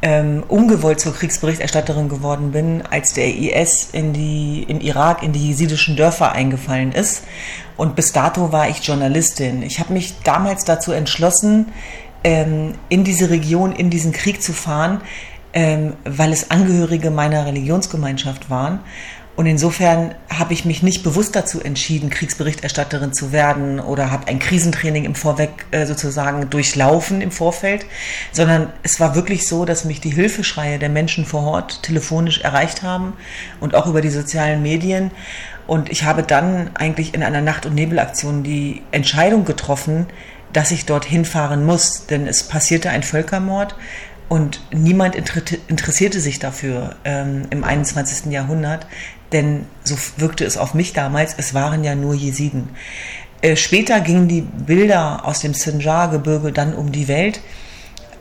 ähm, 0.00 0.44
ungewollt 0.46 1.00
zur 1.00 1.12
Kriegsberichterstatterin 1.12 2.08
geworden 2.08 2.52
bin, 2.52 2.80
als 2.88 3.12
der 3.12 3.34
IS 3.34 3.88
in 3.90 4.12
die, 4.12 4.62
im 4.68 4.80
Irak 4.80 5.24
in 5.24 5.32
die 5.32 5.48
jesidischen 5.48 5.96
Dörfer 5.96 6.30
eingefallen 6.30 6.92
ist. 6.92 7.24
Und 7.76 7.96
bis 7.96 8.12
dato 8.12 8.52
war 8.52 8.68
ich 8.68 8.86
Journalistin. 8.86 9.64
Ich 9.64 9.80
habe 9.80 9.92
mich 9.92 10.14
damals 10.22 10.64
dazu 10.64 10.92
entschlossen, 10.92 11.72
ähm, 12.22 12.74
in 12.88 13.02
diese 13.02 13.28
Region, 13.28 13.72
in 13.72 13.90
diesen 13.90 14.12
Krieg 14.12 14.40
zu 14.40 14.52
fahren, 14.52 15.00
ähm, 15.52 15.94
weil 16.04 16.32
es 16.32 16.52
Angehörige 16.52 17.10
meiner 17.10 17.44
Religionsgemeinschaft 17.44 18.50
waren. 18.50 18.78
Und 19.40 19.46
insofern 19.46 20.14
habe 20.28 20.52
ich 20.52 20.66
mich 20.66 20.82
nicht 20.82 21.02
bewusst 21.02 21.34
dazu 21.34 21.62
entschieden, 21.62 22.10
Kriegsberichterstatterin 22.10 23.14
zu 23.14 23.32
werden 23.32 23.80
oder 23.80 24.10
habe 24.10 24.28
ein 24.28 24.38
Krisentraining 24.38 25.06
im 25.06 25.14
Vorweg 25.14 25.64
äh, 25.70 25.86
sozusagen 25.86 26.50
durchlaufen 26.50 27.22
im 27.22 27.30
Vorfeld, 27.30 27.86
sondern 28.32 28.70
es 28.82 29.00
war 29.00 29.14
wirklich 29.14 29.48
so, 29.48 29.64
dass 29.64 29.86
mich 29.86 29.98
die 29.98 30.10
Hilfeschreie 30.10 30.78
der 30.78 30.90
Menschen 30.90 31.24
vor 31.24 31.44
Ort 31.44 31.82
telefonisch 31.82 32.42
erreicht 32.42 32.82
haben 32.82 33.14
und 33.60 33.74
auch 33.74 33.86
über 33.86 34.02
die 34.02 34.10
sozialen 34.10 34.60
Medien. 34.60 35.10
Und 35.66 35.88
ich 35.88 36.04
habe 36.04 36.22
dann 36.22 36.72
eigentlich 36.74 37.14
in 37.14 37.22
einer 37.22 37.40
Nacht- 37.40 37.64
und 37.64 37.74
Nebelaktion 37.74 38.42
die 38.42 38.82
Entscheidung 38.92 39.46
getroffen, 39.46 40.06
dass 40.52 40.70
ich 40.70 40.84
dorthin 40.84 41.24
fahren 41.24 41.64
muss, 41.64 42.04
denn 42.04 42.26
es 42.26 42.42
passierte 42.42 42.90
ein 42.90 43.02
Völkermord 43.02 43.74
und 44.30 44.60
niemand 44.70 45.16
interessierte 45.16 46.20
sich 46.20 46.38
dafür 46.38 46.94
ähm, 47.04 47.48
im 47.50 47.64
21. 47.64 48.30
Jahrhundert, 48.30 48.86
denn 49.32 49.66
so 49.84 49.96
wirkte 50.16 50.44
es 50.44 50.56
auf 50.56 50.74
mich 50.74 50.92
damals, 50.92 51.34
es 51.36 51.54
waren 51.54 51.84
ja 51.84 51.94
nur 51.94 52.14
Jesiden. 52.14 52.70
Äh, 53.42 53.56
später 53.56 54.00
gingen 54.00 54.28
die 54.28 54.42
Bilder 54.42 55.24
aus 55.24 55.40
dem 55.40 55.54
Sinjar-Gebirge 55.54 56.52
dann 56.52 56.74
um 56.74 56.92
die 56.92 57.08
Welt, 57.08 57.40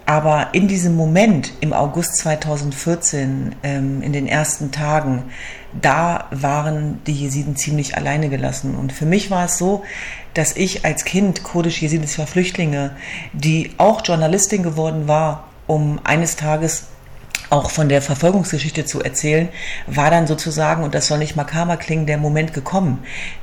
aber 0.06 0.50
in 0.54 0.67
diesem 0.67 0.95
Moment, 0.95 1.54
im 1.62 1.72
August 1.72 2.17
2014, 2.17 3.56
ähm, 3.62 4.02
in 4.02 4.12
den 4.12 4.28
ersten 4.28 4.72
Tagen, 4.72 5.26
da 5.80 6.26
waren 6.32 7.00
die 7.06 7.13
Jesiden 7.13 7.56
ziemlich 7.56 7.95
alleine 7.95 8.30
gelassen. 8.30 8.74
Und 8.76 8.91
für 8.91 9.06
mich 9.06 9.30
war 9.30 9.45
es 9.45 9.60
so, 9.60 9.84
dass 10.34 10.56
ich 10.56 10.84
als 10.84 11.06
Kind 11.06 11.43
kurdisch-jesidischer 11.43 12.26
Flüchtlinge, 12.26 12.95
die 13.34 13.72
auch 13.78 14.02
Journalistin 14.04 14.63
geworden 14.63 15.08
war, 15.08 15.43
um 15.67 16.00
eines 16.04 16.36
Tages 16.36 16.86
auch 17.50 17.72
von 17.72 17.90
der 17.90 18.02
Verfolgungsgeschichte 18.02 18.86
zu 18.86 19.02
erzählen, 19.02 19.50
war 19.88 20.12
dann 20.12 20.28
sozusagen, 20.28 20.84
und 20.84 20.94
das 20.94 21.08
soll 21.08 21.18
nicht 21.18 21.36
makaber 21.36 21.78
klingen, 21.78 22.06
der 22.06 22.18
Moment 22.18 22.54
gekommen. 22.54 23.00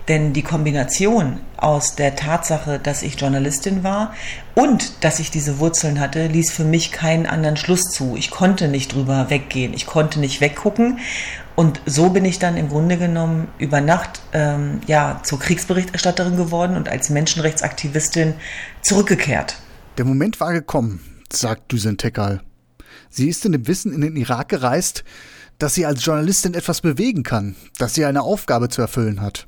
Denn 0.09 0.33
die 0.33 0.43
Kombination 0.43 1.41
aus 1.57 1.97
der 1.97 2.15
Tatsache, 2.15 2.79
dass 2.79 3.03
ich 3.03 3.21
Journalistin 3.21 3.83
war 3.83 4.15
und 4.55 5.05
dass 5.05 5.19
ich 5.19 5.31
diese 5.31 5.59
Wurzeln 5.59 5.99
hatte, 5.99 6.27
ließ 6.27 6.53
für 6.53 6.65
mich 6.65 6.93
keinen 6.93 7.27
anderen 7.27 7.57
Schluss 7.57 7.91
zu. 7.91 8.15
Ich 8.17 8.31
konnte 8.31 8.69
nicht 8.69 8.95
drüber 8.95 9.31
weggehen, 9.31 9.75
ich 9.75 9.87
konnte 9.87 10.21
nicht 10.21 10.41
weggucken. 10.41 10.99
Und 11.57 11.81
so 11.87 12.11
bin 12.11 12.27
ich 12.27 12.39
dann 12.39 12.59
im 12.59 12.69
Grunde 12.69 12.99
genommen 12.99 13.49
über 13.59 13.81
Nacht 13.81 14.21
ähm, 14.35 14.83
ja, 14.87 15.21
zur 15.25 15.41
Kriegsberichterstatterin 15.41 16.37
geworden 16.37 16.77
und 16.77 16.89
als 16.89 17.09
Menschenrechtsaktivistin 17.09 18.35
zurückgekehrt. 18.83 19.57
Der 19.97 20.05
Moment 20.05 20.39
war 20.39 20.53
gekommen, 20.53 21.01
sagt 21.33 21.73
Düsen 21.73 21.97
Tekal. 21.97 22.43
Sie 23.11 23.29
ist 23.29 23.45
in 23.45 23.53
dem 23.53 23.67
Wissen 23.67 23.93
in 23.93 24.01
den 24.01 24.17
Irak 24.17 24.49
gereist, 24.49 25.05
dass 25.59 25.75
sie 25.75 25.87
als 25.87 26.05
Journalistin 26.05 26.55
etwas 26.55 26.81
bewegen 26.81 27.23
kann, 27.23 27.57
dass 27.79 27.95
sie 27.95 28.05
eine 28.05 28.23
Aufgabe 28.23 28.69
zu 28.69 28.83
erfüllen 28.83 29.21
hat. 29.21 29.47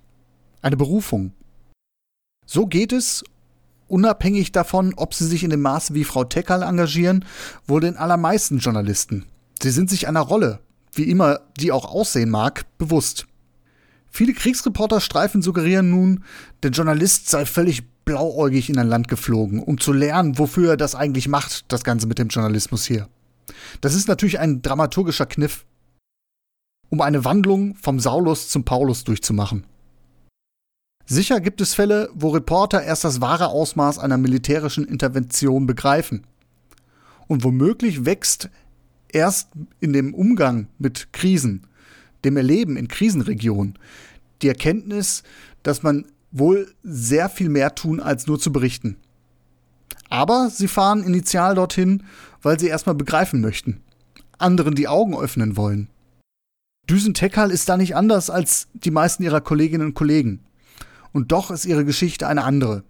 Eine 0.62 0.77
Berufung. 0.77 1.33
So 2.47 2.66
geht 2.66 2.92
es, 2.92 3.25
unabhängig 3.88 4.53
davon, 4.53 4.94
ob 4.97 5.14
sie 5.14 5.27
sich 5.27 5.44
in 5.44 5.51
dem 5.51 5.61
Maße 5.61 5.94
wie 5.94 6.05
Frau 6.05 6.25
Tekal 6.25 6.62
engagieren, 6.62 7.25
wohl 7.66 7.81
den 7.81 7.97
allermeisten 7.97 8.59
Journalisten. 8.59 9.27
Sie 9.62 9.71
sind 9.71 9.90
sich 9.90 10.09
einer 10.09 10.21
Rolle, 10.21 10.61
wie 10.92 11.11
immer 11.11 11.40
die 11.59 11.73
auch 11.73 11.85
aussehen 11.85 12.31
mag, 12.31 12.64
bewusst. 12.79 13.27
Viele 14.11 14.33
Kriegsreporter-Streifen 14.33 15.42
suggerieren 15.42 15.90
nun, 15.90 16.25
der 16.62 16.71
Journalist 16.71 17.29
sei 17.29 17.44
völlig 17.44 17.83
blauäugig 18.05 18.71
in 18.71 18.79
ein 18.79 18.88
Land 18.88 19.09
geflogen, 19.09 19.62
um 19.62 19.79
zu 19.79 19.92
lernen, 19.92 20.38
wofür 20.38 20.71
er 20.71 20.77
das 20.79 20.94
eigentlich 20.94 21.29
macht, 21.29 21.71
das 21.71 21.85
Ganze 21.85 22.07
mit 22.07 22.18
dem 22.18 22.29
Journalismus 22.29 22.87
hier. 22.87 23.09
Das 23.80 23.94
ist 23.94 24.08
natürlich 24.08 24.38
ein 24.38 24.62
dramaturgischer 24.62 25.26
Kniff, 25.26 25.64
um 26.90 27.00
eine 27.00 27.24
Wandlung 27.24 27.74
vom 27.76 28.00
Saulus 28.00 28.48
zum 28.48 28.64
Paulus 28.64 29.04
durchzumachen. 29.04 29.64
Sicher 31.06 31.40
gibt 31.40 31.61
es 31.62 31.74
Fälle, 31.74 32.11
wo 32.14 32.28
Reporter 32.28 32.82
erst 32.82 33.04
das 33.04 33.20
wahre 33.22 33.48
Ausmaß 33.48 33.98
einer 33.98 34.18
militärischen 34.18 34.84
Intervention 34.84 35.66
begreifen. 35.66 36.26
Und 37.26 37.44
womöglich 37.44 38.04
wächst 38.04 38.50
erst 39.11 39.48
in 39.80 39.94
dem 39.94 40.12
Umgang 40.12 40.68
mit 40.78 41.12
Krisen, 41.12 41.66
dem 42.24 42.37
Erleben 42.37 42.76
in 42.76 42.88
Krisenregionen, 42.88 43.78
die 44.42 44.48
Erkenntnis, 44.48 45.22
dass 45.62 45.82
man 45.82 46.04
wohl 46.30 46.70
sehr 46.82 47.28
viel 47.28 47.48
mehr 47.48 47.74
tun, 47.74 48.00
als 48.00 48.26
nur 48.26 48.38
zu 48.38 48.52
berichten. 48.52 48.96
Aber 50.11 50.50
sie 50.50 50.68
fahren 50.68 51.02
initial 51.02 51.54
dorthin, 51.54 52.04
weil 52.42 52.59
sie 52.59 52.68
erstmal 52.68 52.94
begreifen 52.94 53.40
möchten, 53.40 53.83
anderen 54.38 54.74
die 54.74 54.88
Augen 54.88 55.16
öffnen 55.16 55.57
wollen. 55.57 55.88
Düsen 56.88 57.14
ist 57.14 57.68
da 57.68 57.77
nicht 57.77 57.96
anders 57.96 58.31
als 58.31 58.68
die 58.72 58.90
meisten 58.90 59.22
ihrer 59.22 59.40
Kolleginnen 59.40 59.88
und 59.88 59.94
Kollegen. 59.94 60.40
Und 61.12 61.33
doch 61.33 61.51
ist 61.51 61.66
ihre 61.66 61.85
Geschichte 61.85 62.27
eine 62.27 62.44
andere, 62.44 62.83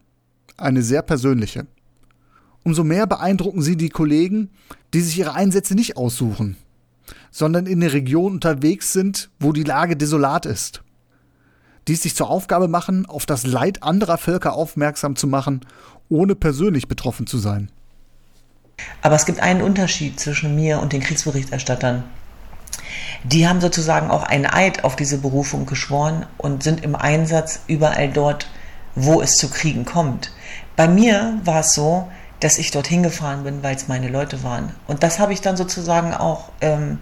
eine 0.56 0.82
sehr 0.82 1.02
persönliche. 1.02 1.66
Umso 2.64 2.84
mehr 2.84 3.06
beeindrucken 3.06 3.62
sie 3.62 3.76
die 3.76 3.88
Kollegen, 3.88 4.50
die 4.94 5.00
sich 5.00 5.18
ihre 5.18 5.34
Einsätze 5.34 5.74
nicht 5.74 5.96
aussuchen, 5.96 6.56
sondern 7.30 7.66
in 7.66 7.80
der 7.80 7.92
Region 7.92 8.34
unterwegs 8.34 8.92
sind, 8.92 9.30
wo 9.40 9.52
die 9.52 9.64
Lage 9.64 9.96
desolat 9.96 10.46
ist. 10.46 10.82
Die 11.88 11.94
es 11.94 12.02
sich 12.02 12.14
zur 12.14 12.28
Aufgabe 12.28 12.68
machen, 12.68 13.06
auf 13.06 13.24
das 13.24 13.46
Leid 13.46 13.82
anderer 13.82 14.18
Völker 14.18 14.52
aufmerksam 14.52 15.16
zu 15.16 15.26
machen 15.26 15.62
ohne 16.08 16.34
persönlich 16.34 16.88
betroffen 16.88 17.26
zu 17.26 17.38
sein. 17.38 17.70
Aber 19.02 19.16
es 19.16 19.26
gibt 19.26 19.40
einen 19.40 19.62
Unterschied 19.62 20.18
zwischen 20.18 20.54
mir 20.54 20.80
und 20.80 20.92
den 20.92 21.02
Kriegsberichterstattern. 21.02 22.04
Die 23.24 23.48
haben 23.48 23.60
sozusagen 23.60 24.10
auch 24.10 24.22
einen 24.22 24.46
Eid 24.46 24.84
auf 24.84 24.96
diese 24.96 25.18
Berufung 25.18 25.66
geschworen 25.66 26.26
und 26.36 26.62
sind 26.62 26.84
im 26.84 26.94
Einsatz 26.94 27.60
überall 27.66 28.08
dort, 28.08 28.48
wo 28.94 29.20
es 29.20 29.36
zu 29.36 29.50
Kriegen 29.50 29.84
kommt. 29.84 30.32
Bei 30.76 30.88
mir 30.88 31.40
war 31.44 31.60
es 31.60 31.72
so, 31.72 32.08
dass 32.40 32.58
ich 32.58 32.70
dorthin 32.70 33.02
gefahren 33.02 33.42
bin, 33.42 33.62
weil 33.62 33.74
es 33.74 33.88
meine 33.88 34.08
Leute 34.08 34.42
waren. 34.44 34.74
Und 34.86 35.02
das 35.02 35.18
habe 35.18 35.32
ich 35.32 35.40
dann 35.40 35.56
sozusagen 35.56 36.14
auch 36.14 36.50
ähm, 36.60 37.00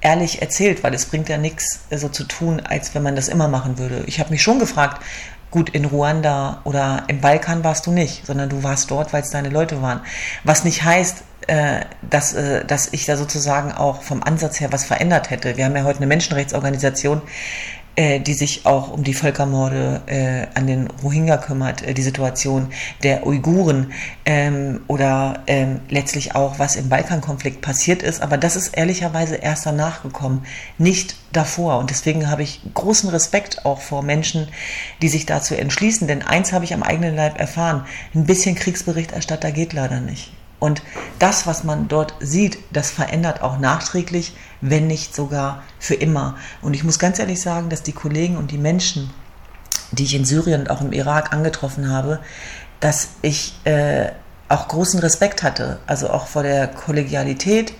ehrlich 0.00 0.40
erzählt, 0.40 0.82
weil 0.82 0.94
es 0.94 1.06
bringt 1.06 1.28
ja 1.28 1.36
nichts 1.36 1.80
so 1.90 2.08
zu 2.08 2.24
tun, 2.24 2.60
als 2.60 2.94
wenn 2.94 3.02
man 3.02 3.16
das 3.16 3.28
immer 3.28 3.48
machen 3.48 3.78
würde. 3.78 4.04
Ich 4.06 4.20
habe 4.20 4.30
mich 4.30 4.42
schon 4.42 4.58
gefragt, 4.58 5.02
Gut, 5.50 5.70
in 5.70 5.84
Ruanda 5.84 6.60
oder 6.64 7.04
im 7.08 7.20
Balkan 7.20 7.64
warst 7.64 7.86
du 7.86 7.90
nicht, 7.90 8.24
sondern 8.26 8.48
du 8.48 8.62
warst 8.62 8.90
dort, 8.90 9.12
weil 9.12 9.22
es 9.22 9.30
deine 9.30 9.48
Leute 9.48 9.82
waren. 9.82 10.00
Was 10.44 10.64
nicht 10.64 10.84
heißt, 10.84 11.24
äh, 11.48 11.80
dass, 12.02 12.34
äh, 12.34 12.64
dass 12.64 12.92
ich 12.92 13.06
da 13.06 13.16
sozusagen 13.16 13.72
auch 13.72 14.02
vom 14.02 14.22
Ansatz 14.22 14.60
her 14.60 14.72
was 14.72 14.84
verändert 14.84 15.30
hätte. 15.30 15.56
Wir 15.56 15.64
haben 15.64 15.74
ja 15.74 15.82
heute 15.82 15.98
eine 15.98 16.06
Menschenrechtsorganisation, 16.06 17.22
die 18.00 18.34
sich 18.34 18.66
auch 18.66 18.90
um 18.90 19.04
die 19.04 19.14
Völkermorde 19.14 20.02
äh, 20.06 20.46
an 20.54 20.66
den 20.66 20.88
Rohingya 21.02 21.36
kümmert, 21.36 21.82
äh, 21.82 21.92
die 21.92 22.02
Situation 22.02 22.68
der 23.02 23.26
Uiguren 23.26 23.92
ähm, 24.24 24.80
oder 24.86 25.42
ähm, 25.46 25.80
letztlich 25.88 26.34
auch, 26.34 26.58
was 26.58 26.76
im 26.76 26.88
Balkankonflikt 26.88 27.60
passiert 27.60 28.02
ist. 28.02 28.22
Aber 28.22 28.38
das 28.38 28.56
ist 28.56 28.76
ehrlicherweise 28.76 29.36
erst 29.36 29.66
danach 29.66 30.02
gekommen, 30.02 30.44
nicht 30.78 31.16
davor. 31.32 31.78
Und 31.78 31.90
deswegen 31.90 32.30
habe 32.30 32.42
ich 32.42 32.60
großen 32.74 33.10
Respekt 33.10 33.64
auch 33.66 33.80
vor 33.80 34.02
Menschen, 34.02 34.48
die 35.02 35.08
sich 35.08 35.26
dazu 35.26 35.54
entschließen. 35.54 36.08
Denn 36.08 36.22
eins 36.22 36.52
habe 36.52 36.64
ich 36.64 36.72
am 36.74 36.82
eigenen 36.82 37.14
Leib 37.14 37.38
erfahren, 37.38 37.84
ein 38.14 38.24
bisschen 38.24 38.54
Kriegsberichterstatter 38.54 39.52
geht 39.52 39.72
leider 39.72 40.00
nicht. 40.00 40.32
Und 40.60 40.82
das, 41.18 41.46
was 41.46 41.64
man 41.64 41.88
dort 41.88 42.14
sieht, 42.20 42.58
das 42.70 42.90
verändert 42.90 43.42
auch 43.42 43.58
nachträglich, 43.58 44.34
wenn 44.60 44.86
nicht 44.86 45.14
sogar 45.14 45.62
für 45.78 45.94
immer. 45.94 46.36
Und 46.62 46.74
ich 46.74 46.84
muss 46.84 46.98
ganz 46.98 47.18
ehrlich 47.18 47.40
sagen, 47.40 47.70
dass 47.70 47.82
die 47.82 47.92
Kollegen 47.92 48.36
und 48.36 48.50
die 48.50 48.58
Menschen, 48.58 49.10
die 49.90 50.04
ich 50.04 50.14
in 50.14 50.24
Syrien 50.24 50.60
und 50.60 50.70
auch 50.70 50.82
im 50.82 50.92
Irak 50.92 51.32
angetroffen 51.32 51.90
habe, 51.90 52.20
dass 52.78 53.08
ich 53.22 53.54
äh, 53.64 54.10
auch 54.48 54.68
großen 54.68 55.00
Respekt 55.00 55.42
hatte, 55.42 55.80
also 55.86 56.10
auch 56.10 56.26
vor 56.26 56.42
der 56.42 56.68
Kollegialität 56.68 57.72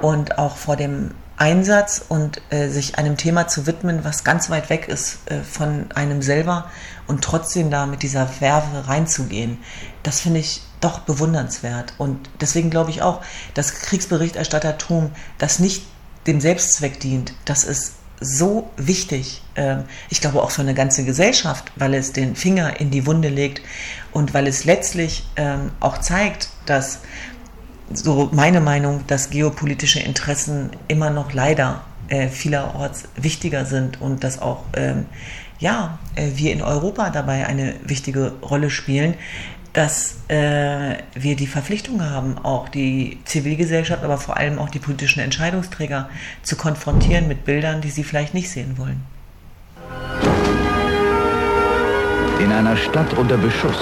und 0.00 0.38
auch 0.38 0.56
vor 0.56 0.76
dem 0.76 1.12
Einsatz 1.36 2.04
und 2.08 2.40
äh, 2.50 2.68
sich 2.68 2.98
einem 2.98 3.16
Thema 3.16 3.48
zu 3.48 3.66
widmen, 3.66 4.04
was 4.04 4.22
ganz 4.22 4.48
weit 4.48 4.70
weg 4.70 4.86
ist 4.88 5.28
äh, 5.30 5.40
von 5.40 5.86
einem 5.94 6.22
selber 6.22 6.70
und 7.08 7.24
trotzdem 7.24 7.70
da 7.70 7.86
mit 7.86 8.02
dieser 8.02 8.28
Werbe 8.40 8.86
reinzugehen. 8.86 9.58
Das 10.02 10.20
finde 10.20 10.40
ich 10.40 10.62
doch 10.82 11.00
bewundernswert. 11.00 11.94
Und 11.98 12.28
deswegen 12.40 12.70
glaube 12.70 12.90
ich 12.90 13.02
auch, 13.02 13.22
dass 13.54 13.74
Kriegsberichterstattertum 13.74 15.10
das 15.38 15.58
nicht 15.58 15.84
dem 16.26 16.40
Selbstzweck 16.40 17.00
dient. 17.00 17.34
Das 17.44 17.64
ist 17.64 17.94
so 18.20 18.70
wichtig. 18.76 19.42
Ähm, 19.56 19.84
ich 20.08 20.20
glaube 20.20 20.42
auch 20.42 20.50
für 20.50 20.62
eine 20.62 20.74
ganze 20.74 21.04
Gesellschaft, 21.04 21.72
weil 21.76 21.94
es 21.94 22.12
den 22.12 22.36
Finger 22.36 22.80
in 22.80 22.90
die 22.90 23.06
Wunde 23.06 23.28
legt 23.28 23.62
und 24.12 24.34
weil 24.34 24.46
es 24.46 24.64
letztlich 24.64 25.26
ähm, 25.36 25.72
auch 25.80 25.98
zeigt, 25.98 26.50
dass 26.66 27.00
so 27.92 28.30
meine 28.32 28.60
Meinung, 28.60 29.04
dass 29.06 29.30
geopolitische 29.30 30.00
Interessen 30.00 30.70
immer 30.88 31.10
noch 31.10 31.32
leider 31.32 31.82
äh, 32.08 32.28
vielerorts 32.28 33.04
wichtiger 33.16 33.66
sind 33.66 34.00
und 34.00 34.24
dass 34.24 34.40
auch 34.40 34.64
ähm, 34.76 35.06
ja, 35.58 35.98
äh, 36.14 36.30
wir 36.34 36.52
in 36.52 36.62
Europa 36.62 37.10
dabei 37.10 37.46
eine 37.46 37.74
wichtige 37.84 38.32
Rolle 38.42 38.70
spielen 38.70 39.14
dass 39.72 40.16
äh, 40.28 40.96
wir 41.14 41.36
die 41.36 41.46
Verpflichtung 41.46 42.02
haben, 42.02 42.36
auch 42.38 42.68
die 42.68 43.18
Zivilgesellschaft, 43.24 44.04
aber 44.04 44.18
vor 44.18 44.36
allem 44.36 44.58
auch 44.58 44.68
die 44.68 44.78
politischen 44.78 45.20
Entscheidungsträger 45.20 46.10
zu 46.42 46.56
konfrontieren 46.56 47.26
mit 47.26 47.44
Bildern, 47.44 47.80
die 47.80 47.90
sie 47.90 48.04
vielleicht 48.04 48.34
nicht 48.34 48.50
sehen 48.50 48.76
wollen. 48.76 49.00
In 52.38 52.52
einer 52.52 52.76
Stadt 52.76 53.16
unter 53.16 53.38
Beschuss. 53.38 53.78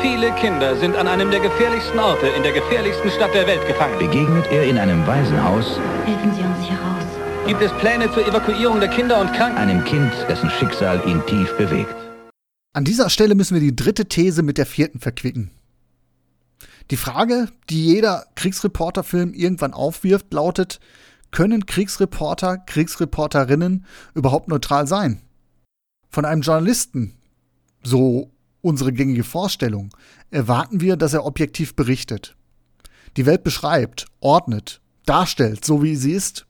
Viele 0.00 0.30
Kinder 0.32 0.76
sind 0.76 0.96
an 0.96 1.08
einem 1.08 1.30
der 1.30 1.40
gefährlichsten 1.40 1.98
Orte 1.98 2.28
in 2.28 2.44
der 2.44 2.52
gefährlichsten 2.52 3.10
Stadt 3.10 3.34
der 3.34 3.46
Welt 3.46 3.66
gefangen. 3.66 3.98
Begegnet 3.98 4.46
er 4.50 4.64
in 4.64 4.78
einem 4.78 5.04
Waisenhaus. 5.06 5.80
Helfen 6.06 6.32
Sie 6.34 6.42
uns 6.42 6.66
hier 6.66 6.76
raus. 6.76 6.98
Gibt 7.46 7.62
es 7.62 7.72
Pläne 7.72 8.10
zur 8.12 8.26
Evakuierung 8.26 8.78
der 8.78 8.88
Kinder 8.90 9.20
und 9.20 9.32
Kranken? 9.32 9.58
Einem 9.58 9.84
Kind, 9.84 10.12
dessen 10.28 10.50
Schicksal 10.50 11.02
ihn 11.04 11.24
tief 11.26 11.52
bewegt. 11.56 12.07
An 12.78 12.84
dieser 12.84 13.10
Stelle 13.10 13.34
müssen 13.34 13.54
wir 13.54 13.60
die 13.60 13.74
dritte 13.74 14.06
These 14.06 14.44
mit 14.44 14.56
der 14.56 14.64
vierten 14.64 15.00
verquicken. 15.00 15.50
Die 16.92 16.96
Frage, 16.96 17.48
die 17.70 17.84
jeder 17.84 18.26
Kriegsreporterfilm 18.36 19.34
irgendwann 19.34 19.72
aufwirft, 19.74 20.32
lautet, 20.32 20.78
können 21.32 21.66
Kriegsreporter, 21.66 22.56
Kriegsreporterinnen 22.58 23.84
überhaupt 24.14 24.46
neutral 24.46 24.86
sein? 24.86 25.22
Von 26.08 26.24
einem 26.24 26.42
Journalisten, 26.42 27.16
so 27.82 28.30
unsere 28.60 28.92
gängige 28.92 29.24
Vorstellung, 29.24 29.90
erwarten 30.30 30.80
wir, 30.80 30.96
dass 30.96 31.14
er 31.14 31.26
objektiv 31.26 31.74
berichtet, 31.74 32.36
die 33.16 33.26
Welt 33.26 33.42
beschreibt, 33.42 34.06
ordnet, 34.20 34.80
darstellt, 35.04 35.64
so 35.64 35.82
wie 35.82 35.96
sie 35.96 36.12
ist, 36.12 36.46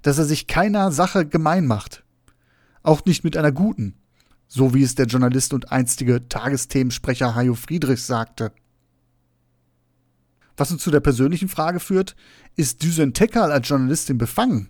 dass 0.00 0.16
er 0.16 0.24
sich 0.24 0.46
keiner 0.46 0.92
Sache 0.92 1.26
gemein 1.26 1.66
macht, 1.66 2.04
auch 2.82 3.04
nicht 3.04 3.22
mit 3.22 3.36
einer 3.36 3.52
guten, 3.52 3.98
so 4.54 4.72
wie 4.72 4.84
es 4.84 4.94
der 4.94 5.06
Journalist 5.06 5.52
und 5.52 5.72
einstige 5.72 6.28
Tagesthemensprecher 6.28 7.34
Hajo 7.34 7.54
Friedrichs 7.54 8.06
sagte. 8.06 8.52
Was 10.56 10.70
uns 10.70 10.80
zu 10.80 10.92
der 10.92 11.00
persönlichen 11.00 11.48
Frage 11.48 11.80
führt, 11.80 12.14
ist 12.54 12.84
Düsen 12.84 13.14
Tekal 13.14 13.50
als 13.50 13.68
Journalistin 13.68 14.16
befangen, 14.16 14.68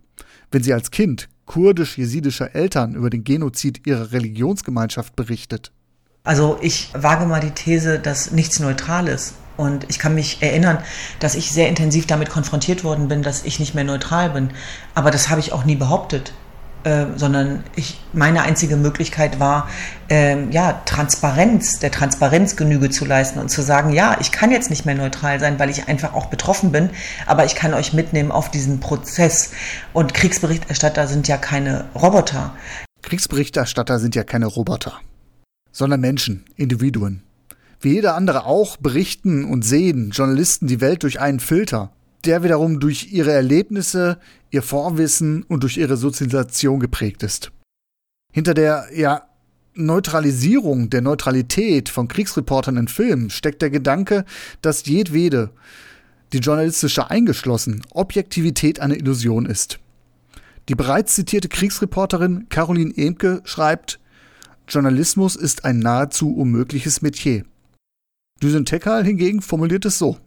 wenn 0.50 0.62
sie 0.62 0.72
als 0.72 0.90
Kind 0.90 1.28
kurdisch-jesidischer 1.44 2.54
Eltern 2.54 2.94
über 2.94 3.10
den 3.10 3.24
Genozid 3.24 3.86
ihrer 3.86 4.12
Religionsgemeinschaft 4.12 5.16
berichtet? 5.16 5.70
Also 6.22 6.56
ich 6.62 6.88
wage 6.94 7.26
mal 7.26 7.40
die 7.40 7.50
These, 7.50 7.98
dass 7.98 8.30
nichts 8.30 8.60
neutral 8.60 9.06
ist. 9.06 9.34
Und 9.58 9.84
ich 9.90 9.98
kann 9.98 10.14
mich 10.14 10.40
erinnern, 10.40 10.78
dass 11.20 11.34
ich 11.34 11.52
sehr 11.52 11.68
intensiv 11.68 12.06
damit 12.06 12.30
konfrontiert 12.30 12.84
worden 12.84 13.08
bin, 13.08 13.22
dass 13.22 13.44
ich 13.44 13.60
nicht 13.60 13.74
mehr 13.74 13.84
neutral 13.84 14.30
bin. 14.30 14.48
Aber 14.94 15.10
das 15.10 15.28
habe 15.28 15.40
ich 15.40 15.52
auch 15.52 15.66
nie 15.66 15.76
behauptet. 15.76 16.32
Äh, 16.84 17.06
sondern 17.16 17.64
ich, 17.76 17.98
meine 18.12 18.42
einzige 18.42 18.76
Möglichkeit 18.76 19.40
war, 19.40 19.70
ähm, 20.10 20.50
ja, 20.50 20.82
Transparenz, 20.84 21.78
der 21.78 21.90
Transparenz 21.90 22.56
Genüge 22.56 22.90
zu 22.90 23.06
leisten 23.06 23.38
und 23.38 23.48
zu 23.48 23.62
sagen, 23.62 23.90
ja, 23.90 24.18
ich 24.20 24.32
kann 24.32 24.50
jetzt 24.50 24.68
nicht 24.68 24.84
mehr 24.84 24.94
neutral 24.94 25.40
sein, 25.40 25.58
weil 25.58 25.70
ich 25.70 25.88
einfach 25.88 26.12
auch 26.12 26.26
betroffen 26.26 26.72
bin, 26.72 26.90
aber 27.26 27.46
ich 27.46 27.54
kann 27.54 27.72
euch 27.72 27.94
mitnehmen 27.94 28.30
auf 28.30 28.50
diesen 28.50 28.80
Prozess. 28.80 29.52
Und 29.94 30.12
Kriegsberichterstatter 30.12 31.06
sind 31.06 31.26
ja 31.26 31.38
keine 31.38 31.86
Roboter. 31.94 32.52
Kriegsberichterstatter 33.00 33.98
sind 33.98 34.14
ja 34.14 34.22
keine 34.22 34.44
Roboter, 34.44 34.92
sondern 35.72 36.02
Menschen, 36.02 36.44
Individuen. 36.56 37.22
Wie 37.80 37.94
jeder 37.94 38.14
andere 38.14 38.44
auch 38.44 38.76
berichten 38.76 39.46
und 39.46 39.64
sehen 39.64 40.10
Journalisten 40.10 40.66
die 40.66 40.82
Welt 40.82 41.02
durch 41.02 41.18
einen 41.18 41.40
Filter 41.40 41.92
der 42.26 42.42
wiederum 42.42 42.80
durch 42.80 43.12
ihre 43.12 43.32
Erlebnisse, 43.32 44.18
ihr 44.50 44.62
Vorwissen 44.62 45.42
und 45.42 45.62
durch 45.62 45.76
ihre 45.76 45.96
Sozialisation 45.96 46.80
geprägt 46.80 47.22
ist. 47.22 47.52
Hinter 48.32 48.54
der 48.54 48.86
ja 48.94 49.22
Neutralisierung 49.74 50.88
der 50.90 51.00
Neutralität 51.00 51.88
von 51.88 52.06
Kriegsreportern 52.06 52.76
in 52.76 52.88
Filmen 52.88 53.30
steckt 53.30 53.60
der 53.60 53.70
Gedanke, 53.70 54.24
dass 54.62 54.86
jedwede, 54.86 55.50
die 56.32 56.38
journalistische 56.38 57.10
eingeschlossen, 57.10 57.82
Objektivität 57.90 58.80
eine 58.80 58.96
Illusion 58.96 59.46
ist. 59.46 59.80
Die 60.68 60.74
bereits 60.74 61.14
zitierte 61.14 61.48
Kriegsreporterin 61.48 62.46
Caroline 62.48 62.96
Emke 62.96 63.42
schreibt, 63.44 64.00
Journalismus 64.68 65.36
ist 65.36 65.64
ein 65.64 65.80
nahezu 65.80 66.34
unmögliches 66.34 67.02
Metier. 67.02 67.44
Düsen 68.42 68.64
Tekal 68.64 69.04
hingegen 69.04 69.42
formuliert 69.42 69.84
es 69.84 69.98
so. 69.98 70.18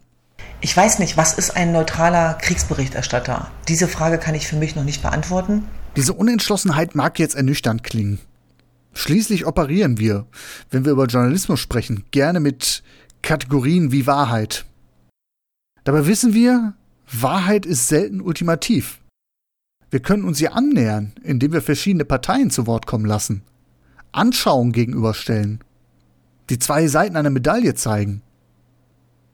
Ich 0.60 0.76
weiß 0.76 0.98
nicht, 0.98 1.16
was 1.16 1.38
ist 1.38 1.56
ein 1.56 1.70
neutraler 1.70 2.34
Kriegsberichterstatter? 2.34 3.50
Diese 3.68 3.86
Frage 3.86 4.18
kann 4.18 4.34
ich 4.34 4.48
für 4.48 4.56
mich 4.56 4.74
noch 4.74 4.84
nicht 4.84 5.02
beantworten. 5.02 5.64
Diese 5.96 6.12
Unentschlossenheit 6.12 6.94
mag 6.96 7.18
jetzt 7.18 7.36
ernüchternd 7.36 7.84
klingen. 7.84 8.18
Schließlich 8.92 9.46
operieren 9.46 9.98
wir, 9.98 10.26
wenn 10.70 10.84
wir 10.84 10.92
über 10.92 11.06
Journalismus 11.06 11.60
sprechen, 11.60 12.04
gerne 12.10 12.40
mit 12.40 12.82
Kategorien 13.22 13.92
wie 13.92 14.06
Wahrheit. 14.06 14.64
Dabei 15.84 16.06
wissen 16.06 16.34
wir, 16.34 16.74
Wahrheit 17.10 17.64
ist 17.64 17.86
selten 17.86 18.20
ultimativ. 18.20 18.98
Wir 19.90 20.00
können 20.00 20.24
uns 20.24 20.40
ihr 20.40 20.54
annähern, 20.54 21.12
indem 21.22 21.52
wir 21.52 21.62
verschiedene 21.62 22.04
Parteien 22.04 22.50
zu 22.50 22.66
Wort 22.66 22.86
kommen 22.86 23.06
lassen, 23.06 23.42
Anschauungen 24.10 24.72
gegenüberstellen, 24.72 25.62
die 26.50 26.58
zwei 26.58 26.88
Seiten 26.88 27.16
einer 27.16 27.30
Medaille 27.30 27.74
zeigen. 27.74 28.22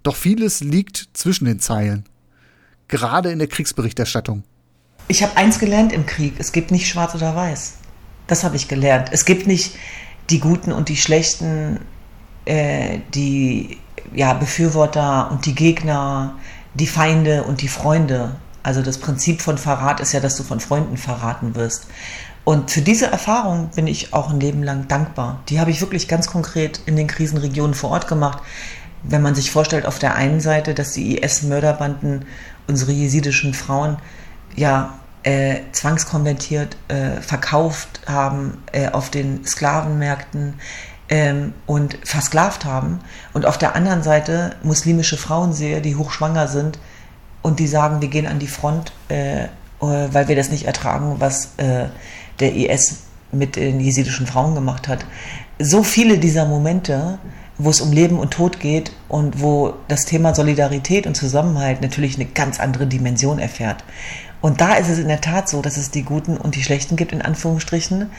Doch 0.05 0.17
vieles 0.17 0.61
liegt 0.61 1.09
zwischen 1.15 1.47
den 1.47 1.61
Zeilen, 1.61 2.05
gerade 2.89 3.33
in 3.33 3.39
der 3.39 3.49
Kriegsberichterstattung. 3.49 4.45
Ich 5.09 5.23
habe 5.23 5.37
eins 5.37 5.59
gelernt 5.59 5.93
im 5.93 6.05
Krieg, 6.07 6.35
es 6.39 6.53
gibt 6.53 6.71
nicht 6.71 6.87
schwarz 6.87 7.15
oder 7.15 7.35
weiß. 7.35 7.75
Das 8.27 8.45
habe 8.45 8.57
ich 8.57 8.69
gelernt. 8.69 9.09
Es 9.13 9.25
gibt 9.25 9.47
nicht 9.47 9.77
die 10.31 10.41
Guten 10.41 10.73
und 10.73 10.91
die 10.91 10.97
Schlechten, 10.97 11.81
äh, 12.45 12.99
die 13.15 13.79
ja, 14.15 14.35
Befürworter 14.35 15.31
und 15.31 15.47
die 15.47 15.55
Gegner, 15.55 16.37
die 16.75 16.87
Feinde 16.87 17.45
und 17.45 17.63
die 17.63 17.69
Freunde. 17.69 18.37
Also 18.63 18.83
das 18.83 18.99
Prinzip 18.99 19.41
von 19.41 19.57
Verrat 19.57 20.01
ist 20.01 20.13
ja, 20.13 20.21
dass 20.21 20.37
du 20.37 20.43
von 20.43 20.61
Freunden 20.61 20.99
verraten 20.99 21.55
wirst. 21.55 21.87
Und 22.45 22.71
für 22.71 22.83
diese 22.83 23.07
Erfahrung 23.07 23.71
bin 23.75 23.87
ich 23.87 24.13
auch 24.13 24.31
ein 24.31 24.41
Leben 24.41 24.63
lang 24.63 24.87
dankbar. 24.87 25.43
Die 25.49 25.61
habe 25.61 25.71
ich 25.71 25.81
wirklich 25.81 26.09
ganz 26.09 26.27
konkret 26.27 26.81
in 26.85 26.97
den 26.97 27.07
Krisenregionen 27.07 27.75
vor 27.75 27.91
Ort 27.91 28.07
gemacht 28.07 28.43
wenn 29.05 29.23
man 29.23 29.35
sich 29.35 29.51
vorstellt, 29.51 29.87
auf 29.87 29.99
der 29.99 30.15
einen 30.15 30.41
Seite, 30.41 30.75
dass 30.75 30.93
die 30.93 31.19
IS-Mörderbanden 31.19 32.25
unsere 32.67 32.93
jesidischen 32.93 33.55
Frauen 33.55 33.99
ja 34.57 34.99
äh, 35.23 35.61
zwangskonvertiert, 35.73 36.77
äh, 36.89 37.21
verkauft 37.21 38.01
haben 38.07 38.63
äh, 38.73 38.89
auf 38.89 39.11
den 39.11 39.45
Sklavenmärkten 39.45 40.55
ähm, 41.09 41.53
und 41.67 41.99
versklavt 42.05 42.65
haben. 42.65 43.01
Und 43.33 43.47
auf 43.47 43.59
der 43.59 43.75
anderen 43.75 44.03
Seite 44.03 44.57
muslimische 44.63 45.17
Frauen 45.17 45.53
sehe, 45.53 45.81
die 45.81 45.97
hochschwanger 45.97 46.49
sind 46.49 46.79
und 47.43 47.59
die 47.59 47.67
sagen, 47.67 48.01
wir 48.01 48.09
gehen 48.09 48.27
an 48.27 48.39
die 48.39 48.47
Front, 48.47 48.93
äh, 49.09 49.45
äh, 49.45 49.49
weil 49.81 50.29
wir 50.29 50.37
das 50.37 50.51
nicht 50.51 50.67
ertragen, 50.67 51.17
was 51.19 51.51
äh, 51.57 51.87
der 52.41 52.55
IS 52.55 53.05
mit 53.33 53.57
den 53.57 53.81
jesidischen 53.81 54.27
Frauen 54.27 54.55
gemacht 54.55 54.89
hat. 54.89 55.05
So 55.59 55.83
viele 55.83 56.19
dieser 56.19 56.47
Momente, 56.47 57.19
wo 57.59 57.71
es 57.71 57.81
um 57.81 57.93
Leben 57.93 58.19
und 58.19 58.33
Tod 58.33 58.61
geht 58.61 58.93
und 59.09 59.41
wo 59.41 59.75
das 59.89 60.07
Thema 60.07 60.35
Solidarität 60.35 61.07
und 61.07 61.15
Zusammenhalt 61.15 61.83
natürlich 61.83 62.17
eine 62.17 62.27
ganz 62.27 62.61
andere 62.61 62.87
Dimension 62.87 63.39
erfährt. 63.39 63.85
Und 64.41 64.61
da 64.61 64.75
ist 64.75 64.89
es 64.89 64.99
in 64.99 65.09
der 65.09 65.21
Tat 65.21 65.49
so, 65.49 65.63
dass 65.63 65.77
es 65.77 65.91
die 65.91 66.03
Guten 66.03 66.37
und 66.37 66.55
die 66.55 66.63
Schlechten 66.63 66.97
gibt, 66.97 67.13
in 67.13 67.23
Anführungsstrichen. 67.23 68.11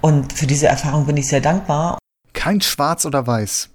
Und 0.00 0.32
für 0.32 0.46
diese 0.46 0.66
Erfahrung 0.66 1.06
bin 1.06 1.16
ich 1.16 1.28
sehr 1.28 1.40
dankbar. 1.40 1.98
Kein 2.34 2.60
Schwarz 2.60 3.06
oder 3.06 3.26
Weiß. 3.26 3.70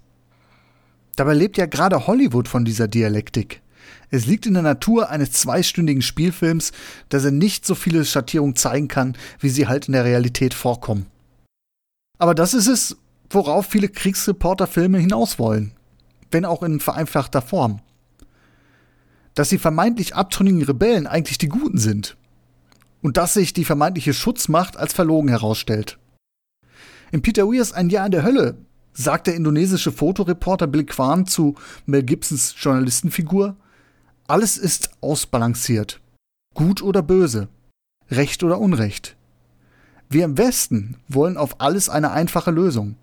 Dabei 1.16 1.34
lebt 1.34 1.56
ja 1.56 1.66
gerade 1.66 2.06
Hollywood 2.06 2.46
von 2.46 2.64
dieser 2.64 2.86
Dialektik. 2.86 3.62
Es 4.10 4.26
liegt 4.26 4.46
in 4.46 4.54
der 4.54 4.62
Natur 4.62 5.10
eines 5.10 5.32
zweistündigen 5.32 6.02
Spielfilms, 6.02 6.72
dass 7.08 7.24
er 7.24 7.30
nicht 7.30 7.66
so 7.66 7.74
viele 7.74 8.04
Schattierungen 8.04 8.56
zeigen 8.56 8.88
kann, 8.88 9.16
wie 9.40 9.48
sie 9.48 9.66
halt 9.66 9.88
in 9.88 9.92
der 9.92 10.04
Realität 10.04 10.54
vorkommen. 10.54 11.06
Aber 12.18 12.34
das 12.34 12.54
ist 12.54 12.68
es, 12.68 12.96
worauf 13.30 13.66
viele 13.66 13.88
Kriegsreporterfilme 13.88 14.98
hinaus 14.98 15.38
wollen, 15.38 15.72
wenn 16.30 16.44
auch 16.44 16.62
in 16.62 16.80
vereinfachter 16.80 17.42
Form. 17.42 17.80
Dass 19.34 19.50
die 19.50 19.58
vermeintlich 19.58 20.14
abtrünnigen 20.14 20.62
Rebellen 20.62 21.06
eigentlich 21.06 21.38
die 21.38 21.48
Guten 21.48 21.78
sind 21.78 22.16
und 23.02 23.16
dass 23.16 23.34
sich 23.34 23.52
die 23.52 23.64
vermeintliche 23.64 24.14
Schutzmacht 24.14 24.76
als 24.76 24.92
verlogen 24.92 25.28
herausstellt. 25.28 25.98
In 27.12 27.22
Peter 27.22 27.46
Weirs 27.46 27.72
Ein 27.72 27.90
Jahr 27.90 28.06
in 28.06 28.12
der 28.12 28.24
Hölle 28.24 28.58
sagt 28.92 29.28
der 29.28 29.34
indonesische 29.34 29.92
Fotoreporter 29.92 30.66
Bill 30.66 30.84
Kwan 30.84 31.26
zu 31.26 31.54
Mel 31.86 32.02
Gibsons 32.02 32.54
Journalistenfigur, 32.58 33.56
alles 34.26 34.58
ist 34.58 34.90
ausbalanciert. 35.00 36.00
Gut 36.54 36.82
oder 36.82 37.02
böse. 37.02 37.48
Recht 38.10 38.42
oder 38.42 38.58
Unrecht. 38.58 39.16
Wir 40.10 40.24
im 40.24 40.36
Westen 40.36 40.96
wollen 41.06 41.36
auf 41.36 41.60
alles 41.60 41.88
eine 41.88 42.10
einfache 42.10 42.50
Lösung. 42.50 42.96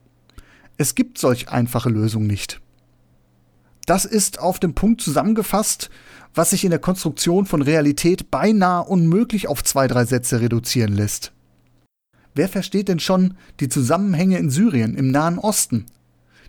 Es 0.78 0.96
gibt 0.96 1.18
solch 1.18 1.50
einfache 1.50 1.90
Lösungen 1.90 2.28
nicht. 2.28 2.62
Das 3.86 4.06
ist 4.06 4.40
auf 4.40 4.60
den 4.60 4.74
Punkt 4.74 5.02
zusammengefasst, 5.02 5.90
was 6.34 6.50
sich 6.50 6.64
in 6.64 6.72
der 6.72 6.80
Konstruktion 6.80 7.46
von 7.46 7.62
Realität 7.62 8.32
beinahe 8.32 8.84
unmöglich 8.84 9.48
auf 9.48 9.64
zwei, 9.64 9.88
drei 9.88 10.06
Sätze 10.06 10.42
reduzieren 10.42 10.94
lässt. 10.94 11.32
Wer 12.34 12.50
versteht 12.50 12.90
denn 12.90 13.00
schon 13.00 13.36
die 13.62 13.70
Zusammenhänge 13.70 14.38
in 14.38 14.50
Syrien, 14.50 14.96
im 14.96 15.12
Nahen 15.12 15.40
Osten? 15.40 15.86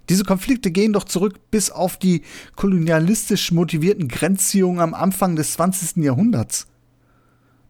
Diese 0.08 0.24
Konflikte 0.24 0.70
gehen 0.70 0.92
doch 0.92 1.04
zurück 1.04 1.50
bis 1.50 1.70
auf 1.70 1.96
die 1.96 2.22
kolonialistisch 2.56 3.52
motivierten 3.52 4.08
Grenzziehungen 4.08 4.80
am 4.80 4.94
Anfang 4.94 5.36
des 5.36 5.52
20. 5.52 6.04
Jahrhunderts. 6.04 6.66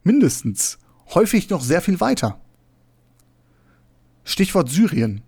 Mindestens, 0.05 0.79
häufig 1.15 1.51
noch 1.51 1.63
sehr 1.63 1.83
viel 1.83 2.01
weiter. 2.01 2.41
Stichwort 4.25 4.71
Syrien. 4.71 5.23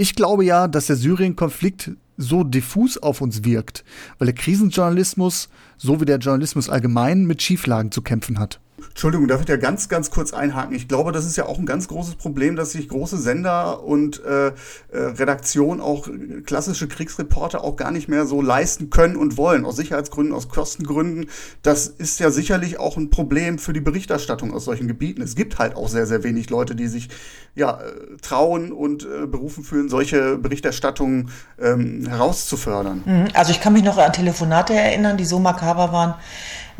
Ich 0.00 0.14
glaube 0.14 0.46
ja, 0.46 0.66
dass 0.66 0.86
der 0.86 0.96
Syrien-Konflikt 0.96 1.90
so 2.16 2.42
diffus 2.42 2.96
auf 2.96 3.20
uns 3.20 3.44
wirkt, 3.44 3.84
weil 4.16 4.24
der 4.24 4.34
Krisenjournalismus, 4.34 5.50
so 5.76 6.00
wie 6.00 6.06
der 6.06 6.16
Journalismus 6.16 6.70
allgemein, 6.70 7.26
mit 7.26 7.42
Schieflagen 7.42 7.92
zu 7.92 8.00
kämpfen 8.00 8.38
hat. 8.38 8.60
Entschuldigung, 8.88 9.28
darf 9.28 9.40
ich 9.40 9.46
da 9.46 9.56
ganz, 9.56 9.88
ganz 9.88 10.10
kurz 10.10 10.32
einhaken? 10.32 10.74
Ich 10.74 10.88
glaube, 10.88 11.12
das 11.12 11.26
ist 11.26 11.36
ja 11.36 11.46
auch 11.46 11.58
ein 11.58 11.66
ganz 11.66 11.88
großes 11.88 12.16
Problem, 12.16 12.56
dass 12.56 12.72
sich 12.72 12.88
große 12.88 13.18
Sender 13.18 13.82
und 13.84 14.22
äh, 14.24 14.48
äh, 14.48 14.52
Redaktionen, 14.92 15.80
auch 15.80 16.08
klassische 16.46 16.88
Kriegsreporter, 16.88 17.62
auch 17.62 17.76
gar 17.76 17.90
nicht 17.90 18.08
mehr 18.08 18.26
so 18.26 18.42
leisten 18.42 18.90
können 18.90 19.16
und 19.16 19.36
wollen, 19.36 19.64
aus 19.64 19.76
Sicherheitsgründen, 19.76 20.34
aus 20.34 20.48
Kostengründen. 20.48 21.28
Das 21.62 21.86
ist 21.86 22.20
ja 22.20 22.30
sicherlich 22.30 22.78
auch 22.78 22.96
ein 22.96 23.10
Problem 23.10 23.58
für 23.58 23.72
die 23.72 23.80
Berichterstattung 23.80 24.52
aus 24.52 24.64
solchen 24.64 24.88
Gebieten. 24.88 25.22
Es 25.22 25.34
gibt 25.34 25.58
halt 25.58 25.76
auch 25.76 25.88
sehr, 25.88 26.06
sehr 26.06 26.22
wenig 26.24 26.50
Leute, 26.50 26.74
die 26.74 26.88
sich 26.88 27.08
ja, 27.54 27.80
äh, 27.80 28.16
trauen 28.22 28.72
und 28.72 29.04
äh, 29.04 29.26
berufen 29.26 29.64
fühlen, 29.64 29.88
solche 29.88 30.38
Berichterstattungen 30.38 31.30
ähm, 31.60 32.06
herauszufördern. 32.06 33.02
Mhm. 33.04 33.28
Also 33.34 33.52
ich 33.52 33.60
kann 33.60 33.72
mich 33.72 33.84
noch 33.84 33.98
an 33.98 34.12
Telefonate 34.12 34.74
erinnern, 34.74 35.16
die 35.16 35.24
so 35.24 35.38
makaber 35.38 35.92
waren, 35.92 36.14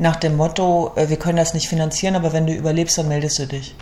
nach 0.00 0.16
dem 0.16 0.36
Motto, 0.36 0.92
äh, 0.96 1.08
wir 1.08 1.18
können 1.18 1.36
das 1.36 1.54
nicht 1.54 1.68
finanzieren, 1.68 2.16
aber 2.16 2.32
wenn 2.32 2.46
du 2.46 2.52
überlebst, 2.52 2.98
dann 2.98 3.08
meldest 3.08 3.38
du 3.38 3.46
dich. 3.46 3.74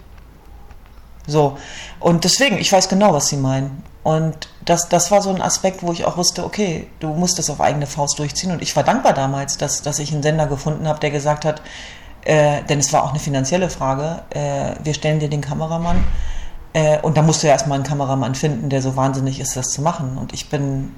So. 1.27 1.57
Und 2.01 2.25
deswegen, 2.25 2.59
ich 2.59 2.73
weiß 2.73 2.89
genau, 2.89 3.12
was 3.12 3.29
sie 3.29 3.37
meinen. 3.37 3.83
Und 4.03 4.49
das, 4.64 4.89
das 4.89 5.11
war 5.11 5.23
so 5.23 5.31
ein 5.31 5.41
Aspekt, 5.41 5.83
wo 5.83 5.93
ich 5.93 6.05
auch 6.05 6.16
wusste, 6.16 6.45
okay, 6.45 6.89
du 6.99 7.09
musst 7.09 7.39
das 7.39 7.51
auf 7.51 7.61
eigene 7.61 7.87
Faust 7.87 8.19
durchziehen. 8.19 8.51
Und 8.51 8.62
ich 8.62 8.75
war 8.75 8.83
dankbar 8.83 9.12
damals, 9.12 9.59
dass, 9.59 9.83
dass 9.83 9.99
ich 9.99 10.12
einen 10.12 10.23
Sender 10.23 10.47
gefunden 10.47 10.89
habe, 10.89 10.99
der 10.99 11.11
gesagt 11.11 11.45
hat, 11.45 11.62
äh, 12.25 12.62
denn 12.64 12.81
es 12.81 12.93
war 12.93 13.05
auch 13.05 13.11
eine 13.11 13.21
finanzielle 13.21 13.71
Frage, 13.71 14.23
äh, 14.31 14.75
wir 14.83 14.95
stellen 14.95 15.21
dir 15.21 15.29
den 15.29 15.41
Kameramann. 15.41 16.03
Äh, 16.73 16.99
und 17.01 17.16
da 17.16 17.23
musst 17.23 17.43
du 17.43 17.47
ja 17.47 17.53
erstmal 17.53 17.77
einen 17.77 17.87
Kameramann 17.87 18.35
finden, 18.35 18.71
der 18.71 18.83
so 18.83 18.97
wahnsinnig 18.97 19.39
ist, 19.39 19.57
das 19.57 19.69
zu 19.69 19.83
machen. 19.83 20.19
Und 20.19 20.33
ich 20.33 20.49
bin 20.51 20.95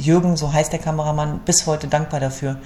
Jürgen, 0.00 0.36
so 0.36 0.52
heißt 0.52 0.72
der 0.72 0.80
Kameramann, 0.80 1.40
bis 1.44 1.66
heute 1.66 1.88
dankbar 1.88 2.20
dafür, 2.20 2.60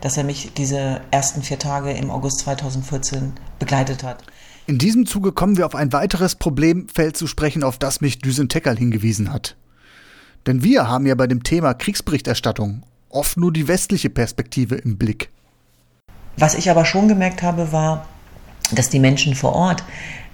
dass 0.00 0.16
er 0.16 0.24
mich 0.24 0.52
diese 0.54 1.00
ersten 1.10 1.42
vier 1.42 1.58
Tage 1.58 1.92
im 1.92 2.10
August 2.10 2.40
2014 2.40 3.32
begleitet 3.58 4.02
hat. 4.02 4.24
In 4.66 4.78
diesem 4.78 5.06
Zuge 5.06 5.32
kommen 5.32 5.56
wir 5.56 5.66
auf 5.66 5.74
ein 5.74 5.92
weiteres 5.92 6.36
Problemfeld 6.36 7.16
zu 7.16 7.26
sprechen, 7.26 7.64
auf 7.64 7.78
das 7.78 8.00
mich 8.00 8.20
Düsen 8.20 8.48
Teckerl 8.48 8.76
hingewiesen 8.76 9.32
hat. 9.32 9.56
Denn 10.46 10.62
wir 10.62 10.88
haben 10.88 11.06
ja 11.06 11.14
bei 11.14 11.26
dem 11.26 11.42
Thema 11.42 11.74
Kriegsberichterstattung 11.74 12.82
oft 13.08 13.36
nur 13.36 13.52
die 13.52 13.68
westliche 13.68 14.10
Perspektive 14.10 14.76
im 14.76 14.96
Blick. 14.96 15.30
Was 16.36 16.54
ich 16.54 16.70
aber 16.70 16.84
schon 16.84 17.08
gemerkt 17.08 17.42
habe, 17.42 17.72
war, 17.72 18.06
dass 18.72 18.88
die 18.88 19.00
Menschen 19.00 19.34
vor 19.34 19.52
Ort, 19.52 19.82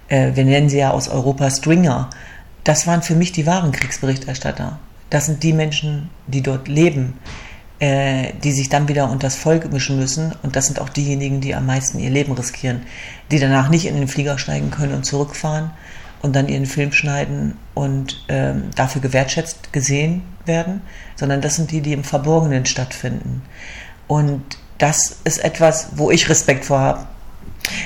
äh, 0.07 0.35
wir 0.35 0.45
nennen 0.45 0.69
sie 0.69 0.77
ja 0.77 0.91
aus 0.91 1.09
Europa 1.09 1.49
Stringer, 1.49 2.09
das 2.63 2.85
waren 2.85 3.01
für 3.01 3.15
mich 3.15 3.31
die 3.31 3.45
wahren 3.45 3.71
Kriegsberichterstatter. 3.71 4.79
Das 5.09 5.25
sind 5.25 5.43
die 5.43 5.53
Menschen, 5.53 6.09
die 6.27 6.41
dort 6.41 6.67
leben, 6.67 7.13
äh, 7.79 8.33
die 8.43 8.51
sich 8.51 8.69
dann 8.69 8.87
wieder 8.87 9.09
unter 9.09 9.27
das 9.27 9.35
Volk 9.35 9.71
mischen 9.71 9.97
müssen. 9.99 10.33
Und 10.43 10.55
das 10.55 10.67
sind 10.67 10.79
auch 10.79 10.89
diejenigen, 10.89 11.41
die 11.41 11.55
am 11.55 11.65
meisten 11.65 11.99
ihr 11.99 12.09
Leben 12.09 12.33
riskieren, 12.33 12.83
die 13.31 13.39
danach 13.39 13.69
nicht 13.69 13.85
in 13.85 13.95
den 13.95 14.07
Flieger 14.07 14.37
steigen 14.37 14.71
können 14.71 14.93
und 14.93 15.05
zurückfahren 15.05 15.71
und 16.21 16.35
dann 16.35 16.49
ihren 16.49 16.65
Film 16.65 16.91
schneiden 16.91 17.57
und 17.73 18.25
ähm, 18.27 18.63
dafür 18.75 19.01
gewertschätzt 19.01 19.71
gesehen 19.71 20.23
werden, 20.45 20.81
sondern 21.15 21.41
das 21.41 21.55
sind 21.55 21.71
die, 21.71 21.81
die 21.81 21.93
im 21.93 22.03
Verborgenen 22.03 22.65
stattfinden. 22.65 23.43
Und 24.07 24.41
das 24.77 25.17
ist 25.23 25.43
etwas, 25.43 25.89
wo 25.95 26.11
ich 26.11 26.29
Respekt 26.29 26.65
vor 26.65 26.79
habe. 26.79 27.07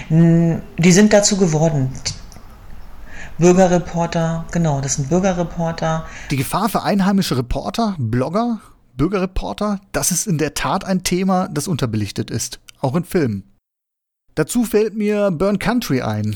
Die 0.10 0.92
sind 0.92 1.14
dazu 1.14 1.38
geworden. 1.38 1.90
Bürgerreporter, 3.42 4.46
genau, 4.52 4.82
das 4.82 4.94
sind 4.94 5.10
Bürgerreporter. 5.10 6.06
Die 6.30 6.36
Gefahr 6.36 6.70
für 6.70 6.84
einheimische 6.84 7.36
Reporter, 7.36 7.96
Blogger, 7.98 8.62
Bürgerreporter, 8.96 9.82
das 9.94 10.12
ist 10.12 10.28
in 10.28 10.38
der 10.38 10.54
Tat 10.54 10.86
ein 10.86 11.02
Thema, 11.02 11.48
das 11.48 11.68
unterbelichtet 11.68 12.30
ist, 12.30 12.60
auch 12.82 12.96
in 12.96 13.04
Filmen. 13.04 13.44
Dazu 14.36 14.64
fällt 14.64 14.96
mir 14.96 15.32
Burn 15.32 15.58
Country 15.58 16.04
ein. 16.04 16.36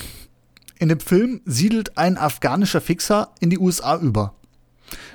In 0.80 0.89
dem 0.89 0.99
Film 0.99 1.41
siedelt 1.45 1.95
ein 1.95 2.18
afghanischer 2.18 2.82
Fixer 2.82 3.30
in 3.39 3.51
die 3.51 3.60
USA 3.60 3.97
über. 3.97 4.34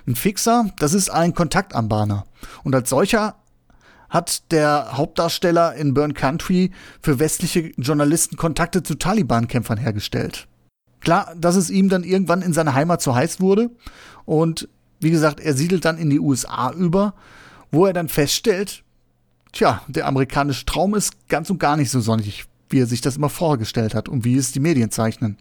Ein 0.07 0.15
Fixer, 0.15 0.67
das 0.79 0.95
ist 0.95 1.11
ein 1.11 1.35
Kontaktanbahner. 1.35 2.25
Und 2.63 2.73
als 2.73 2.91
solcher 2.91 3.35
hat 4.09 4.53
der 4.53 4.97
Hauptdarsteller 4.97 5.75
in 5.75 5.93
Burn 5.95 6.15
Country 6.15 6.71
für 7.03 7.19
westliche 7.19 7.73
Journalisten 7.79 8.37
Kontakte 8.37 8.85
zu 8.85 8.95
Taliban-Kämpfern 8.95 9.79
hergestellt. 9.79 10.47
Klar, 11.01 11.35
dass 11.37 11.57
es 11.57 11.71
ihm 11.71 11.89
dann 11.89 12.05
irgendwann 12.05 12.43
in 12.43 12.53
seiner 12.53 12.75
Heimat 12.75 13.01
zu 13.01 13.15
heiß 13.15 13.41
wurde 13.41 13.71
und 14.25 14.69
wie 15.01 15.11
gesagt, 15.11 15.41
er 15.41 15.55
siedelt 15.55 15.85
dann 15.85 15.99
in 15.99 16.11
die 16.11 16.21
USA 16.21 16.73
über, 16.73 17.15
wo 17.71 17.87
er 17.87 17.93
dann 17.93 18.09
feststellt, 18.09 18.85
tja, 19.53 19.83
der 19.89 20.07
amerikanische 20.07 20.67
Traum 20.67 20.95
ist 20.95 21.29
ganz 21.29 21.49
und 21.51 21.59
gar 21.59 21.77
nicht 21.77 21.91
so 21.91 22.01
sonnig, 22.01 22.45
wie 22.69 22.81
er 22.81 22.87
sich 22.87 23.01
das 23.01 23.17
immer 23.17 23.31
vorgestellt 23.31 23.95
hat 23.95 24.09
und 24.09 24.25
wie 24.25 24.37
es 24.37 24.53
die 24.53 24.61
Medien 24.61 24.91
zeichnen. 24.91 25.39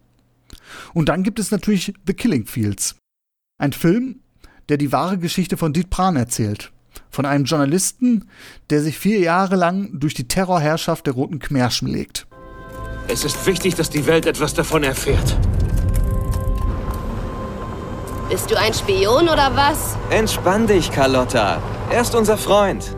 Und 0.93 1.10
dann 1.10 1.24
gibt 1.24 1.39
es 1.39 1.51
natürlich 1.51 1.93
The 2.07 2.14
Killing 2.14 2.45
Fields. 2.45 2.95
Ein 3.60 3.74
Film, 3.74 4.22
der 4.70 4.78
die 4.78 4.91
wahre 4.91 5.18
Geschichte 5.18 5.57
von 5.57 5.74
Diet 5.74 5.89
Pran 5.89 6.16
erzählt. 6.16 6.72
Von 7.12 7.26
einem 7.26 7.45
Journalisten, 7.45 8.30
der 8.70 8.82
sich 8.82 8.97
vier 8.97 9.20
Jahre 9.20 9.55
lang 9.55 9.99
durch 9.99 10.14
die 10.14 10.28
Terrorherrschaft 10.28 11.05
der 11.05 11.14
Roten 11.14 11.39
Khmer 11.39 11.70
schlägt. 11.70 12.28
Es 13.12 13.26
ist 13.26 13.43
wichtig, 13.47 13.74
dass 13.74 13.89
die 13.89 14.05
Welt 14.05 14.28
etwas 14.28 14.53
davon 14.53 14.84
erfährt. 14.84 15.36
Bist 18.30 18.51
du 18.51 18.55
ein 18.55 18.72
Spion 18.72 19.28
oder 19.28 19.51
was? 19.55 19.97
Entspann 20.12 20.68
dich, 20.68 20.91
Carlotta. 20.91 21.60
Er 21.89 22.01
ist 22.01 22.14
unser 22.14 22.38
Freund. 22.38 22.95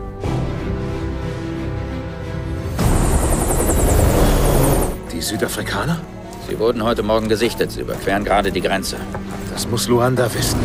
Die 5.10 5.22
Südafrikaner? 5.22 5.98
Sie 6.46 6.58
wurden 6.58 6.84
heute 6.84 7.02
Morgen 7.02 7.30
gesichtet. 7.30 7.72
Sie 7.72 7.80
überqueren 7.80 8.22
gerade 8.22 8.52
die 8.52 8.60
Grenze. 8.60 8.98
Das 9.50 9.66
muss 9.66 9.88
Luanda 9.88 10.28
wissen. 10.34 10.60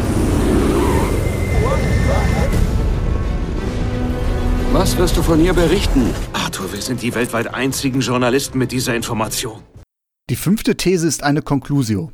Was 4.74 4.98
wirst 4.98 5.16
du 5.16 5.24
von 5.24 5.40
hier 5.40 5.54
berichten? 5.54 6.14
Arthur, 6.48 6.72
wir 6.72 6.82
sind 6.82 7.02
die 7.02 7.14
weltweit 7.14 7.54
einzigen 7.54 8.00
Journalisten 8.00 8.58
mit 8.58 8.72
dieser 8.72 8.96
Information. 8.96 9.64
Die 10.30 10.38
fünfte 10.38 10.78
These 10.78 11.06
ist 11.06 11.22
eine 11.22 11.42
Conclusio. 11.42 12.14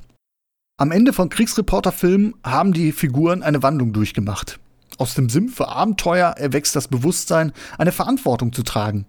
Am 0.75 0.91
Ende 0.91 1.13
von 1.13 1.29
Kriegsreporterfilmen 1.29 2.33
haben 2.43 2.73
die 2.73 2.93
Figuren 2.93 3.43
eine 3.43 3.61
Wandlung 3.61 3.93
durchgemacht. 3.93 4.59
Aus 4.97 5.13
dem 5.13 5.29
Sinn 5.29 5.49
für 5.49 5.67
Abenteuer 5.67 6.29
erwächst 6.29 6.75
das 6.75 6.87
Bewusstsein, 6.87 7.51
eine 7.77 7.91
Verantwortung 7.91 8.53
zu 8.53 8.63
tragen. 8.63 9.05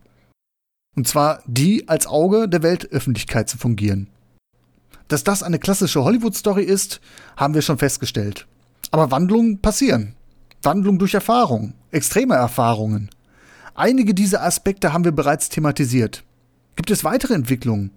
Und 0.95 1.09
zwar 1.09 1.43
die 1.47 1.89
als 1.89 2.07
Auge 2.07 2.47
der 2.47 2.63
Weltöffentlichkeit 2.63 3.49
zu 3.49 3.57
fungieren. 3.57 4.11
Dass 5.09 5.25
das 5.25 5.43
eine 5.43 5.59
klassische 5.59 6.05
Hollywood-Story 6.05 6.65
ist, 6.65 7.01
haben 7.39 7.55
wir 7.55 7.63
schon 7.63 7.79
festgestellt. 7.79 8.47
Aber 8.91 9.11
Wandlungen 9.11 9.63
passieren. 9.63 10.17
Wandlung 10.63 10.99
durch 10.99 11.15
Erfahrung, 11.15 11.73
extreme 11.93 12.35
Erfahrungen. 12.35 13.09
Einige 13.77 14.15
dieser 14.15 14.45
Aspekte 14.45 14.93
haben 14.93 15.05
wir 15.05 15.11
bereits 15.11 15.49
thematisiert. 15.49 16.23
Gibt 16.77 16.93
es 16.93 17.03
weitere 17.03 17.35
Entwicklungen, 17.35 17.91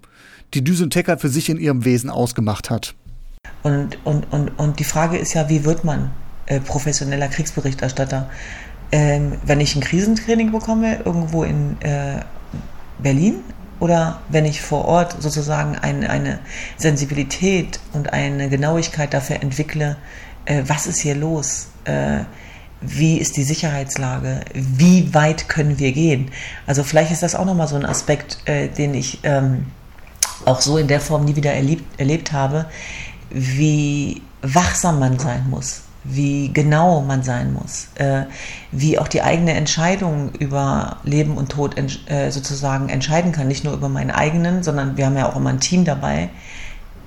die 0.55 0.63
Düsentecker 0.63 1.19
für 1.19 1.30
sich 1.30 1.49
in 1.49 1.59
ihrem 1.59 1.86
Wesen 1.86 2.09
ausgemacht 2.09 2.71
hat? 2.71 2.95
Und, 3.61 4.03
und, 4.03 4.32
und, 4.34 4.49
und 4.57 4.80
die 4.80 4.84
Frage 4.84 5.17
ist 5.17 5.36
ja, 5.36 5.49
wie 5.49 5.65
wird 5.65 5.84
man 5.84 6.09
äh, 6.47 6.59
professioneller 6.59 7.28
Kriegsberichterstatter? 7.28 8.28
Ähm, 8.91 9.34
wenn 9.45 9.59
ich 9.59 9.75
ein 9.75 9.82
Krisentraining 9.82 10.51
bekomme, 10.51 11.01
irgendwo 11.05 11.43
in 11.43 11.80
äh, 11.82 12.21
Berlin, 12.97 13.43
oder 13.80 14.21
wenn 14.30 14.45
ich 14.45 14.61
vor 14.61 14.86
Ort 14.86 15.21
sozusagen 15.21 15.75
ein, 15.75 16.03
eine 16.03 16.39
Sensibilität 16.78 17.80
und 17.93 18.13
eine 18.13 18.49
Genauigkeit 18.49 19.13
dafür 19.13 19.43
entwickle, 19.43 19.97
äh, 20.45 20.63
was 20.65 20.88
ist 20.88 20.97
hier 20.97 21.13
los? 21.13 21.67
Wie 22.82 23.17
ist 23.17 23.38
die 23.38 23.43
Sicherheitslage? 23.43 24.41
Wie 24.53 25.13
weit 25.13 25.49
können 25.49 25.80
wir 25.80 25.91
gehen? 25.91 26.32
Also 26.67 26.84
vielleicht 26.84 27.11
ist 27.11 27.23
das 27.23 27.34
auch 27.34 27.45
nochmal 27.45 27.67
so 27.67 27.75
ein 27.75 27.86
Aspekt, 27.86 28.38
äh, 28.45 28.67
den 28.67 28.93
ich 28.93 29.19
ähm, 29.23 29.65
auch 30.45 30.61
so 30.61 30.78
in 30.78 30.88
der 30.88 31.01
Form 31.01 31.25
nie 31.25 31.36
wieder 31.36 31.53
erlebt, 31.53 31.99
erlebt 31.99 32.32
habe, 32.32 32.67
wie 33.30 34.21
wachsam 34.41 34.99
man 34.99 35.17
sein 35.17 35.49
muss, 35.49 35.82
wie 36.03 36.53
genau 36.53 37.01
man 37.01 37.23
sein 37.23 37.53
muss, 37.53 37.88
äh, 37.95 38.23
wie 38.71 38.99
auch 38.99 39.07
die 39.07 39.21
eigene 39.21 39.53
Entscheidung 39.53 40.32
über 40.36 40.97
Leben 41.03 41.36
und 41.36 41.49
Tod 41.49 41.78
ent, 41.78 42.09
äh, 42.09 42.30
sozusagen 42.30 42.89
entscheiden 42.89 43.32
kann, 43.32 43.47
nicht 43.47 43.63
nur 43.63 43.73
über 43.73 43.89
meinen 43.89 44.11
eigenen, 44.11 44.63
sondern 44.63 44.97
wir 44.97 45.07
haben 45.07 45.17
ja 45.17 45.28
auch 45.30 45.36
immer 45.36 45.49
ein 45.49 45.59
Team 45.59 45.84
dabei. 45.84 46.30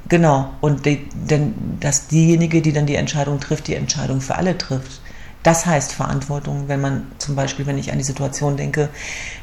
Genau, 0.08 0.50
und 0.60 0.86
die, 0.86 1.06
denn, 1.14 1.54
dass 1.78 2.08
diejenige, 2.08 2.62
die 2.62 2.72
dann 2.72 2.86
die 2.86 2.96
Entscheidung 2.96 3.38
trifft, 3.38 3.68
die 3.68 3.76
Entscheidung 3.76 4.20
für 4.20 4.34
alle 4.34 4.58
trifft. 4.58 5.00
Das 5.42 5.64
heißt 5.64 5.92
Verantwortung, 5.92 6.68
wenn 6.68 6.80
man 6.80 7.06
zum 7.18 7.34
Beispiel, 7.34 7.66
wenn 7.66 7.78
ich 7.78 7.92
an 7.92 7.98
die 7.98 8.04
Situation 8.04 8.56
denke, 8.58 8.90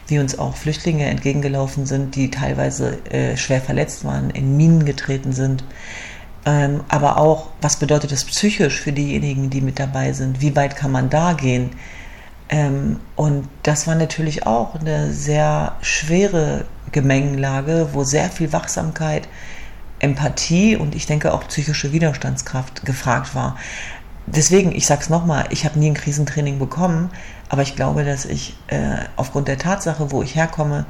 wie 0.08 0.20
uns 0.20 0.38
auch 0.38 0.56
Flüchtlinge 0.56 1.06
entgegengelaufen 1.06 1.88
sind, 1.88 2.16
die 2.16 2.30
teilweise 2.30 3.04
äh, 3.12 3.36
schwer 3.36 3.62
verletzt 3.62 4.06
waren, 4.06 4.30
in 4.30 4.58
Minen 4.58 4.86
getreten 4.86 5.34
sind. 5.34 5.64
Ähm, 6.46 6.82
aber 6.88 7.18
auch, 7.18 7.50
was 7.62 7.78
bedeutet 7.78 8.12
das 8.12 8.26
psychisch 8.26 8.80
für 8.80 8.92
diejenigen, 8.92 9.50
die 9.50 9.62
mit 9.62 9.80
dabei 9.80 10.14
sind? 10.14 10.40
Wie 10.40 10.56
weit 10.56 10.76
kann 10.76 10.92
man 10.92 11.10
da 11.10 11.34
gehen? 11.34 11.72
Ähm, 12.50 13.00
und 13.16 13.50
das 13.64 13.88
war 13.88 13.96
natürlich 13.96 14.46
auch 14.46 14.76
eine 14.76 15.12
sehr 15.12 15.76
schwere 15.82 16.66
Gemengenlage, 16.92 17.90
wo 17.94 18.04
sehr 18.04 18.30
viel 18.30 18.54
Wachsamkeit, 18.54 19.28
Empathie 20.00 20.76
und 20.76 20.94
ich 20.94 21.08
denke 21.08 21.34
auch 21.34 21.48
psychische 21.48 21.92
Widerstandskraft 21.92 22.86
gefragt 22.86 23.34
war 23.34 23.58
deswegen, 24.28 24.74
ich 24.74 24.86
sag's 24.86 25.10
nochmal, 25.10 25.46
ich 25.50 25.66
habe 25.66 25.80
nie 25.80 25.90
ein 25.90 25.96
Krisentraining 25.96 26.60
bekommen, 26.60 27.10
aber 27.50 27.62
ich 27.64 27.76
glaube, 27.76 28.04
dass 28.04 28.26
ich 28.26 28.56
äh, 28.68 29.00
aufgrund 29.16 29.48
der 29.48 29.58
Tatsache, 29.58 30.12
wo 30.12 30.22
ich 30.22 30.36
herkomme 30.36 30.86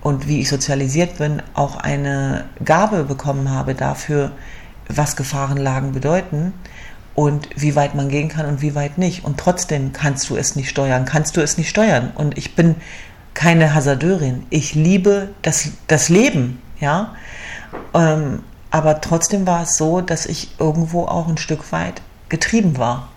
und 0.00 0.26
wie 0.26 0.40
ich 0.40 0.48
sozialisiert 0.48 1.18
bin, 1.18 1.42
auch 1.54 1.76
eine 1.76 2.44
Gabe 2.64 3.04
bekommen 3.04 3.50
habe 3.50 3.74
dafür, 3.74 4.32
was 4.88 5.16
Gefahrenlagen 5.16 5.92
bedeuten 5.92 6.54
und 7.14 7.48
wie 7.56 7.76
weit 7.76 7.94
man 7.94 8.08
gehen 8.08 8.28
kann 8.28 8.46
und 8.46 8.62
wie 8.62 8.74
weit 8.74 8.96
nicht. 8.96 9.24
Und 9.24 9.38
trotzdem 9.38 9.92
kannst 9.92 10.30
du 10.30 10.36
es 10.36 10.56
nicht 10.56 10.70
steuern, 10.70 11.04
kannst 11.04 11.36
du 11.36 11.40
es 11.40 11.58
nicht 11.58 11.68
steuern. 11.68 12.12
Und 12.14 12.38
ich 12.38 12.54
bin 12.54 12.76
keine 13.34 13.74
Hasardeurin. 13.74 14.46
Ich 14.50 14.74
liebe 14.74 15.28
das, 15.42 15.70
das 15.88 16.08
Leben, 16.08 16.62
ja. 16.80 17.14
Ähm, 17.92 18.42
aber 18.70 19.00
trotzdem 19.00 19.46
war 19.46 19.62
es 19.62 19.76
so, 19.76 20.00
dass 20.00 20.26
ich 20.26 20.58
irgendwo 20.58 21.04
auch 21.04 21.28
ein 21.28 21.38
Stück 21.38 21.70
weit 21.72 22.02
getrieben 22.28 22.78
war 22.78 23.10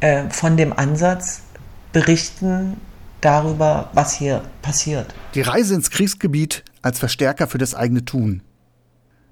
äh, 0.00 0.28
von 0.30 0.56
dem 0.56 0.72
Ansatz, 0.72 1.42
berichten 1.92 2.76
darüber, 3.20 3.90
was 3.92 4.14
hier 4.14 4.42
passiert. 4.62 5.14
Die 5.34 5.40
Reise 5.40 5.74
ins 5.74 5.90
Kriegsgebiet 5.90 6.64
als 6.82 6.98
Verstärker 6.98 7.46
für 7.46 7.58
das 7.58 7.74
eigene 7.74 8.04
Tun. 8.04 8.42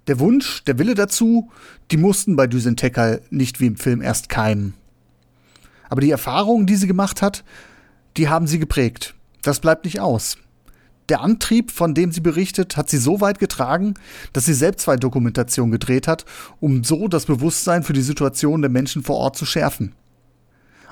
Der 0.06 0.18
Wunsch, 0.18 0.64
der 0.64 0.78
Wille 0.78 0.94
dazu, 0.94 1.50
die 1.90 1.96
mussten 1.96 2.36
bei 2.36 2.46
Düsen 2.46 2.76
Tekal 2.76 3.22
nicht 3.30 3.60
wie 3.60 3.66
im 3.66 3.76
Film 3.76 4.02
erst 4.02 4.28
keimen. 4.28 4.74
Aber 5.88 6.00
die 6.00 6.10
Erfahrungen, 6.10 6.66
die 6.66 6.76
sie 6.76 6.86
gemacht 6.86 7.22
hat, 7.22 7.44
die 8.16 8.28
haben 8.28 8.46
sie 8.46 8.58
geprägt. 8.58 9.14
Das 9.42 9.60
bleibt 9.60 9.84
nicht 9.84 10.00
aus. 10.00 10.36
Der 11.10 11.20
Antrieb, 11.20 11.70
von 11.70 11.94
dem 11.94 12.12
sie 12.12 12.20
berichtet, 12.20 12.76
hat 12.76 12.88
sie 12.88 12.96
so 12.96 13.20
weit 13.20 13.38
getragen, 13.38 13.94
dass 14.32 14.46
sie 14.46 14.54
selbst 14.54 14.84
zwei 14.84 14.96
Dokumentationen 14.96 15.70
gedreht 15.70 16.08
hat, 16.08 16.24
um 16.60 16.82
so 16.82 17.08
das 17.08 17.26
Bewusstsein 17.26 17.82
für 17.82 17.92
die 17.92 18.02
Situation 18.02 18.62
der 18.62 18.70
Menschen 18.70 19.02
vor 19.02 19.16
Ort 19.16 19.36
zu 19.36 19.44
schärfen. 19.44 19.94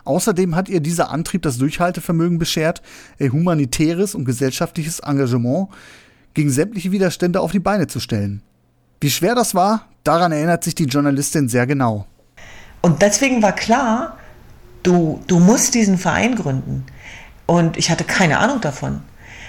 Außerdem 0.04 0.54
hat 0.54 0.68
ihr 0.68 0.80
dieser 0.80 1.10
Antrieb 1.10 1.42
das 1.42 1.58
Durchhaltevermögen 1.58 2.38
beschert, 2.38 2.82
ihr 3.18 3.32
humanitäres 3.32 4.14
und 4.14 4.24
gesellschaftliches 4.24 5.00
Engagement 5.00 5.68
gegen 6.34 6.50
sämtliche 6.50 6.92
Widerstände 6.92 7.40
auf 7.40 7.52
die 7.52 7.60
Beine 7.60 7.86
zu 7.86 8.00
stellen. 8.00 8.42
Wie 9.00 9.10
schwer 9.10 9.34
das 9.34 9.54
war, 9.54 9.86
daran 10.04 10.32
erinnert 10.32 10.64
sich 10.64 10.74
die 10.74 10.84
Journalistin 10.84 11.48
sehr 11.48 11.66
genau. 11.66 12.06
Und 12.82 13.00
deswegen 13.00 13.42
war 13.42 13.52
klar, 13.52 14.18
du, 14.82 15.22
du 15.26 15.38
musst 15.38 15.74
diesen 15.74 15.98
Verein 15.98 16.34
gründen. 16.34 16.84
Und 17.46 17.76
ich 17.76 17.90
hatte 17.90 18.04
keine 18.04 18.38
Ahnung 18.38 18.60
davon. 18.60 19.02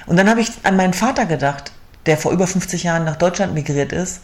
Und 0.06 0.18
dann 0.18 0.30
habe 0.30 0.41
ich 0.41 0.51
an 0.64 0.76
meinen 0.76 0.93
Vater 0.93 1.26
gedacht, 1.26 1.72
der 2.06 2.18
vor 2.18 2.32
über 2.32 2.47
50 2.47 2.84
Jahren 2.84 3.06
nach 3.06 3.16
Deutschland 3.16 3.54
migriert 3.54 3.93
ist 3.93 4.22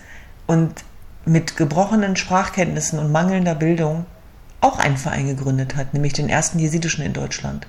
und 0.47 0.83
mit 1.25 1.57
gebrochenen 1.57 2.15
Sprachkenntnissen 2.15 2.99
und 2.99 3.11
mangelnder 3.11 3.55
Bildung 3.55 4.05
auch 4.61 4.79
einen 4.79 4.97
Verein 4.97 5.27
gegründet 5.27 5.75
hat, 5.75 5.93
nämlich 5.93 6.13
den 6.13 6.29
ersten 6.29 6.59
jesidischen 6.59 7.05
in 7.05 7.13
Deutschland. 7.13 7.67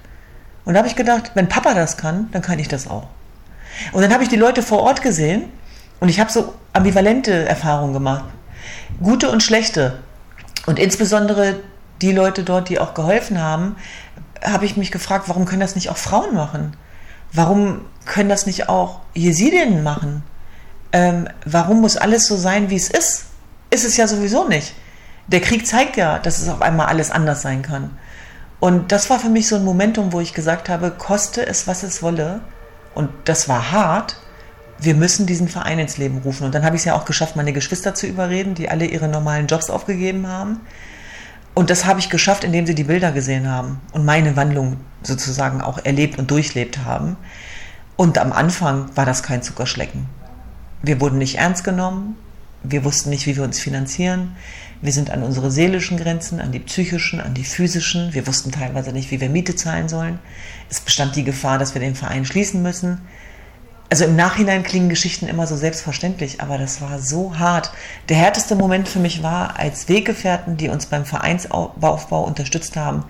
Und 0.65 0.75
da 0.75 0.79
habe 0.79 0.89
ich 0.89 0.97
gedacht, 0.97 1.33
wenn 1.35 1.49
Papa 1.49 1.75
das 1.75 1.97
kann, 1.97 2.29
dann 2.33 2.43
kann 2.43 2.59
ich 2.59 2.69
das 2.69 2.89
auch. 2.89 3.09
Und 3.93 4.03
dann 4.03 4.13
habe 4.13 4.23
ich 4.23 4.29
die 4.29 4.37
Leute 4.37 4.63
vor 4.63 4.81
Ort 4.81 5.03
gesehen 5.03 5.45
und 6.01 6.09
ich 6.09 6.19
habe 6.19 6.31
so 6.31 6.55
ambivalente 6.73 7.49
Erfahrungen 7.49 7.93
gemacht. 7.93 8.25
Gute 9.01 9.31
und 9.31 9.43
schlechte. 9.43 9.99
Und 10.67 10.79
insbesondere 10.79 11.61
die 12.03 12.13
Leute 12.13 12.43
dort, 12.43 12.69
die 12.69 12.79
auch 12.79 12.95
geholfen 12.95 13.41
haben, 13.41 13.77
habe 14.43 14.65
ich 14.65 14.77
mich 14.77 14.91
gefragt, 14.91 15.29
warum 15.29 15.45
können 15.45 15.61
das 15.61 15.75
nicht 15.75 15.91
auch 15.91 15.97
Frauen 15.97 16.35
machen? 16.35 16.77
Warum 17.33 17.83
können 18.07 18.29
das 18.29 18.47
nicht 18.47 18.69
auch 18.69 19.01
Jesidinnen 19.15 19.83
machen? 19.83 20.23
Ähm, 20.93 21.29
warum 21.45 21.81
muss 21.81 21.97
alles 21.97 22.27
so 22.27 22.37
sein, 22.37 22.71
wie 22.71 22.77
es 22.77 22.91
ist? 22.91 23.27
Ist 23.71 23.85
es 23.85 23.97
ja 23.97 24.09
sowieso 24.09 24.49
nicht. 24.49 24.75
Der 25.29 25.41
Krieg 25.41 25.67
zeigt 25.67 25.97
ja, 25.97 26.19
dass 26.19 26.41
es 26.41 26.49
auf 26.49 26.61
einmal 26.61 26.87
alles 26.87 27.13
anders 27.13 27.43
sein 27.43 27.63
kann. 27.63 27.91
Und 28.59 28.93
das 28.93 29.09
war 29.09 29.21
für 29.21 29.29
mich 29.29 29.47
so 29.47 29.57
ein 29.57 29.65
Momentum, 29.65 30.13
wo 30.13 30.21
ich 30.21 30.35
gesagt 30.35 30.69
habe, 30.69 30.91
koste 30.91 31.47
es, 31.47 31.67
was 31.67 31.83
es 31.83 32.03
wolle. 32.03 32.41
Und 32.95 33.09
das 33.25 33.49
war 33.49 33.71
hart. 33.71 34.17
Wir 34.79 34.95
müssen 34.95 35.27
diesen 35.27 35.49
Verein 35.49 35.79
ins 35.79 35.99
Leben 35.99 36.19
rufen. 36.19 36.45
Und 36.45 36.55
dann 36.55 36.65
habe 36.65 36.75
ich 36.75 36.83
es 36.83 36.87
ja 36.87 36.95
auch 36.95 37.05
geschafft, 37.05 37.37
meine 37.37 37.53
Geschwister 37.53 37.95
zu 37.95 38.07
überreden, 38.07 38.55
die 38.55 38.69
alle 38.69 38.87
ihre 38.87 39.09
normalen 39.09 39.47
Jobs 39.47 39.71
aufgegeben 39.71 40.27
haben. 40.27 40.61
Und 41.61 41.69
das 41.69 41.85
habe 41.85 42.01
ich 42.01 42.09
geschafft, 42.09 42.43
indem 42.43 42.67
sie 42.67 42.75
die 42.75 42.85
Bilder 42.85 43.13
gesehen 43.13 43.47
haben 43.47 43.83
und 43.93 44.07
meine 44.07 44.35
Wandlung 44.35 44.79
sozusagen 45.03 45.61
auch 45.61 45.85
erlebt 45.85 46.19
und 46.19 46.31
durchlebt 46.31 46.87
haben. 46.87 47.19
Und 47.97 48.17
am 48.17 48.33
Anfang 48.33 48.89
war 48.95 49.05
das 49.05 49.23
kein 49.23 49.43
Zuckerschlecken. 49.43 50.07
Wir 50.81 51.03
wurden 51.03 51.19
nicht 51.19 51.37
ernst 51.37 51.63
genommen, 51.63 52.17
wir 52.63 52.83
wussten 52.83 53.11
nicht, 53.11 53.27
wie 53.27 53.37
wir 53.37 53.45
uns 53.45 53.61
finanzieren. 53.61 54.37
Wir 54.81 54.95
sind 54.95 55.11
an 55.11 55.23
unsere 55.23 55.51
seelischen 55.51 55.99
Grenzen, 55.99 56.41
an 56.41 56.51
die 56.51 56.61
psychischen, 56.61 57.21
an 57.21 57.35
die 57.35 57.45
physischen. 57.45 58.15
Wir 58.15 58.27
wussten 58.27 58.53
teilweise 58.53 58.93
nicht, 58.93 59.11
wie 59.11 59.21
wir 59.21 59.29
Miete 59.29 59.55
zahlen 59.55 59.91
sollen. 59.91 60.19
Es 60.71 60.81
bestand 60.81 61.15
die 61.15 61.25
Gefahr, 61.25 61.59
dass 61.59 61.75
wir 61.75 61.83
den 61.83 61.95
Verein 61.95 62.25
schließen 62.25 62.63
müssen. 62.63 63.03
Also 63.93 64.05
im 64.05 64.15
Nachhinein 64.15 64.63
klingen 64.63 64.89
Geschichten 64.89 65.27
immer 65.27 65.49
so 65.49 65.57
selbstverständlich, 65.57 66.41
aber 66.41 66.59
das 66.59 66.81
war 66.81 67.01
so 67.01 67.41
hart. 67.41 67.73
Der 68.09 68.17
härteste 68.17 68.55
Moment 68.55 68.89
für 68.89 69.01
mich 69.01 69.25
war, 69.25 69.59
als 69.59 69.89
Weggefährten, 69.89 70.57
die 70.57 70.69
uns 70.69 70.87
beim 70.87 71.05
Vereinsaufbau 71.05 72.23
unterstützt 72.23 72.77
haben, 72.77 73.03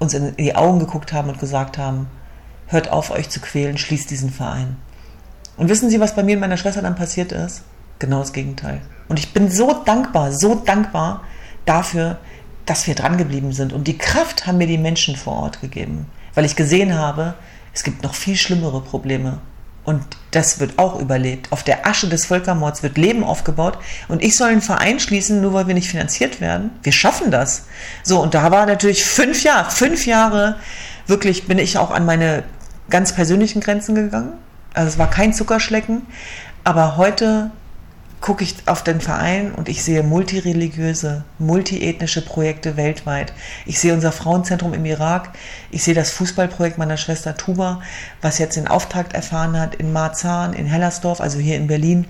uns 0.00 0.14
in 0.14 0.34
die 0.34 0.56
Augen 0.56 0.80
geguckt 0.80 1.12
haben 1.12 1.28
und 1.28 1.38
gesagt 1.38 1.78
haben, 1.78 2.08
hört 2.66 2.90
auf, 2.90 3.12
euch 3.12 3.30
zu 3.30 3.38
quälen, 3.38 3.78
schließt 3.78 4.10
diesen 4.10 4.30
Verein. 4.30 4.76
Und 5.56 5.68
wissen 5.68 5.88
Sie, 5.88 6.00
was 6.00 6.16
bei 6.16 6.24
mir 6.24 6.34
und 6.34 6.40
meiner 6.40 6.56
Schwester 6.56 6.82
dann 6.82 6.96
passiert 6.96 7.30
ist? 7.30 7.62
Genau 8.00 8.18
das 8.18 8.32
Gegenteil. 8.32 8.80
Und 9.08 9.20
ich 9.20 9.32
bin 9.32 9.48
so 9.48 9.72
dankbar, 9.84 10.32
so 10.32 10.56
dankbar 10.56 11.22
dafür, 11.64 12.18
dass 12.66 12.88
wir 12.88 12.96
dran 12.96 13.18
geblieben 13.18 13.52
sind. 13.52 13.72
Und 13.72 13.86
die 13.86 13.98
Kraft 13.98 14.48
haben 14.48 14.58
mir 14.58 14.66
die 14.66 14.78
Menschen 14.78 15.14
vor 15.14 15.34
Ort 15.34 15.60
gegeben, 15.60 16.06
weil 16.34 16.44
ich 16.44 16.56
gesehen 16.56 16.98
habe, 16.98 17.34
es 17.72 17.84
gibt 17.84 18.02
noch 18.02 18.14
viel 18.14 18.34
schlimmere 18.34 18.80
Probleme 18.80 19.38
Und 19.88 20.02
das 20.32 20.60
wird 20.60 20.78
auch 20.78 21.00
überlebt. 21.00 21.50
Auf 21.50 21.62
der 21.62 21.86
Asche 21.86 22.10
des 22.10 22.26
Völkermords 22.26 22.82
wird 22.82 22.98
Leben 22.98 23.24
aufgebaut. 23.24 23.78
Und 24.08 24.22
ich 24.22 24.36
soll 24.36 24.50
einen 24.50 24.60
Verein 24.60 25.00
schließen, 25.00 25.40
nur 25.40 25.54
weil 25.54 25.66
wir 25.66 25.72
nicht 25.72 25.88
finanziert 25.88 26.42
werden. 26.42 26.68
Wir 26.82 26.92
schaffen 26.92 27.30
das. 27.30 27.64
So, 28.02 28.20
und 28.20 28.34
da 28.34 28.50
war 28.50 28.66
natürlich 28.66 29.06
fünf 29.06 29.42
Jahre, 29.44 29.70
fünf 29.70 30.04
Jahre 30.04 30.56
wirklich 31.06 31.46
bin 31.46 31.56
ich 31.58 31.78
auch 31.78 31.90
an 31.90 32.04
meine 32.04 32.42
ganz 32.90 33.14
persönlichen 33.14 33.62
Grenzen 33.62 33.94
gegangen. 33.94 34.34
Also 34.74 34.88
es 34.88 34.98
war 34.98 35.08
kein 35.08 35.32
Zuckerschlecken. 35.32 36.02
Aber 36.64 36.98
heute 36.98 37.50
gucke 38.20 38.44
ich 38.44 38.56
auf 38.66 38.82
den 38.82 39.00
Verein 39.00 39.52
und 39.52 39.68
ich 39.68 39.82
sehe 39.84 40.02
multireligiöse, 40.02 41.24
multiethnische 41.38 42.24
Projekte 42.24 42.76
weltweit. 42.76 43.32
Ich 43.64 43.78
sehe 43.78 43.94
unser 43.94 44.12
Frauenzentrum 44.12 44.74
im 44.74 44.84
Irak. 44.84 45.30
Ich 45.70 45.84
sehe 45.84 45.94
das 45.94 46.10
Fußballprojekt 46.10 46.78
meiner 46.78 46.96
Schwester 46.96 47.36
Tuba, 47.36 47.80
was 48.20 48.38
jetzt 48.38 48.56
den 48.56 48.68
Auftakt 48.68 49.12
erfahren 49.12 49.58
hat 49.58 49.74
in 49.76 49.92
Marzahn, 49.92 50.52
in 50.52 50.66
Hellersdorf, 50.66 51.20
also 51.20 51.38
hier 51.38 51.56
in 51.56 51.68
Berlin, 51.68 52.06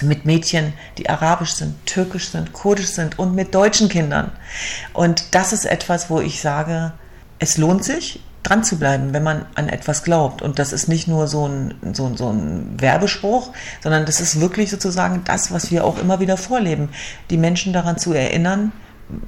mit 0.00 0.24
Mädchen, 0.24 0.72
die 0.98 1.08
arabisch 1.08 1.54
sind, 1.54 1.86
türkisch 1.86 2.30
sind, 2.30 2.52
kurdisch 2.52 2.88
sind 2.88 3.18
und 3.18 3.34
mit 3.34 3.54
deutschen 3.54 3.88
Kindern. 3.88 4.32
Und 4.92 5.34
das 5.34 5.52
ist 5.52 5.64
etwas, 5.64 6.10
wo 6.10 6.20
ich 6.20 6.40
sage, 6.40 6.92
es 7.38 7.56
lohnt 7.56 7.84
sich, 7.84 8.20
dran 8.42 8.64
zu 8.64 8.78
bleiben, 8.78 9.12
wenn 9.12 9.22
man 9.22 9.46
an 9.54 9.68
etwas 9.68 10.02
glaubt. 10.02 10.42
Und 10.42 10.58
das 10.58 10.72
ist 10.72 10.88
nicht 10.88 11.08
nur 11.08 11.28
so 11.28 11.46
ein, 11.46 11.74
so, 11.92 12.14
so 12.16 12.30
ein 12.30 12.80
Werbespruch, 12.80 13.52
sondern 13.82 14.04
das 14.06 14.20
ist 14.20 14.40
wirklich 14.40 14.70
sozusagen 14.70 15.22
das, 15.24 15.52
was 15.52 15.70
wir 15.70 15.84
auch 15.84 15.98
immer 15.98 16.20
wieder 16.20 16.36
vorleben. 16.36 16.88
Die 17.30 17.36
Menschen 17.36 17.72
daran 17.72 17.98
zu 17.98 18.12
erinnern, 18.12 18.72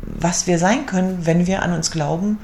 was 0.04 0.46
wir 0.46 0.58
sein 0.58 0.86
können, 0.86 1.26
wenn 1.26 1.46
wir 1.46 1.62
an 1.62 1.72
uns 1.72 1.90
glauben 1.90 2.38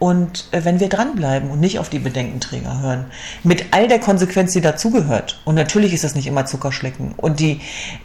und 0.00 0.48
äh, 0.50 0.64
wenn 0.64 0.80
wir 0.80 0.88
dranbleiben 0.88 1.50
und 1.50 1.60
nicht 1.60 1.78
auf 1.78 1.90
die 1.90 1.98
Bedenkenträger 1.98 2.80
hören. 2.80 3.04
Mit 3.44 3.66
all 3.72 3.86
der 3.86 4.00
Konsequenz, 4.00 4.52
die 4.52 4.62
dazugehört. 4.62 5.40
Und 5.44 5.54
natürlich 5.54 5.92
ist 5.92 6.04
das 6.04 6.14
nicht 6.14 6.26
immer 6.26 6.46
Zuckerschlecken. 6.46 7.12
Und 7.16 7.38
die, 7.38 7.60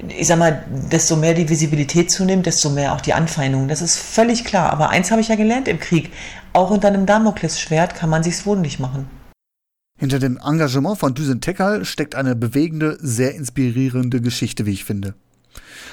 ich 0.09 0.28
sag 0.28 0.38
mal, 0.38 0.63
desto 0.70 1.16
mehr 1.16 1.34
die 1.34 1.49
Visibilität 1.49 2.11
zunimmt, 2.11 2.45
desto 2.45 2.70
mehr 2.70 2.93
auch 2.93 3.01
die 3.01 3.13
Anfeindungen. 3.13 3.70
Das 3.70 3.82
ist 3.82 3.97
völlig 3.97 4.43
klar. 4.43 4.72
Aber 4.72 4.89
eins 4.89 5.09
habe 5.09 5.22
ich 5.22 5.30
ja 5.30 5.36
gelernt 5.36 5.70
im 5.70 5.80
Krieg. 5.80 6.11
Auch 6.56 6.72
unter 6.72 6.88
einem 6.88 7.06
Damoklesschwert 7.06 7.95
kann 7.95 8.10
man 8.10 8.24
sich's 8.24 8.45
wohnlich 8.45 8.80
machen. 8.80 9.10
Hinter 9.99 10.20
dem 10.20 10.38
Engagement 10.38 10.97
von 10.97 11.14
Düsen 11.14 11.41
Tekal 11.41 11.84
steckt 11.84 12.16
eine 12.16 12.34
bewegende, 12.34 12.97
sehr 13.01 13.36
inspirierende 13.36 14.22
Geschichte, 14.22 14.66
wie 14.66 14.72
ich 14.72 14.86
finde. 14.86 15.16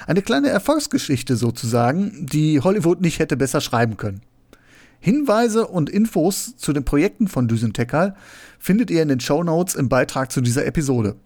Eine 0.06 0.22
kleine 0.22 0.50
Erfolgsgeschichte 0.50 1.34
sozusagen, 1.34 2.26
die 2.26 2.60
Hollywood 2.60 3.00
nicht 3.00 3.18
hätte 3.18 3.36
besser 3.36 3.60
schreiben 3.60 3.96
können. 3.96 4.22
Hinweise 5.00 5.66
und 5.66 5.90
Infos 5.90 6.56
zu 6.56 6.72
den 6.72 6.84
Projekten 6.84 7.26
von 7.26 7.48
Düsen 7.48 7.72
Tekal 7.72 8.14
findet 8.60 8.88
ihr 8.92 9.02
in 9.02 9.08
den 9.08 9.18
Show 9.18 9.42
Notes 9.42 9.74
im 9.74 9.88
Beitrag 9.88 10.30
zu 10.30 10.40
dieser 10.42 10.64
Episode. 10.64 11.16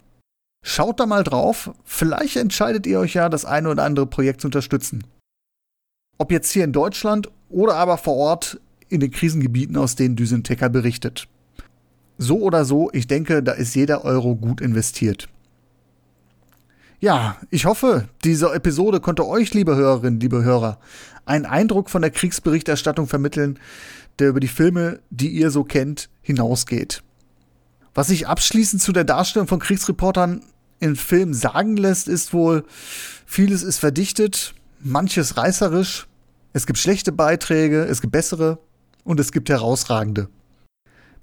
Schaut 0.65 0.99
da 0.99 1.05
mal 1.05 1.23
drauf, 1.23 1.75
vielleicht 1.83 2.37
entscheidet 2.37 2.87
ihr 2.87 2.99
euch 2.99 3.13
ja, 3.13 3.29
das 3.29 3.45
eine 3.45 3.69
oder 3.69 3.83
andere 3.83 4.07
Projekt 4.07 4.41
zu 4.41 4.47
unterstützen. 4.47 5.03
Ob 6.17 6.31
jetzt 6.31 6.51
hier 6.51 6.63
in 6.63 6.73
Deutschland 6.73 7.29
oder 7.49 7.75
aber 7.75 7.99
vor 7.99 8.15
Ort 8.15 8.59
in 8.89 8.99
den 8.99 9.11
Krisengebieten, 9.11 9.77
aus 9.77 9.95
denen 9.95 10.15
Düsen 10.15 10.43
Tekal 10.43 10.69
berichtet. 10.69 11.27
So 12.17 12.39
oder 12.39 12.65
so, 12.65 12.89
ich 12.93 13.07
denke, 13.07 13.43
da 13.43 13.51
ist 13.53 13.75
jeder 13.75 14.03
Euro 14.03 14.35
gut 14.35 14.61
investiert. 14.61 15.29
Ja, 16.99 17.37
ich 17.51 17.65
hoffe, 17.65 18.09
diese 18.23 18.51
Episode 18.53 18.99
konnte 18.99 19.27
euch, 19.27 19.53
liebe 19.53 19.75
Hörerinnen, 19.75 20.19
liebe 20.19 20.43
Hörer, 20.43 20.79
einen 21.25 21.45
Eindruck 21.45 21.91
von 21.91 22.01
der 22.01 22.09
Kriegsberichterstattung 22.09 23.07
vermitteln, 23.07 23.59
der 24.17 24.29
über 24.29 24.39
die 24.39 24.47
Filme, 24.47 24.99
die 25.11 25.29
ihr 25.29 25.51
so 25.51 25.63
kennt, 25.63 26.09
hinausgeht. 26.21 27.03
Was 27.93 28.07
sich 28.07 28.27
abschließend 28.27 28.81
zu 28.81 28.93
der 28.93 29.03
Darstellung 29.03 29.47
von 29.47 29.59
Kriegsreportern 29.59 30.41
in 30.79 30.95
Filmen 30.95 31.35
sagen 31.35 31.77
lässt, 31.77 32.07
ist 32.07 32.33
wohl, 32.33 32.63
vieles 33.27 33.61
ist 33.61 33.77
verdichtet, 33.77 34.55
manches 34.79 35.37
reißerisch, 35.37 36.07
es 36.53 36.65
gibt 36.65 36.79
schlechte 36.79 37.11
Beiträge, 37.11 37.83
es 37.83 38.01
gibt 38.01 38.13
bessere 38.13 38.57
und 39.07 39.19
es 39.21 39.31
gibt 39.31 39.49
herausragende. 39.49 40.27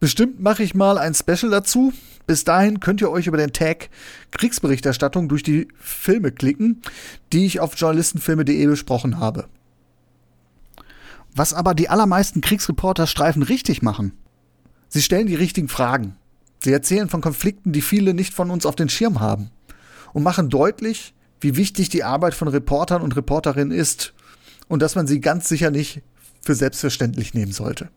Bestimmt 0.01 0.41
mache 0.41 0.63
ich 0.63 0.75
mal 0.75 0.99
ein 0.99 1.15
Special 1.15 1.51
dazu. 1.51 1.93
Bis 2.27 2.45
dahin 2.45 2.81
könnt 2.81 3.03
ihr 3.03 3.11
euch 3.11 3.27
über 3.27 3.37
den 3.37 3.53
Tag 3.53 3.91
Kriegsberichterstattung 4.31 5.29
durch 5.29 5.43
die 5.43 5.69
Filme 5.79 6.33
klicken, 6.33 6.81
die 7.33 7.45
ich 7.45 7.61
auf 7.61 7.77
journalistenfilme.de 7.77 8.67
besprochen 8.67 9.19
habe. 9.19 9.47
Was 11.37 11.53
aber 11.53 11.75
die 11.75 11.91
allermeisten 11.91 12.41
Kriegsreporter-Streifen 12.41 13.43
richtig 13.43 13.83
machen. 13.83 14.13
Sie 14.89 15.03
stellen 15.03 15.27
die 15.27 15.35
richtigen 15.35 15.69
Fragen. 15.69 16.17
Sie 16.63 16.73
erzählen 16.73 17.11
von 17.11 17.21
Konflikten, 17.21 17.73
die 17.73 17.83
viele 17.83 18.15
nicht 18.15 18.33
von 18.33 18.51
uns 18.51 18.65
auf 18.65 18.77
den 18.77 18.89
Schirm 18.89 19.21
haben. 19.21 19.51
Und 20.15 20.23
machen 20.23 20.49
deutlich, 20.49 21.13
wie 21.41 21.57
wichtig 21.57 21.91
die 21.91 22.05
Arbeit 22.05 22.35
von 22.35 22.49
Reportern 22.49 23.03
und 23.03 23.17
Reporterinnen 23.17 23.77
ist 23.77 24.15
und 24.69 24.81
dass 24.81 24.95
man 24.95 25.07
sie 25.07 25.21
ganz 25.21 25.49
sicher 25.49 25.71
nicht 25.71 26.03
für 26.45 26.55
selbstverständlich 26.55 27.35
nehmen 27.35 27.53
sollte. 27.53 27.89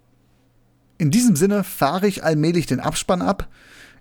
In 0.97 1.11
diesem 1.11 1.35
Sinne 1.35 1.63
fahre 1.63 2.07
ich 2.07 2.23
allmählich 2.23 2.65
den 2.65 2.79
Abspann 2.79 3.21
ab. 3.21 3.47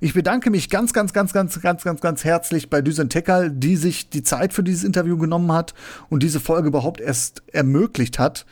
Ich 0.01 0.14
bedanke 0.14 0.51
mich 0.51 0.68
ganz, 0.68 0.92
ganz, 0.92 1.12
ganz, 1.12 1.32
ganz, 1.32 1.61
ganz, 1.61 1.82
ganz, 1.82 2.01
ganz 2.01 2.24
herzlich 2.24 2.68
bei 2.68 2.82
Düsen 2.82 3.09
Tekal, 3.09 3.51
die 3.51 3.76
sich 3.76 4.11
die 4.11 4.22
Zeit 4.22 4.53
für 4.53 4.62
dieses 4.62 4.84
Interview 4.84 5.16
genommen 5.16 5.53
hat 5.53 5.74
und 6.11 6.22
diese 6.22 6.40
Folge 6.40 6.68
überhaupt 6.68 7.01
erst 7.01 7.42
ermöglicht 7.53 8.18
hat. 8.18 8.47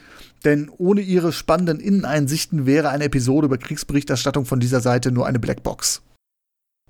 Denn 0.44 0.70
ohne 0.76 1.00
ihre 1.00 1.32
spannenden 1.32 1.80
Inneneinsichten 1.80 2.66
wäre 2.66 2.90
eine 2.90 3.04
Episode 3.04 3.46
über 3.46 3.58
Kriegsberichterstattung 3.58 4.46
von 4.46 4.60
dieser 4.60 4.80
Seite 4.80 5.10
nur 5.10 5.26
eine 5.26 5.38
Blackbox. 5.38 6.02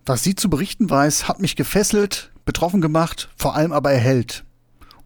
Was 0.06 0.22
sie 0.22 0.34
zu 0.34 0.50
berichten 0.50 0.90
weiß, 0.90 1.28
hat 1.28 1.40
mich 1.40 1.56
gefesselt, 1.56 2.30
betroffen 2.44 2.80
gemacht, 2.80 3.30
vor 3.36 3.56
allem 3.56 3.72
aber 3.72 3.92
erhellt. 3.92 4.44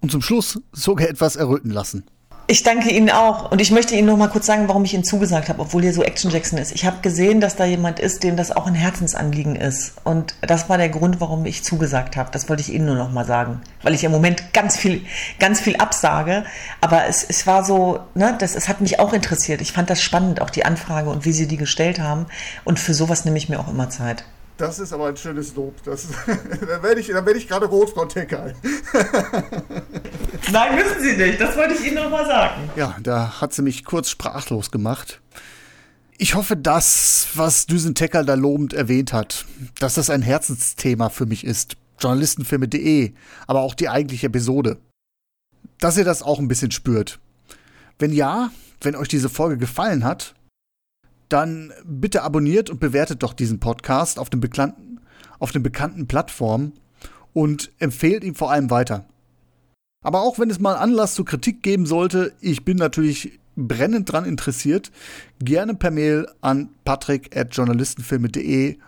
Und 0.00 0.10
zum 0.10 0.22
Schluss 0.22 0.60
sogar 0.72 1.08
etwas 1.08 1.36
erröten 1.36 1.70
lassen. 1.70 2.04
Ich 2.50 2.62
danke 2.62 2.88
Ihnen 2.88 3.10
auch. 3.10 3.52
Und 3.52 3.60
ich 3.60 3.70
möchte 3.70 3.94
Ihnen 3.94 4.06
noch 4.06 4.16
mal 4.16 4.30
kurz 4.30 4.46
sagen, 4.46 4.68
warum 4.68 4.82
ich 4.82 4.94
Ihnen 4.94 5.04
zugesagt 5.04 5.50
habe, 5.50 5.60
obwohl 5.60 5.82
hier 5.82 5.92
so 5.92 6.02
Action 6.02 6.30
Jackson 6.30 6.58
ist. 6.58 6.72
Ich 6.72 6.86
habe 6.86 7.02
gesehen, 7.02 7.42
dass 7.42 7.56
da 7.56 7.66
jemand 7.66 8.00
ist, 8.00 8.22
dem 8.22 8.38
das 8.38 8.52
auch 8.52 8.66
ein 8.66 8.74
Herzensanliegen 8.74 9.54
ist. 9.54 9.96
Und 10.02 10.34
das 10.40 10.70
war 10.70 10.78
der 10.78 10.88
Grund, 10.88 11.20
warum 11.20 11.44
ich 11.44 11.62
zugesagt 11.62 12.16
habe. 12.16 12.30
Das 12.32 12.48
wollte 12.48 12.62
ich 12.62 12.72
Ihnen 12.72 12.86
nur 12.86 12.94
noch 12.94 13.12
mal 13.12 13.26
sagen. 13.26 13.60
Weil 13.82 13.92
ich 13.92 14.02
im 14.02 14.12
Moment 14.12 14.54
ganz 14.54 14.78
viel, 14.78 15.02
ganz 15.38 15.60
viel 15.60 15.76
absage. 15.76 16.44
Aber 16.80 17.04
es, 17.04 17.22
es 17.22 17.46
war 17.46 17.64
so, 17.64 18.00
ne, 18.14 18.34
das, 18.38 18.54
es 18.54 18.66
hat 18.66 18.80
mich 18.80 18.98
auch 18.98 19.12
interessiert. 19.12 19.60
Ich 19.60 19.72
fand 19.72 19.90
das 19.90 20.00
spannend, 20.00 20.40
auch 20.40 20.48
die 20.48 20.64
Anfrage 20.64 21.10
und 21.10 21.26
wie 21.26 21.32
Sie 21.32 21.48
die 21.48 21.58
gestellt 21.58 22.00
haben. 22.00 22.28
Und 22.64 22.78
für 22.78 22.94
sowas 22.94 23.26
nehme 23.26 23.36
ich 23.36 23.50
mir 23.50 23.60
auch 23.60 23.68
immer 23.68 23.90
Zeit. 23.90 24.24
Das 24.58 24.80
ist 24.80 24.92
aber 24.92 25.06
ein 25.06 25.16
schönes 25.16 25.54
Lob. 25.54 25.80
Das, 25.84 26.08
da 26.26 26.82
werde 26.82 27.00
ich, 27.00 27.08
werd 27.08 27.36
ich 27.36 27.46
gerade 27.46 27.66
rot, 27.66 27.90
Frau 27.90 28.06
Tecker. 28.06 28.52
Nein, 30.52 30.74
müssen 30.74 31.00
Sie 31.00 31.16
nicht. 31.16 31.40
Das 31.40 31.56
wollte 31.56 31.74
ich 31.74 31.86
Ihnen 31.86 31.94
noch 31.94 32.10
mal 32.10 32.26
sagen. 32.26 32.68
Ja, 32.74 32.96
da 33.00 33.40
hat 33.40 33.54
sie 33.54 33.62
mich 33.62 33.84
kurz 33.84 34.10
sprachlos 34.10 34.72
gemacht. 34.72 35.20
Ich 36.18 36.34
hoffe, 36.34 36.56
das, 36.56 37.28
was 37.34 37.66
Düsen 37.66 37.94
Tecker 37.94 38.24
da 38.24 38.34
lobend 38.34 38.72
erwähnt 38.72 39.12
hat, 39.12 39.46
dass 39.78 39.94
das 39.94 40.10
ein 40.10 40.22
Herzensthema 40.22 41.08
für 41.08 41.26
mich 41.26 41.44
ist. 41.44 41.76
Journalistenfilme.de, 42.00 43.12
aber 43.46 43.60
auch 43.60 43.74
die 43.74 43.88
eigentliche 43.88 44.26
Episode. 44.26 44.78
Dass 45.78 45.96
ihr 45.96 46.04
das 46.04 46.22
auch 46.22 46.40
ein 46.40 46.48
bisschen 46.48 46.72
spürt. 46.72 47.20
Wenn 48.00 48.12
ja, 48.12 48.50
wenn 48.80 48.96
euch 48.96 49.08
diese 49.08 49.28
Folge 49.28 49.56
gefallen 49.56 50.02
hat, 50.02 50.34
dann 51.28 51.72
bitte 51.84 52.22
abonniert 52.22 52.70
und 52.70 52.80
bewertet 52.80 53.22
doch 53.22 53.32
diesen 53.32 53.60
Podcast 53.60 54.18
auf 54.18 54.30
den 54.30 54.40
bekannten, 54.40 55.00
auf 55.38 55.52
den 55.52 55.62
bekannten 55.62 56.06
Plattformen 56.06 56.72
und 57.32 57.70
empfehlt 57.78 58.24
ihn 58.24 58.34
vor 58.34 58.50
allem 58.50 58.70
weiter. 58.70 59.06
Aber 60.02 60.22
auch 60.22 60.38
wenn 60.38 60.50
es 60.50 60.60
mal 60.60 60.76
Anlass 60.76 61.14
zur 61.14 61.24
Kritik 61.24 61.62
geben 61.62 61.86
sollte, 61.86 62.32
ich 62.40 62.64
bin 62.64 62.76
natürlich 62.76 63.38
brennend 63.56 64.10
dran 64.12 64.24
interessiert, 64.24 64.92
gerne 65.40 65.74
per 65.74 65.90
Mail 65.90 66.28
an 66.40 66.70
patrick.journalistenfilme.de 66.84 68.78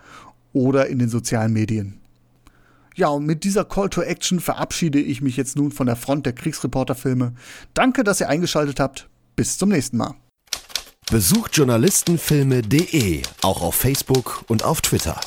oder 0.53 0.87
in 0.87 0.99
den 0.99 1.09
sozialen 1.09 1.53
Medien. 1.53 1.99
Ja, 2.95 3.09
und 3.09 3.25
mit 3.25 3.43
dieser 3.43 3.65
Call 3.65 3.89
to 3.89 4.01
Action 4.01 4.39
verabschiede 4.39 4.99
ich 4.99 5.21
mich 5.21 5.37
jetzt 5.37 5.55
nun 5.55 5.71
von 5.71 5.87
der 5.87 5.95
Front 5.95 6.25
der 6.25 6.33
Kriegsreporterfilme. 6.33 7.33
Danke, 7.73 8.03
dass 8.03 8.19
ihr 8.19 8.29
eingeschaltet 8.29 8.79
habt. 8.79 9.09
Bis 9.35 9.57
zum 9.57 9.69
nächsten 9.69 9.97
Mal. 9.97 10.15
Besucht 11.11 11.57
journalistenfilme.de 11.57 13.21
auch 13.41 13.61
auf 13.63 13.75
Facebook 13.75 14.45
und 14.47 14.63
auf 14.63 14.79
Twitter. 14.79 15.19